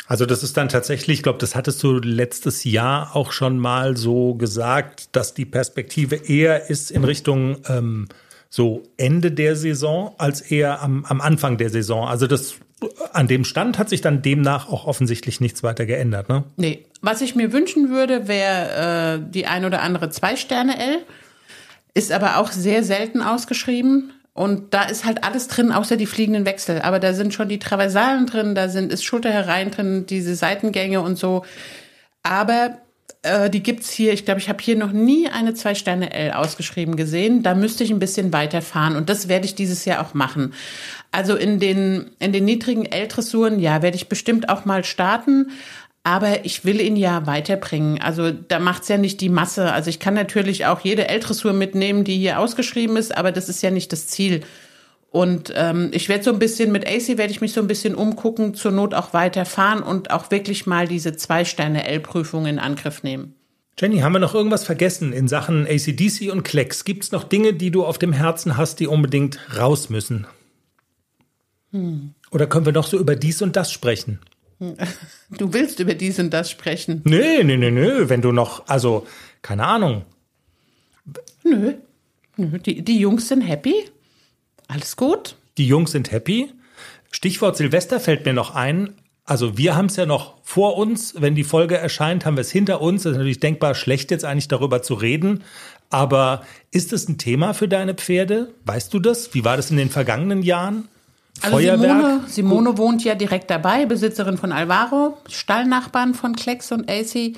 Also 0.07 0.25
das 0.25 0.43
ist 0.43 0.57
dann 0.57 0.67
tatsächlich, 0.67 1.19
ich 1.19 1.23
glaube, 1.23 1.39
das 1.39 1.55
hattest 1.55 1.81
du 1.83 1.93
letztes 1.93 2.63
Jahr 2.65 3.15
auch 3.15 3.31
schon 3.31 3.57
mal 3.59 3.95
so 3.95 4.35
gesagt, 4.35 5.15
dass 5.15 5.33
die 5.33 5.45
Perspektive 5.45 6.15
eher 6.15 6.69
ist 6.69 6.91
in 6.91 7.05
Richtung 7.05 7.57
ähm, 7.69 8.09
so 8.49 8.83
Ende 8.97 9.31
der 9.31 9.55
Saison 9.55 10.13
als 10.17 10.41
eher 10.41 10.81
am, 10.81 11.05
am 11.05 11.21
Anfang 11.21 11.57
der 11.57 11.69
Saison. 11.69 12.07
Also 12.07 12.27
das 12.27 12.55
an 13.13 13.27
dem 13.27 13.45
Stand 13.45 13.77
hat 13.77 13.89
sich 13.89 14.01
dann 14.01 14.21
demnach 14.21 14.67
auch 14.67 14.85
offensichtlich 14.85 15.39
nichts 15.39 15.63
weiter 15.63 15.85
geändert. 15.85 16.27
Ne? 16.27 16.43
Nee. 16.57 16.85
Was 17.01 17.21
ich 17.21 17.35
mir 17.35 17.53
wünschen 17.53 17.89
würde, 17.89 18.27
wäre 18.27 19.21
äh, 19.23 19.31
die 19.31 19.47
ein 19.47 19.65
oder 19.65 19.81
andere 19.81 20.09
Zwei-Sterne-L. 20.09 20.99
Ist 21.93 22.11
aber 22.11 22.37
auch 22.37 22.51
sehr 22.51 22.83
selten 22.83 23.21
ausgeschrieben. 23.21 24.11
Und 24.33 24.73
da 24.73 24.83
ist 24.83 25.03
halt 25.03 25.23
alles 25.23 25.47
drin, 25.47 25.71
außer 25.71 25.97
die 25.97 26.05
fliegenden 26.05 26.45
Wechsel. 26.45 26.81
Aber 26.81 26.99
da 26.99 27.13
sind 27.13 27.33
schon 27.33 27.49
die 27.49 27.59
Traversalen 27.59 28.25
drin, 28.25 28.55
da 28.55 28.69
sind 28.69 28.93
ist 28.93 29.03
Schulterhereien 29.03 29.71
drin, 29.71 30.05
diese 30.05 30.35
Seitengänge 30.35 31.01
und 31.01 31.17
so. 31.17 31.43
Aber 32.23 32.77
äh, 33.23 33.49
die 33.49 33.61
gibt's 33.61 33.91
hier. 33.91 34.13
Ich 34.13 34.25
glaube, 34.25 34.39
ich 34.39 34.49
habe 34.49 34.63
hier 34.63 34.75
noch 34.75 34.91
nie 34.91 35.27
eine 35.27 35.53
Zwei-Sterne-L 35.53 36.31
ausgeschrieben 36.31 36.95
gesehen. 36.95 37.43
Da 37.43 37.55
müsste 37.55 37.83
ich 37.83 37.91
ein 37.91 37.99
bisschen 37.99 38.33
weiterfahren. 38.33 38.95
Und 38.95 39.09
das 39.09 39.27
werde 39.27 39.45
ich 39.45 39.55
dieses 39.55 39.85
Jahr 39.85 40.05
auch 40.05 40.13
machen. 40.13 40.53
Also 41.11 41.35
in 41.35 41.59
den, 41.59 42.11
in 42.19 42.31
den 42.31 42.45
niedrigen 42.45 42.85
L-Dressuren, 42.85 43.59
ja, 43.59 43.81
werde 43.81 43.97
ich 43.97 44.09
bestimmt 44.09 44.49
auch 44.49 44.65
mal 44.65 44.83
starten. 44.83 45.51
Aber 46.03 46.45
ich 46.45 46.65
will 46.65 46.81
ihn 46.81 46.95
ja 46.95 47.27
weiterbringen. 47.27 48.01
Also 48.01 48.31
da 48.31 48.59
macht's 48.59 48.87
ja 48.87 48.97
nicht 48.97 49.21
die 49.21 49.29
Masse. 49.29 49.71
Also 49.71 49.89
ich 49.89 49.99
kann 49.99 50.15
natürlich 50.15 50.65
auch 50.65 50.79
jede 50.79 51.07
L-Dressur 51.07 51.53
mitnehmen, 51.53 52.03
die 52.03 52.17
hier 52.17 52.39
ausgeschrieben 52.39 52.97
ist, 52.97 53.15
aber 53.15 53.31
das 53.31 53.49
ist 53.49 53.61
ja 53.61 53.69
nicht 53.69 53.91
das 53.91 54.07
Ziel. 54.07 54.41
Und 55.11 55.51
ähm, 55.55 55.91
ich 55.93 56.07
werde 56.09 56.23
so 56.23 56.31
ein 56.31 56.39
bisschen 56.39 56.71
mit 56.71 56.87
AC 56.87 57.17
werde 57.17 57.31
ich 57.31 57.41
mich 57.41 57.51
so 57.53 57.61
ein 57.61 57.67
bisschen 57.67 57.95
umgucken, 57.95 58.55
zur 58.55 58.71
Not 58.71 58.93
auch 58.93 59.13
weiterfahren 59.13 59.83
und 59.83 60.09
auch 60.09 60.31
wirklich 60.31 60.65
mal 60.65 60.87
diese 60.87 61.15
Zwei-Sterne-L-Prüfung 61.15 62.45
in 62.45 62.59
Angriff 62.59 63.03
nehmen. 63.03 63.35
Jenny, 63.77 63.99
haben 63.99 64.13
wir 64.13 64.19
noch 64.19 64.33
irgendwas 64.33 64.63
vergessen 64.63 65.11
in 65.11 65.27
Sachen 65.27 65.67
ACDC 65.67 66.31
und 66.31 66.43
Klecks? 66.43 66.85
Gibt 66.85 67.03
es 67.03 67.11
noch 67.11 67.25
Dinge, 67.25 67.53
die 67.53 67.71
du 67.71 67.83
auf 67.83 67.97
dem 67.97 68.13
Herzen 68.13 68.55
hast, 68.55 68.79
die 68.79 68.87
unbedingt 68.87 69.39
raus 69.57 69.89
müssen? 69.89 70.27
Oder 72.31 72.47
können 72.47 72.65
wir 72.65 72.73
noch 72.73 72.87
so 72.87 72.97
über 72.97 73.15
dies 73.15 73.41
und 73.41 73.55
das 73.55 73.71
sprechen? 73.71 74.19
Du 75.29 75.53
willst 75.53 75.79
über 75.79 75.93
dies 75.93 76.19
und 76.19 76.31
das 76.31 76.51
sprechen? 76.51 77.01
Nee, 77.05 77.43
nee, 77.43 77.57
nee, 77.57 77.71
nee. 77.71 78.09
Wenn 78.09 78.21
du 78.21 78.31
noch, 78.31 78.67
also, 78.67 79.05
keine 79.41 79.65
Ahnung. 79.65 80.03
Nö. 81.43 81.73
Nö. 82.37 82.59
Die, 82.59 82.81
die 82.83 82.99
Jungs 82.99 83.27
sind 83.27 83.41
happy. 83.41 83.85
Alles 84.67 84.95
gut. 84.95 85.35
Die 85.57 85.67
Jungs 85.67 85.91
sind 85.91 86.11
happy. 86.11 86.51
Stichwort 87.11 87.57
Silvester 87.57 87.99
fällt 87.99 88.25
mir 88.25 88.33
noch 88.33 88.55
ein. 88.55 88.95
Also 89.25 89.57
wir 89.57 89.75
haben 89.75 89.87
es 89.87 89.95
ja 89.95 90.05
noch 90.05 90.37
vor 90.43 90.77
uns. 90.77 91.15
Wenn 91.17 91.35
die 91.35 91.43
Folge 91.43 91.77
erscheint, 91.77 92.25
haben 92.25 92.37
wir 92.37 92.41
es 92.41 92.51
hinter 92.51 92.81
uns. 92.81 93.03
Das 93.03 93.11
ist 93.11 93.17
natürlich 93.17 93.39
denkbar 93.39 93.75
schlecht, 93.75 94.11
jetzt 94.11 94.25
eigentlich 94.25 94.47
darüber 94.47 94.81
zu 94.81 94.93
reden. 94.93 95.43
Aber 95.89 96.45
ist 96.71 96.93
es 96.93 97.07
ein 97.09 97.17
Thema 97.17 97.53
für 97.53 97.67
deine 97.67 97.93
Pferde? 97.93 98.53
Weißt 98.65 98.93
du 98.93 98.99
das? 98.99 99.33
Wie 99.33 99.43
war 99.43 99.57
das 99.57 99.71
in 99.71 99.77
den 99.77 99.89
vergangenen 99.89 100.41
Jahren? 100.41 100.87
Also 101.41 101.57
Simone, 101.57 102.21
Simone 102.27 102.77
wohnt 102.77 103.03
ja 103.03 103.15
direkt 103.15 103.49
dabei, 103.49 103.85
Besitzerin 103.85 104.37
von 104.37 104.51
Alvaro, 104.51 105.17
Stallnachbarn 105.29 106.13
von 106.13 106.35
Klecks 106.35 106.71
und 106.71 106.89
AC. 106.89 107.33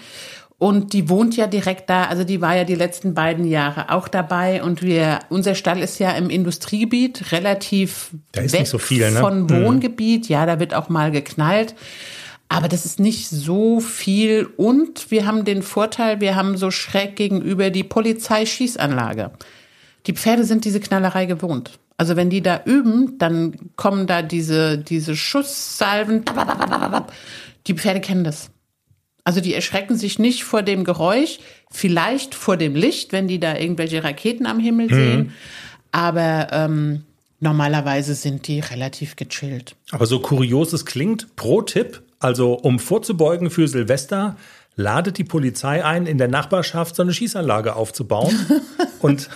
Und 0.63 0.93
die 0.93 1.09
wohnt 1.09 1.35
ja 1.35 1.47
direkt 1.47 1.89
da, 1.89 2.05
also 2.05 2.23
die 2.23 2.39
war 2.39 2.55
ja 2.55 2.63
die 2.63 2.75
letzten 2.75 3.13
beiden 3.13 3.45
Jahre 3.45 3.89
auch 3.89 4.07
dabei. 4.07 4.63
Und 4.63 4.81
wir, 4.81 5.19
unser 5.29 5.55
Stall 5.55 5.81
ist 5.81 5.99
ja 5.99 6.11
im 6.11 6.29
Industriegebiet 6.29 7.33
relativ 7.33 8.11
Da 8.31 8.41
ist 8.41 8.53
weg 8.53 8.67
so 8.67 8.77
viel, 8.77 9.11
ne? 9.11 9.19
von 9.19 9.49
Wohngebiet. 9.49 10.29
Ja, 10.29 10.45
da 10.45 10.59
wird 10.59 10.73
auch 10.73 10.87
mal 10.87 11.11
geknallt. 11.11 11.75
Aber 12.47 12.69
das 12.69 12.85
ist 12.85 12.99
nicht 12.99 13.29
so 13.29 13.79
viel. 13.79 14.47
Und 14.55 15.11
wir 15.11 15.25
haben 15.25 15.43
den 15.43 15.63
Vorteil, 15.63 16.21
wir 16.21 16.35
haben 16.35 16.55
so 16.55 16.71
schräg 16.71 17.15
gegenüber 17.15 17.69
die 17.69 17.83
Polizeischießanlage. 17.83 19.31
Die 20.07 20.13
Pferde 20.13 20.43
sind 20.43 20.65
diese 20.65 20.79
Knallerei 20.79 21.25
gewohnt. 21.25 21.79
Also 21.97 22.15
wenn 22.15 22.29
die 22.29 22.41
da 22.41 22.61
üben, 22.65 23.17
dann 23.17 23.71
kommen 23.75 24.07
da 24.07 24.21
diese, 24.21 24.77
diese 24.77 25.15
Schusssalven. 25.15 26.23
Die 27.67 27.75
Pferde 27.75 28.01
kennen 28.01 28.23
das. 28.23 28.49
Also 29.23 29.39
die 29.39 29.53
erschrecken 29.53 29.97
sich 29.97 30.19
nicht 30.19 30.43
vor 30.43 30.63
dem 30.63 30.83
Geräusch, 30.83 31.39
vielleicht 31.71 32.35
vor 32.35 32.57
dem 32.57 32.75
Licht, 32.75 33.13
wenn 33.13 33.27
die 33.27 33.39
da 33.39 33.57
irgendwelche 33.57 34.03
Raketen 34.03 34.45
am 34.45 34.59
Himmel 34.59 34.93
sehen. 34.93 35.33
Aber 35.91 36.47
ähm, 36.51 37.03
normalerweise 37.39 38.15
sind 38.15 38.47
die 38.47 38.59
relativ 38.59 39.15
gechillt. 39.15 39.75
Aber 39.91 40.07
so 40.07 40.19
kurios 40.19 40.73
es 40.73 40.85
klingt, 40.85 41.35
pro 41.35 41.61
Tipp, 41.61 42.01
also 42.19 42.53
um 42.53 42.79
vorzubeugen 42.79 43.49
für 43.49 43.67
Silvester, 43.67 44.35
ladet 44.75 45.17
die 45.17 45.23
Polizei 45.23 45.83
ein, 45.83 46.07
in 46.07 46.17
der 46.17 46.27
Nachbarschaft 46.27 46.95
so 46.95 47.03
eine 47.03 47.13
Schießanlage 47.13 47.75
aufzubauen. 47.75 48.33
und, 48.99 49.29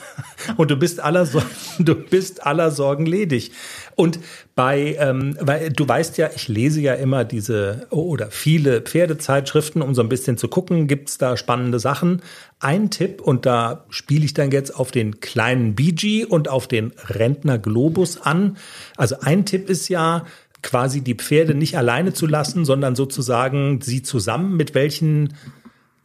und 0.56 0.71
du 0.71 0.78
bist 0.78 1.00
aller 1.00 1.26
Sorgen, 1.26 1.50
du 1.80 1.95
bist 1.95 2.45
aller 2.45 2.71
Sorgen 2.71 3.06
ledig. 3.06 3.52
Und 3.95 4.19
bei, 4.56 4.95
ähm, 5.00 5.38
weil 5.39 5.71
du 5.71 5.88
weißt 5.88 6.17
ja, 6.17 6.30
ich 6.36 6.47
lese 6.47 6.82
ja 6.82 6.93
immer 6.93 7.23
diese 7.26 7.88
oder 7.89 8.32
viele 8.32 8.82
Pferdezeitschriften, 8.82 9.82
um 9.82 9.93
so 9.93 10.02
ein 10.02 10.10
bisschen 10.10 10.38
zu 10.38 10.47
gucken, 10.47 10.88
gibt's 10.88 11.17
da 11.17 11.38
spannende 11.38 11.80
Sachen. 11.80 12.21
Ein 12.60 12.89
Tipp, 12.89 13.21
und 13.21 13.45
da 13.45 13.86
spiele 13.89 14.26
ich 14.26 14.34
dann 14.34 14.50
jetzt 14.50 14.76
auf 14.76 14.89
den 14.89 15.19
kleinen 15.19 15.76
BG 15.76 16.26
und 16.26 16.47
auf 16.47 16.67
den 16.67 16.93
Rentner 17.08 17.60
Globus 17.60 18.19
an. 18.19 18.58
Also 18.95 19.17
ein 19.21 19.45
Tipp 19.45 19.69
ist 19.69 19.89
ja, 19.89 20.26
quasi 20.67 21.01
die 21.01 21.15
Pferde 21.15 21.56
nicht 21.56 21.77
alleine 21.77 22.12
zu 22.12 22.27
lassen, 22.27 22.65
sondern 22.65 22.93
sozusagen 22.93 23.80
sie 23.82 24.03
zusammen 24.03 24.58
mit 24.58 24.75
welchen 24.75 25.34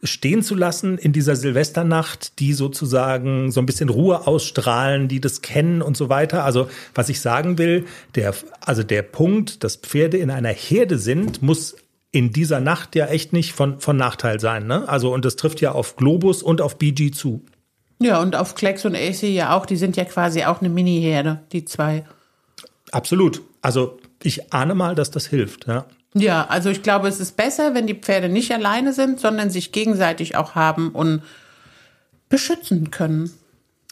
stehen 0.03 0.41
zu 0.41 0.55
lassen 0.55 0.97
in 0.97 1.11
dieser 1.11 1.35
Silvesternacht, 1.35 2.39
die 2.39 2.53
sozusagen 2.53 3.51
so 3.51 3.59
ein 3.59 3.65
bisschen 3.65 3.89
Ruhe 3.89 4.25
ausstrahlen, 4.25 5.09
die 5.09 5.19
das 5.19 5.41
kennen 5.41 5.81
und 5.81 5.97
so 5.97 6.07
weiter. 6.07 6.45
Also 6.45 6.69
was 6.95 7.09
ich 7.09 7.19
sagen 7.19 7.57
will, 7.57 7.85
der, 8.15 8.33
also 8.61 8.83
der 8.83 9.01
Punkt, 9.01 9.65
dass 9.65 9.75
Pferde 9.75 10.17
in 10.17 10.31
einer 10.31 10.49
Herde 10.49 10.97
sind, 10.97 11.41
muss 11.41 11.75
in 12.11 12.31
dieser 12.31 12.61
Nacht 12.61 12.95
ja 12.95 13.07
echt 13.07 13.33
nicht 13.33 13.51
von, 13.53 13.81
von 13.81 13.97
Nachteil 13.97 14.39
sein. 14.39 14.65
Ne? 14.65 14.87
Also 14.87 15.13
und 15.13 15.25
das 15.25 15.35
trifft 15.35 15.59
ja 15.59 15.73
auf 15.73 15.97
Globus 15.97 16.41
und 16.41 16.61
auf 16.61 16.77
BG 16.77 17.11
zu. 17.11 17.43
Ja, 17.99 18.21
und 18.21 18.37
auf 18.37 18.55
Klecks 18.55 18.85
und 18.85 18.95
AC 18.95 19.23
ja 19.23 19.55
auch, 19.57 19.65
die 19.65 19.77
sind 19.77 19.97
ja 19.97 20.05
quasi 20.05 20.43
auch 20.43 20.61
eine 20.61 20.69
Mini-Herde, 20.69 21.43
die 21.51 21.65
zwei. 21.65 22.05
Absolut. 22.91 23.41
Also 23.61 23.97
ich 24.25 24.53
ahne 24.53 24.75
mal, 24.75 24.95
dass 24.95 25.11
das 25.11 25.27
hilft. 25.27 25.67
Ja. 25.67 25.85
Ja, 26.15 26.45
also 26.47 26.69
ich 26.69 26.83
glaube, 26.83 27.07
es 27.07 27.19
ist 27.19 27.35
besser, 27.37 27.73
wenn 27.73 27.87
die 27.87 27.95
Pferde 27.95 28.29
nicht 28.29 28.51
alleine 28.51 28.93
sind, 28.93 29.19
sondern 29.19 29.49
sich 29.49 29.71
gegenseitig 29.71 30.35
auch 30.35 30.53
haben 30.53 30.89
und 30.89 31.23
beschützen 32.29 32.91
können. 32.91 33.31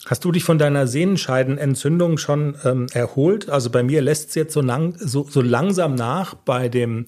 Hast 0.05 0.23
du 0.25 0.31
dich 0.31 0.43
von 0.43 0.57
deiner 0.57 0.87
Sehenscheidenentzündung 0.87 2.17
schon 2.17 2.55
ähm, 2.63 2.87
erholt? 2.93 3.49
Also 3.49 3.69
bei 3.69 3.83
mir 3.83 4.01
lässt 4.01 4.29
es 4.29 4.35
jetzt 4.35 4.53
so, 4.53 4.61
lang, 4.61 4.95
so, 4.97 5.27
so 5.29 5.41
langsam 5.41 5.95
nach. 5.95 6.33
Bei 6.33 6.69
dem 6.69 7.05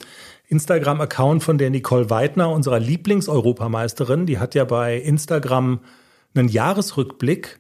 Instagram-Account 0.48 1.44
von 1.44 1.58
der 1.58 1.72
Nicole 1.72 2.10
Weidner, 2.12 2.52
unserer 2.52 2.80
Lieblings-Europameisterin. 2.80 4.28
Die 4.28 4.38
hat 4.38 4.54
ja 4.54 4.64
bei 4.64 4.98
Instagram 4.98 5.80
einen 6.36 6.48
Jahresrückblick 6.48 7.60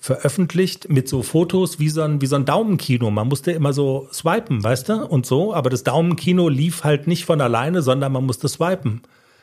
veröffentlicht 0.00 0.88
mit 0.88 1.08
so 1.08 1.22
Fotos 1.22 1.78
wie 1.78 1.90
so 1.90 2.00
ein, 2.00 2.22
wie 2.22 2.26
so 2.26 2.36
ein 2.36 2.46
Daumenkino. 2.46 3.10
Man 3.10 3.28
musste 3.28 3.52
immer 3.52 3.74
so 3.74 4.08
swipen, 4.12 4.64
weißt 4.64 4.88
du, 4.88 5.06
und 5.06 5.26
so. 5.26 5.54
Aber 5.54 5.68
das 5.68 5.84
Daumenkino 5.84 6.48
lief 6.48 6.84
halt 6.84 7.06
nicht 7.06 7.26
von 7.26 7.40
alleine, 7.40 7.82
sondern 7.82 8.10
man 8.12 8.24
musste 8.24 8.48
swipen. 8.48 9.02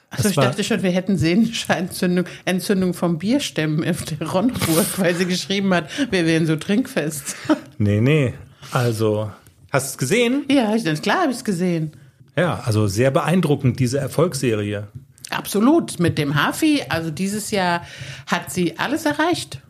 Also 0.10 0.30
ich 0.30 0.36
dachte 0.36 0.64
schon, 0.64 0.82
wir 0.84 0.92
hätten 0.92 1.18
Sehnenscheinentzündung, 1.18 2.26
Entzündung 2.46 2.94
vom 2.94 3.20
Bierstämmen 3.20 3.88
auf 3.88 4.04
der 4.04 4.28
Ronneburg, 4.28 4.86
weil 4.98 5.14
sie 5.16 5.26
geschrieben 5.26 5.74
hat, 5.74 5.90
wir 6.12 6.26
wären 6.26 6.46
so 6.46 6.56
trinkfest. 6.56 7.36
Nee, 7.80 8.02
nee. 8.02 8.34
Also, 8.72 9.30
hast 9.70 9.86
du 9.86 9.92
es 9.92 9.98
gesehen? 10.00 10.46
Ja, 10.50 10.76
klar 10.96 11.22
habe 11.22 11.30
ich 11.30 11.38
es 11.38 11.44
gesehen. 11.44 11.92
Ja, 12.36 12.64
also 12.66 12.88
sehr 12.88 13.12
beeindruckend, 13.12 13.80
diese 13.80 14.00
Erfolgsserie. 14.00 14.88
Absolut. 15.30 16.00
Mit 16.00 16.18
dem 16.18 16.34
Hafi, 16.34 16.82
also 16.90 17.12
dieses 17.12 17.52
Jahr 17.52 17.86
hat 18.26 18.52
sie 18.52 18.80
alles 18.80 19.06
erreicht. 19.06 19.62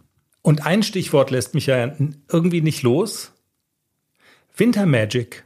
Und 0.48 0.66
ein 0.66 0.82
Stichwort 0.82 1.30
lässt 1.30 1.56
mich 1.56 1.66
ja 1.66 1.94
irgendwie 2.32 2.62
nicht 2.62 2.82
los. 2.82 3.34
Winter 4.56 4.86
Magic. 4.86 5.44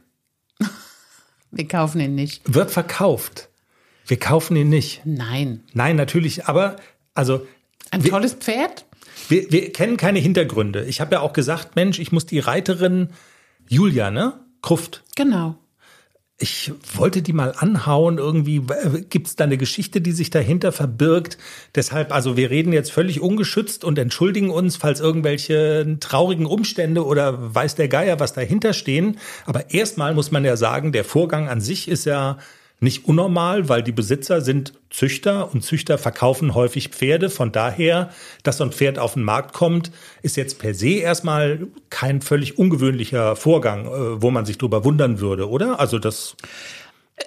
Wir 1.50 1.66
kaufen 1.66 2.00
ihn 2.00 2.14
nicht. 2.14 2.42
Wird 2.54 2.70
verkauft. 2.70 3.48
Wir 4.06 4.20
kaufen 4.20 4.54
ihn 4.54 4.68
nicht. 4.68 5.02
Nein. 5.04 5.64
Nein, 5.72 5.96
natürlich, 5.96 6.46
aber 6.46 6.76
also. 7.14 7.44
Ein 7.90 8.04
wir, 8.04 8.12
tolles 8.12 8.34
Pferd? 8.34 8.86
Wir, 9.28 9.50
wir 9.50 9.72
kennen 9.72 9.96
keine 9.96 10.20
Hintergründe. 10.20 10.84
Ich 10.84 11.00
habe 11.00 11.16
ja 11.16 11.20
auch 11.20 11.32
gesagt, 11.32 11.74
Mensch, 11.74 11.98
ich 11.98 12.12
muss 12.12 12.26
die 12.26 12.38
Reiterin 12.38 13.08
Julia, 13.68 14.12
ne? 14.12 14.38
Kruft. 14.60 15.02
Genau 15.16 15.58
ich 16.42 16.72
wollte 16.94 17.22
die 17.22 17.32
mal 17.32 17.54
anhauen. 17.56 18.18
Irgendwie 18.18 18.62
gibt 19.08 19.28
es 19.28 19.36
da 19.36 19.44
eine 19.44 19.56
Geschichte, 19.56 20.00
die 20.00 20.10
sich 20.10 20.30
dahinter 20.30 20.72
verbirgt. 20.72 21.38
Deshalb, 21.74 22.12
also 22.12 22.36
wir 22.36 22.50
reden 22.50 22.72
jetzt 22.72 22.90
völlig 22.90 23.20
ungeschützt 23.20 23.84
und 23.84 23.96
entschuldigen 23.98 24.50
uns, 24.50 24.76
falls 24.76 24.98
irgendwelche 24.98 25.98
traurigen 26.00 26.46
Umstände 26.46 27.06
oder 27.06 27.54
weiß 27.54 27.76
der 27.76 27.88
Geier 27.88 28.18
was 28.18 28.32
dahinter 28.32 28.72
stehen. 28.72 29.18
Aber 29.46 29.72
erstmal 29.72 30.14
muss 30.14 30.32
man 30.32 30.44
ja 30.44 30.56
sagen, 30.56 30.90
der 30.90 31.04
Vorgang 31.04 31.48
an 31.48 31.60
sich 31.60 31.88
ist 31.88 32.06
ja 32.06 32.38
nicht 32.82 33.06
unnormal, 33.06 33.68
weil 33.68 33.82
die 33.82 33.92
Besitzer 33.92 34.40
sind 34.40 34.72
Züchter 34.90 35.52
und 35.52 35.62
Züchter 35.62 35.98
verkaufen 35.98 36.54
häufig 36.54 36.88
Pferde. 36.88 37.30
Von 37.30 37.52
daher, 37.52 38.10
dass 38.42 38.58
so 38.58 38.64
ein 38.64 38.72
Pferd 38.72 38.98
auf 38.98 39.14
den 39.14 39.22
Markt 39.22 39.52
kommt, 39.52 39.92
ist 40.22 40.36
jetzt 40.36 40.58
per 40.58 40.74
se 40.74 40.94
erstmal 40.94 41.68
kein 41.90 42.20
völlig 42.20 42.58
ungewöhnlicher 42.58 43.36
Vorgang, 43.36 43.86
äh, 43.86 44.22
wo 44.22 44.30
man 44.30 44.44
sich 44.44 44.58
drüber 44.58 44.84
wundern 44.84 45.20
würde, 45.20 45.48
oder? 45.48 45.78
Also 45.78 45.98
das. 45.98 46.36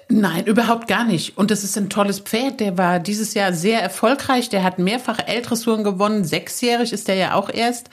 Nein, 0.09 0.45
überhaupt 0.45 0.87
gar 0.87 1.05
nicht. 1.05 1.37
Und 1.37 1.51
das 1.51 1.63
ist 1.63 1.77
ein 1.77 1.89
tolles 1.89 2.19
Pferd. 2.19 2.59
Der 2.59 2.77
war 2.77 2.99
dieses 2.99 3.33
Jahr 3.33 3.53
sehr 3.53 3.81
erfolgreich. 3.81 4.49
Der 4.49 4.63
hat 4.63 4.77
mehrfach 4.77 5.19
L-Dressuren 5.25 5.83
gewonnen. 5.83 6.25
Sechsjährig 6.25 6.91
ist 6.91 7.07
der 7.07 7.15
ja 7.15 7.33
auch 7.33 7.49
erst. 7.49 7.89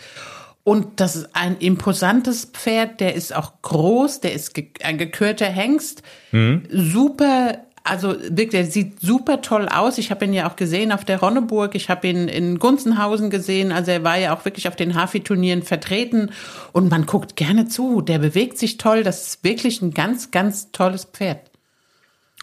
Und 0.64 1.00
das 1.00 1.16
ist 1.16 1.30
ein 1.32 1.56
imposantes 1.58 2.44
Pferd, 2.44 3.00
der 3.00 3.14
ist 3.14 3.34
auch 3.34 3.52
groß, 3.62 4.20
der 4.20 4.32
ist 4.32 4.54
ge 4.54 4.68
ein 4.82 4.96
gekürter 4.96 5.46
Hengst. 5.46 6.02
Mhm. 6.30 6.62
Super, 6.70 7.58
also 7.84 8.14
wirklich, 8.20 8.50
der 8.50 8.66
sieht 8.66 9.00
super 9.00 9.42
toll 9.42 9.68
aus. 9.68 9.98
Ich 9.98 10.12
habe 10.12 10.24
ihn 10.24 10.32
ja 10.32 10.48
auch 10.48 10.54
gesehen 10.54 10.92
auf 10.92 11.04
der 11.04 11.18
Ronneburg, 11.18 11.74
ich 11.74 11.90
habe 11.90 12.06
ihn 12.06 12.28
in 12.28 12.60
Gunzenhausen 12.60 13.28
gesehen. 13.28 13.72
Also 13.72 13.90
er 13.90 14.04
war 14.04 14.16
ja 14.18 14.36
auch 14.36 14.44
wirklich 14.44 14.68
auf 14.68 14.76
den 14.76 14.94
Hafi-Turnieren 14.94 15.62
vertreten. 15.62 16.30
Und 16.72 16.90
man 16.90 17.06
guckt 17.06 17.34
gerne 17.34 17.66
zu, 17.66 18.00
der 18.00 18.18
bewegt 18.18 18.56
sich 18.58 18.78
toll. 18.78 19.02
Das 19.02 19.26
ist 19.26 19.44
wirklich 19.44 19.82
ein 19.82 19.92
ganz, 19.92 20.30
ganz 20.30 20.70
tolles 20.70 21.06
Pferd. 21.06 21.51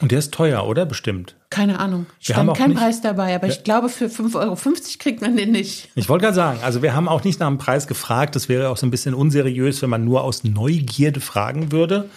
Und 0.01 0.11
der 0.11 0.19
ist 0.19 0.33
teuer, 0.33 0.65
oder? 0.65 0.85
Bestimmt. 0.85 1.35
Keine 1.49 1.79
Ahnung. 1.79 2.05
Ich 2.19 2.33
habe 2.33 2.53
keinen 2.53 2.75
Preis 2.75 3.01
dabei, 3.01 3.35
aber 3.35 3.47
ja. 3.47 3.53
ich 3.53 3.63
glaube, 3.63 3.89
für 3.89 4.05
5,50 4.05 4.35
Euro 4.35 4.57
kriegt 4.99 5.21
man 5.21 5.35
den 5.35 5.51
nicht. 5.51 5.89
Ich 5.95 6.07
wollte 6.07 6.23
gerade 6.23 6.35
sagen, 6.35 6.59
also 6.63 6.81
wir 6.81 6.95
haben 6.95 7.09
auch 7.09 7.23
nicht 7.23 7.39
nach 7.39 7.47
dem 7.47 7.57
Preis 7.57 7.87
gefragt. 7.87 8.35
Das 8.35 8.47
wäre 8.47 8.69
auch 8.69 8.77
so 8.77 8.87
ein 8.87 8.91
bisschen 8.91 9.13
unseriös, 9.13 9.81
wenn 9.81 9.89
man 9.89 10.05
nur 10.05 10.23
aus 10.23 10.43
Neugierde 10.43 11.19
fragen 11.19 11.71
würde. 11.71 12.09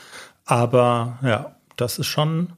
Aber 0.45 1.19
ja, 1.23 1.57
das 1.77 1.99
ist 1.99 2.07
schon. 2.07 2.53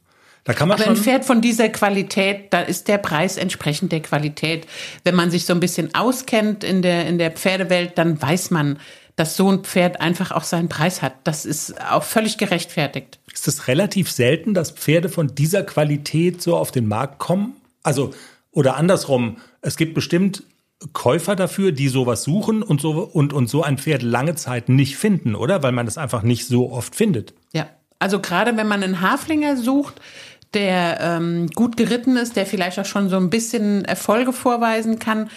Da 0.44 0.52
kann 0.52 0.68
man 0.68 0.76
aber 0.76 0.84
schon 0.84 0.94
ein 0.94 1.02
Pferd 1.02 1.24
von 1.24 1.40
dieser 1.40 1.70
Qualität, 1.70 2.52
da 2.52 2.60
ist 2.60 2.88
der 2.88 2.98
Preis 2.98 3.38
entsprechend 3.38 3.92
der 3.92 4.00
Qualität. 4.00 4.66
Wenn 5.02 5.14
man 5.14 5.30
sich 5.30 5.46
so 5.46 5.54
ein 5.54 5.60
bisschen 5.60 5.94
auskennt 5.94 6.64
in 6.64 6.82
der, 6.82 7.06
in 7.06 7.16
der 7.16 7.30
Pferdewelt, 7.30 7.96
dann 7.96 8.20
weiß 8.20 8.50
man, 8.50 8.78
dass 9.16 9.36
so 9.36 9.50
ein 9.50 9.60
Pferd 9.60 10.00
einfach 10.00 10.32
auch 10.32 10.42
seinen 10.44 10.68
Preis 10.68 11.02
hat. 11.02 11.14
Das 11.24 11.44
ist 11.44 11.80
auch 11.80 12.02
völlig 12.02 12.38
gerechtfertigt. 12.38 13.18
Ist 13.32 13.48
es 13.48 13.68
relativ 13.68 14.10
selten, 14.10 14.54
dass 14.54 14.72
Pferde 14.72 15.08
von 15.08 15.34
dieser 15.34 15.62
Qualität 15.62 16.42
so 16.42 16.56
auf 16.56 16.72
den 16.72 16.88
Markt 16.88 17.18
kommen? 17.18 17.54
Also, 17.82 18.12
oder 18.50 18.76
andersrum, 18.76 19.36
es 19.60 19.76
gibt 19.76 19.94
bestimmt 19.94 20.42
Käufer 20.92 21.36
dafür, 21.36 21.72
die 21.72 21.88
sowas 21.88 22.24
suchen 22.24 22.62
und 22.62 22.80
so, 22.80 22.90
und, 22.90 23.32
und 23.32 23.48
so 23.48 23.62
ein 23.62 23.78
Pferd 23.78 24.02
lange 24.02 24.34
Zeit 24.34 24.68
nicht 24.68 24.96
finden, 24.96 25.34
oder? 25.34 25.62
Weil 25.62 25.72
man 25.72 25.86
es 25.86 25.96
einfach 25.96 26.22
nicht 26.22 26.46
so 26.46 26.70
oft 26.72 26.94
findet. 26.94 27.34
Ja, 27.52 27.68
also 27.98 28.20
gerade 28.20 28.56
wenn 28.56 28.68
man 28.68 28.82
einen 28.82 29.00
Haflinger 29.00 29.56
sucht, 29.56 30.00
der 30.52 31.00
ähm, 31.00 31.48
gut 31.54 31.76
geritten 31.76 32.16
ist, 32.16 32.36
der 32.36 32.46
vielleicht 32.46 32.78
auch 32.78 32.84
schon 32.84 33.08
so 33.08 33.16
ein 33.16 33.30
bisschen 33.30 33.84
Erfolge 33.84 34.32
vorweisen 34.32 34.98
kann. 34.98 35.30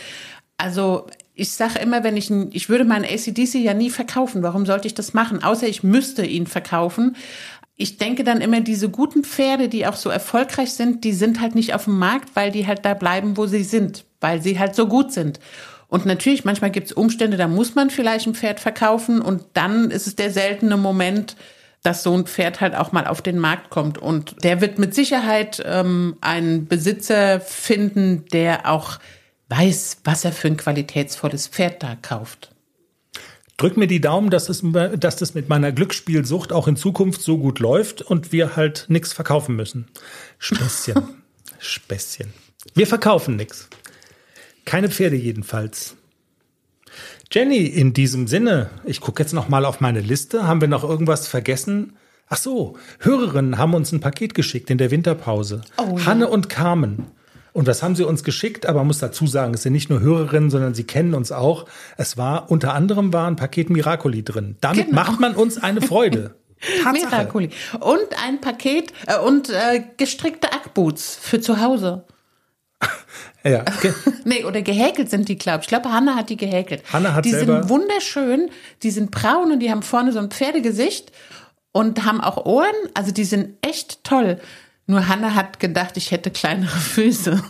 Also 0.58 1.08
ich 1.38 1.52
sage 1.52 1.80
immer, 1.80 2.04
wenn 2.04 2.18
ich, 2.18 2.32
ich 2.52 2.68
würde 2.68 2.84
meinen 2.84 3.06
ACDC 3.06 3.56
ja 3.56 3.76
nie 3.76 3.92
verkaufen. 3.92 4.42
Warum 4.42 4.66
sollte 4.66 4.88
ich 4.88 4.96
das 4.96 5.14
machen? 5.14 5.44
Außer 5.44 5.68
ich 5.68 5.84
müsste 5.84 6.26
ihn 6.26 6.48
verkaufen. 6.48 7.16
Ich 7.76 7.98
denke 7.98 8.24
dann 8.24 8.42
immer, 8.42 8.60
diese 8.62 8.90
guten 8.90 9.24
Pferde, 9.24 9.70
die 9.70 9.86
auch 9.86 9.96
so 9.96 10.10
erfolgreich 10.10 10.74
sind, 10.74 11.04
die 11.04 11.14
sind 11.14 11.40
halt 11.40 11.54
nicht 11.54 11.76
auf 11.76 11.84
dem 11.84 12.00
Markt, 12.00 12.36
weil 12.36 12.52
die 12.52 12.66
halt 12.66 12.84
da 12.86 12.96
bleiben, 12.96 13.38
wo 13.38 13.46
sie 13.46 13.64
sind, 13.64 14.04
weil 14.20 14.42
sie 14.42 14.58
halt 14.58 14.74
so 14.74 14.88
gut 14.88 15.14
sind. 15.14 15.40
Und 15.88 16.08
natürlich, 16.08 16.44
manchmal 16.44 16.72
gibt 16.72 16.88
es 16.88 16.94
Umstände, 16.94 17.38
da 17.38 17.48
muss 17.48 17.76
man 17.76 17.92
vielleicht 17.92 18.26
ein 18.26 18.34
Pferd 18.34 18.60
verkaufen 18.60 19.22
und 19.22 19.44
dann 19.54 19.92
ist 19.92 20.08
es 20.08 20.16
der 20.16 20.32
seltene 20.32 20.76
Moment, 20.76 21.36
dass 21.84 22.02
so 22.02 22.18
ein 22.18 22.26
Pferd 22.26 22.62
halt 22.62 22.76
auch 22.76 22.92
mal 22.92 23.06
auf 23.06 23.22
den 23.22 23.38
Markt 23.38 23.70
kommt. 23.70 24.00
Und 24.00 24.44
der 24.44 24.60
wird 24.60 24.80
mit 24.80 24.96
Sicherheit 24.96 25.64
ähm, 25.66 26.18
einen 26.20 26.68
Besitzer 26.68 27.40
finden, 27.40 28.26
der 28.34 28.70
auch 28.70 28.98
weiß, 29.50 30.02
was 30.04 30.26
er 30.26 30.32
für 30.32 30.48
ein 30.48 30.58
qualitätsvolles 30.58 31.48
Pferd 31.48 31.84
da 31.84 31.96
kauft. 31.96 32.52
Drück 33.58 33.76
mir 33.76 33.88
die 33.88 34.02
Daumen, 34.02 34.30
dass, 34.30 34.50
es, 34.50 34.64
dass 34.98 35.16
das 35.16 35.34
mit 35.34 35.50
meiner 35.50 35.72
Glücksspielsucht 35.72 36.54
auch 36.54 36.68
in 36.68 36.76
Zukunft 36.76 37.22
so 37.22 37.40
gut 37.40 37.60
läuft 37.60 38.04
und 38.04 38.32
wir 38.32 38.56
halt 38.56 38.86
nichts 38.88 39.14
verkaufen 39.14 39.56
müssen. 39.56 39.88
Späßchen. 40.38 41.24
Späßchen. 41.60 42.34
Wir 42.76 42.86
verkaufen 42.86 43.36
nichts. 43.36 43.68
Keine 44.66 44.90
Pferde 44.90 45.16
jedenfalls. 45.16 45.96
Jenny, 47.32 47.66
in 47.66 47.94
diesem 47.94 48.28
Sinne, 48.28 48.70
ich 48.86 49.02
gucke 49.02 49.24
jetzt 49.24 49.34
noch 49.34 49.50
mal 49.50 49.66
auf 49.66 49.82
meine 49.82 50.02
Liste. 50.02 50.48
Haben 50.48 50.62
wir 50.62 50.68
noch 50.68 50.84
irgendwas 50.84 51.28
vergessen? 51.28 51.98
Ach 52.30 52.38
so, 52.38 52.78
Hörerinnen 53.00 53.58
haben 53.58 53.74
uns 53.74 53.92
ein 53.92 54.02
Paket 54.02 54.34
geschickt 54.34 54.70
in 54.70 54.78
der 54.78 54.92
Winterpause. 54.92 55.62
Oh, 55.78 55.98
ja. 55.98 56.06
Hanne 56.06 56.28
und 56.28 56.50
Carmen. 56.50 57.08
Und 57.58 57.66
was 57.66 57.82
haben 57.82 57.96
sie 57.96 58.04
uns 58.04 58.24
geschickt? 58.24 58.68
Aber 58.68 58.82
man 58.82 58.88
muss 58.88 59.00
dazu 59.00 59.26
sagen, 59.26 59.56
es 59.56 59.64
sind 59.64 59.74
nicht 59.74 59.90
nur 59.90 60.00
Hörerinnen, 60.00 60.52
sondern 60.52 60.76
sie 60.76 60.84
kennen 60.84 61.16
uns 61.16 61.32
auch. 61.32 61.66
Es 61.98 62.16
war 62.16 62.52
unter 62.52 62.76
anderem 62.76 63.14
war 63.14 63.28
ein 63.28 63.36
Paket 63.36 63.72
Miracoli 63.72 64.24
drin. 64.24 64.58
Damit 64.62 64.90
genau. 64.90 64.96
macht 64.96 65.20
man 65.20 65.34
uns 65.34 65.58
eine 65.58 65.82
Freude. 65.82 66.36
Miracoli. 66.94 67.50
Und 67.80 68.24
ein 68.24 68.42
Paket 68.42 68.94
äh, 69.08 69.18
und 69.18 69.50
äh, 69.50 69.84
gestrickte 69.98 70.54
Ackboots 70.54 71.18
für 71.20 71.42
zu 71.42 71.60
Hause. 71.60 72.06
ja. 73.44 73.66
nee, 74.24 74.46
oder 74.46 74.62
gehäkelt 74.62 75.10
sind 75.10 75.28
die, 75.28 75.40
glaube 75.40 75.62
ich. 75.62 75.64
Ich 75.64 75.70
glaube, 75.70 75.92
Hanna 75.92 76.14
hat 76.14 76.30
die 76.30 76.38
gehäkelt. 76.38 76.84
Hanna 76.94 77.16
hat 77.16 77.26
die 77.26 77.32
selber 77.32 77.62
sind 77.62 77.70
wunderschön, 77.70 78.52
die 78.84 78.92
sind 78.92 79.10
braun 79.10 79.52
und 79.52 79.62
die 79.62 79.72
haben 79.72 79.82
vorne 79.82 80.12
so 80.12 80.20
ein 80.20 80.30
Pferdegesicht 80.30 81.12
und 81.72 82.06
haben 82.06 82.22
auch 82.22 82.46
Ohren. 82.46 82.76
Also 82.94 83.12
die 83.12 83.26
sind 83.26 83.58
echt 83.66 84.04
toll. 84.04 84.40
Nur 84.88 85.10
Hanna 85.10 85.36
hat 85.36 85.60
gedacht, 85.60 85.98
ich 85.98 86.12
hätte 86.12 86.32
kleinere 86.32 86.78
Füße. 86.78 87.44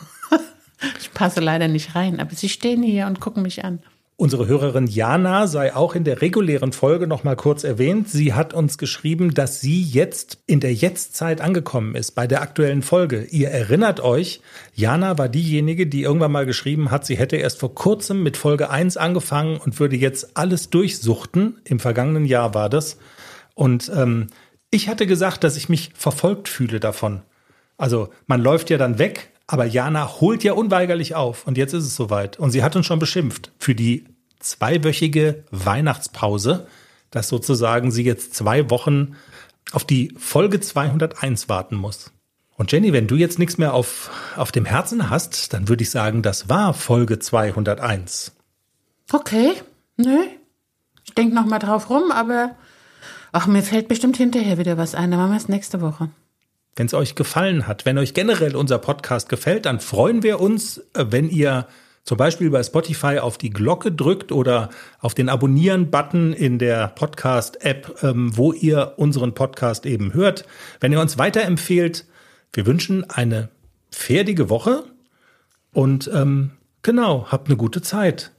ich 1.00 1.14
passe 1.14 1.40
leider 1.40 1.68
nicht 1.68 1.96
rein, 1.96 2.20
aber 2.20 2.36
sie 2.36 2.50
stehen 2.50 2.82
hier 2.82 3.06
und 3.06 3.20
gucken 3.20 3.44
mich 3.44 3.64
an. 3.64 3.80
Unsere 4.20 4.48
Hörerin 4.48 4.88
Jana 4.88 5.46
sei 5.46 5.76
auch 5.76 5.94
in 5.94 6.04
der 6.04 6.24
regulären 6.24 6.72
Folge 6.72 7.06
noch 7.06 7.24
mal 7.24 7.36
kurz 7.36 7.64
erwähnt. 7.64 8.10
Sie 8.10 8.34
hat 8.34 8.56
uns 8.56 8.80
geschrieben, 8.80 9.36
dass 9.36 9.62
sie 9.62 9.80
jetzt 9.80 10.40
in 10.48 10.60
der 10.60 10.74
Jetztzeit 10.74 11.40
angekommen 11.40 11.94
ist 11.94 12.16
bei 12.16 12.26
der 12.26 12.42
aktuellen 12.42 12.82
Folge. 12.82 13.26
Ihr 13.26 13.50
erinnert 13.50 14.00
euch, 14.00 14.42
Jana 14.74 15.20
war 15.20 15.30
diejenige, 15.30 15.86
die 15.86 16.02
irgendwann 16.02 16.32
mal 16.32 16.48
geschrieben 16.48 16.90
hat, 16.90 17.06
sie 17.06 17.16
hätte 17.16 17.36
erst 17.36 17.60
vor 17.60 17.76
kurzem 17.76 18.24
mit 18.24 18.38
Folge 18.38 18.72
1 18.72 18.98
angefangen 18.98 19.58
und 19.58 19.80
würde 19.80 19.96
jetzt 19.96 20.36
alles 20.36 20.72
durchsuchten. 20.72 21.62
Im 21.64 21.80
vergangenen 21.80 22.26
Jahr 22.26 22.56
war 22.56 22.70
das. 22.70 22.98
Und 23.54 23.92
ähm, 23.96 24.30
ich 24.78 24.88
hatte 24.88 25.08
gesagt, 25.08 25.44
dass 25.44 25.58
ich 25.58 25.70
mich 25.70 25.92
verfolgt 25.96 26.48
fühle 26.48 26.80
davon. 26.80 27.24
Also 27.78 28.10
man 28.28 28.42
läuft 28.42 28.70
ja 28.70 28.78
dann 28.78 29.00
weg, 29.00 29.32
aber 29.48 29.66
Jana 29.66 30.22
holt 30.22 30.44
ja 30.44 30.54
unweigerlich 30.54 31.16
auf. 31.16 31.48
Und 31.48 31.58
jetzt 31.58 31.74
ist 31.74 31.84
es 31.84 31.96
soweit. 31.96 32.38
Und 32.38 32.52
sie 32.52 32.64
hat 32.64 32.76
uns 32.76 32.86
schon 32.86 33.00
beschimpft 33.00 33.52
für 33.58 33.74
die 33.74 34.06
zweiwöchige 34.40 35.44
Weihnachtspause, 35.50 36.68
dass 37.10 37.28
sozusagen 37.28 37.92
sie 37.92 38.04
jetzt 38.04 38.36
zwei 38.36 38.70
Wochen 38.70 39.16
auf 39.72 39.84
die 39.84 40.14
Folge 40.18 40.60
201 40.60 41.50
warten 41.50 41.76
muss. 41.76 42.12
Und 42.56 42.72
Jenny, 42.72 42.94
wenn 42.94 43.08
du 43.08 43.16
jetzt 43.16 43.40
nichts 43.40 43.58
mehr 43.58 43.74
auf, 43.74 44.12
auf 44.36 44.52
dem 44.52 44.66
Herzen 44.66 45.10
hast, 45.10 45.54
dann 45.54 45.70
würde 45.70 45.84
ich 45.84 45.90
sagen, 45.90 46.22
das 46.22 46.50
war 46.50 46.74
Folge 46.76 47.18
201. 47.18 48.32
Okay, 49.12 49.54
nö. 49.96 50.20
Ich 51.04 51.14
denke 51.16 51.34
noch 51.34 51.46
mal 51.46 51.60
drauf 51.60 51.90
rum, 51.90 52.12
aber 52.12 52.56
ach, 53.38 53.46
mir 53.46 53.62
fällt 53.62 53.88
bestimmt 53.88 54.18
hinterher 54.18 54.58
wieder 54.58 54.80
was 54.80 54.96
ein. 54.96 55.12
Dann 55.12 55.20
machen 55.20 55.32
wir 55.32 55.38
es 55.38 55.48
nächste 55.48 55.80
Woche. 55.80 56.10
Wenn 56.76 56.88
es 56.88 56.96
euch 56.96 57.14
gefallen 57.14 57.68
hat, 57.68 57.86
wenn 57.86 58.00
euch 58.00 58.16
generell 58.16 58.56
unser 58.56 58.80
Podcast 58.80 59.30
gefällt, 59.30 59.68
dann 59.68 59.80
freuen 59.80 60.24
wir 60.24 60.40
uns, 60.40 60.80
äh, 60.96 61.06
wenn 61.10 61.30
ihr 61.30 61.68
zum 62.04 62.18
Beispiel 62.18 62.50
bei 62.50 62.64
Spotify 62.64 63.20
auf 63.20 63.38
die 63.38 63.52
Glocke 63.52 63.92
drückt 63.92 64.32
oder 64.32 64.70
auf 65.00 65.14
den 65.14 65.30
Abonnieren-Button 65.30 66.34
in 66.34 66.58
der 66.58 66.88
Podcast-App, 66.88 68.02
ähm, 68.02 68.36
wo 68.36 68.54
ihr 68.54 68.94
unseren 68.98 69.36
Podcast 69.36 69.86
eben 69.86 70.14
hört. 70.14 70.46
Wenn 70.80 70.92
ihr 70.92 71.00
uns 71.00 71.20
weiterempfehlt, 71.20 72.06
wir 72.54 72.66
wünschen 72.66 73.08
eine 73.08 73.50
fertige 73.92 74.50
Woche 74.50 74.84
und 75.74 76.10
ähm, 76.12 76.54
genau, 76.82 77.28
habt 77.30 77.50
eine 77.50 77.58
gute 77.58 77.84
Zeit. 77.84 78.32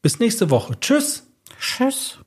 Bis 0.00 0.20
nächste 0.20 0.48
Woche. 0.50 0.78
Tschüss. 0.78 1.26
Tschüss. 1.58 2.20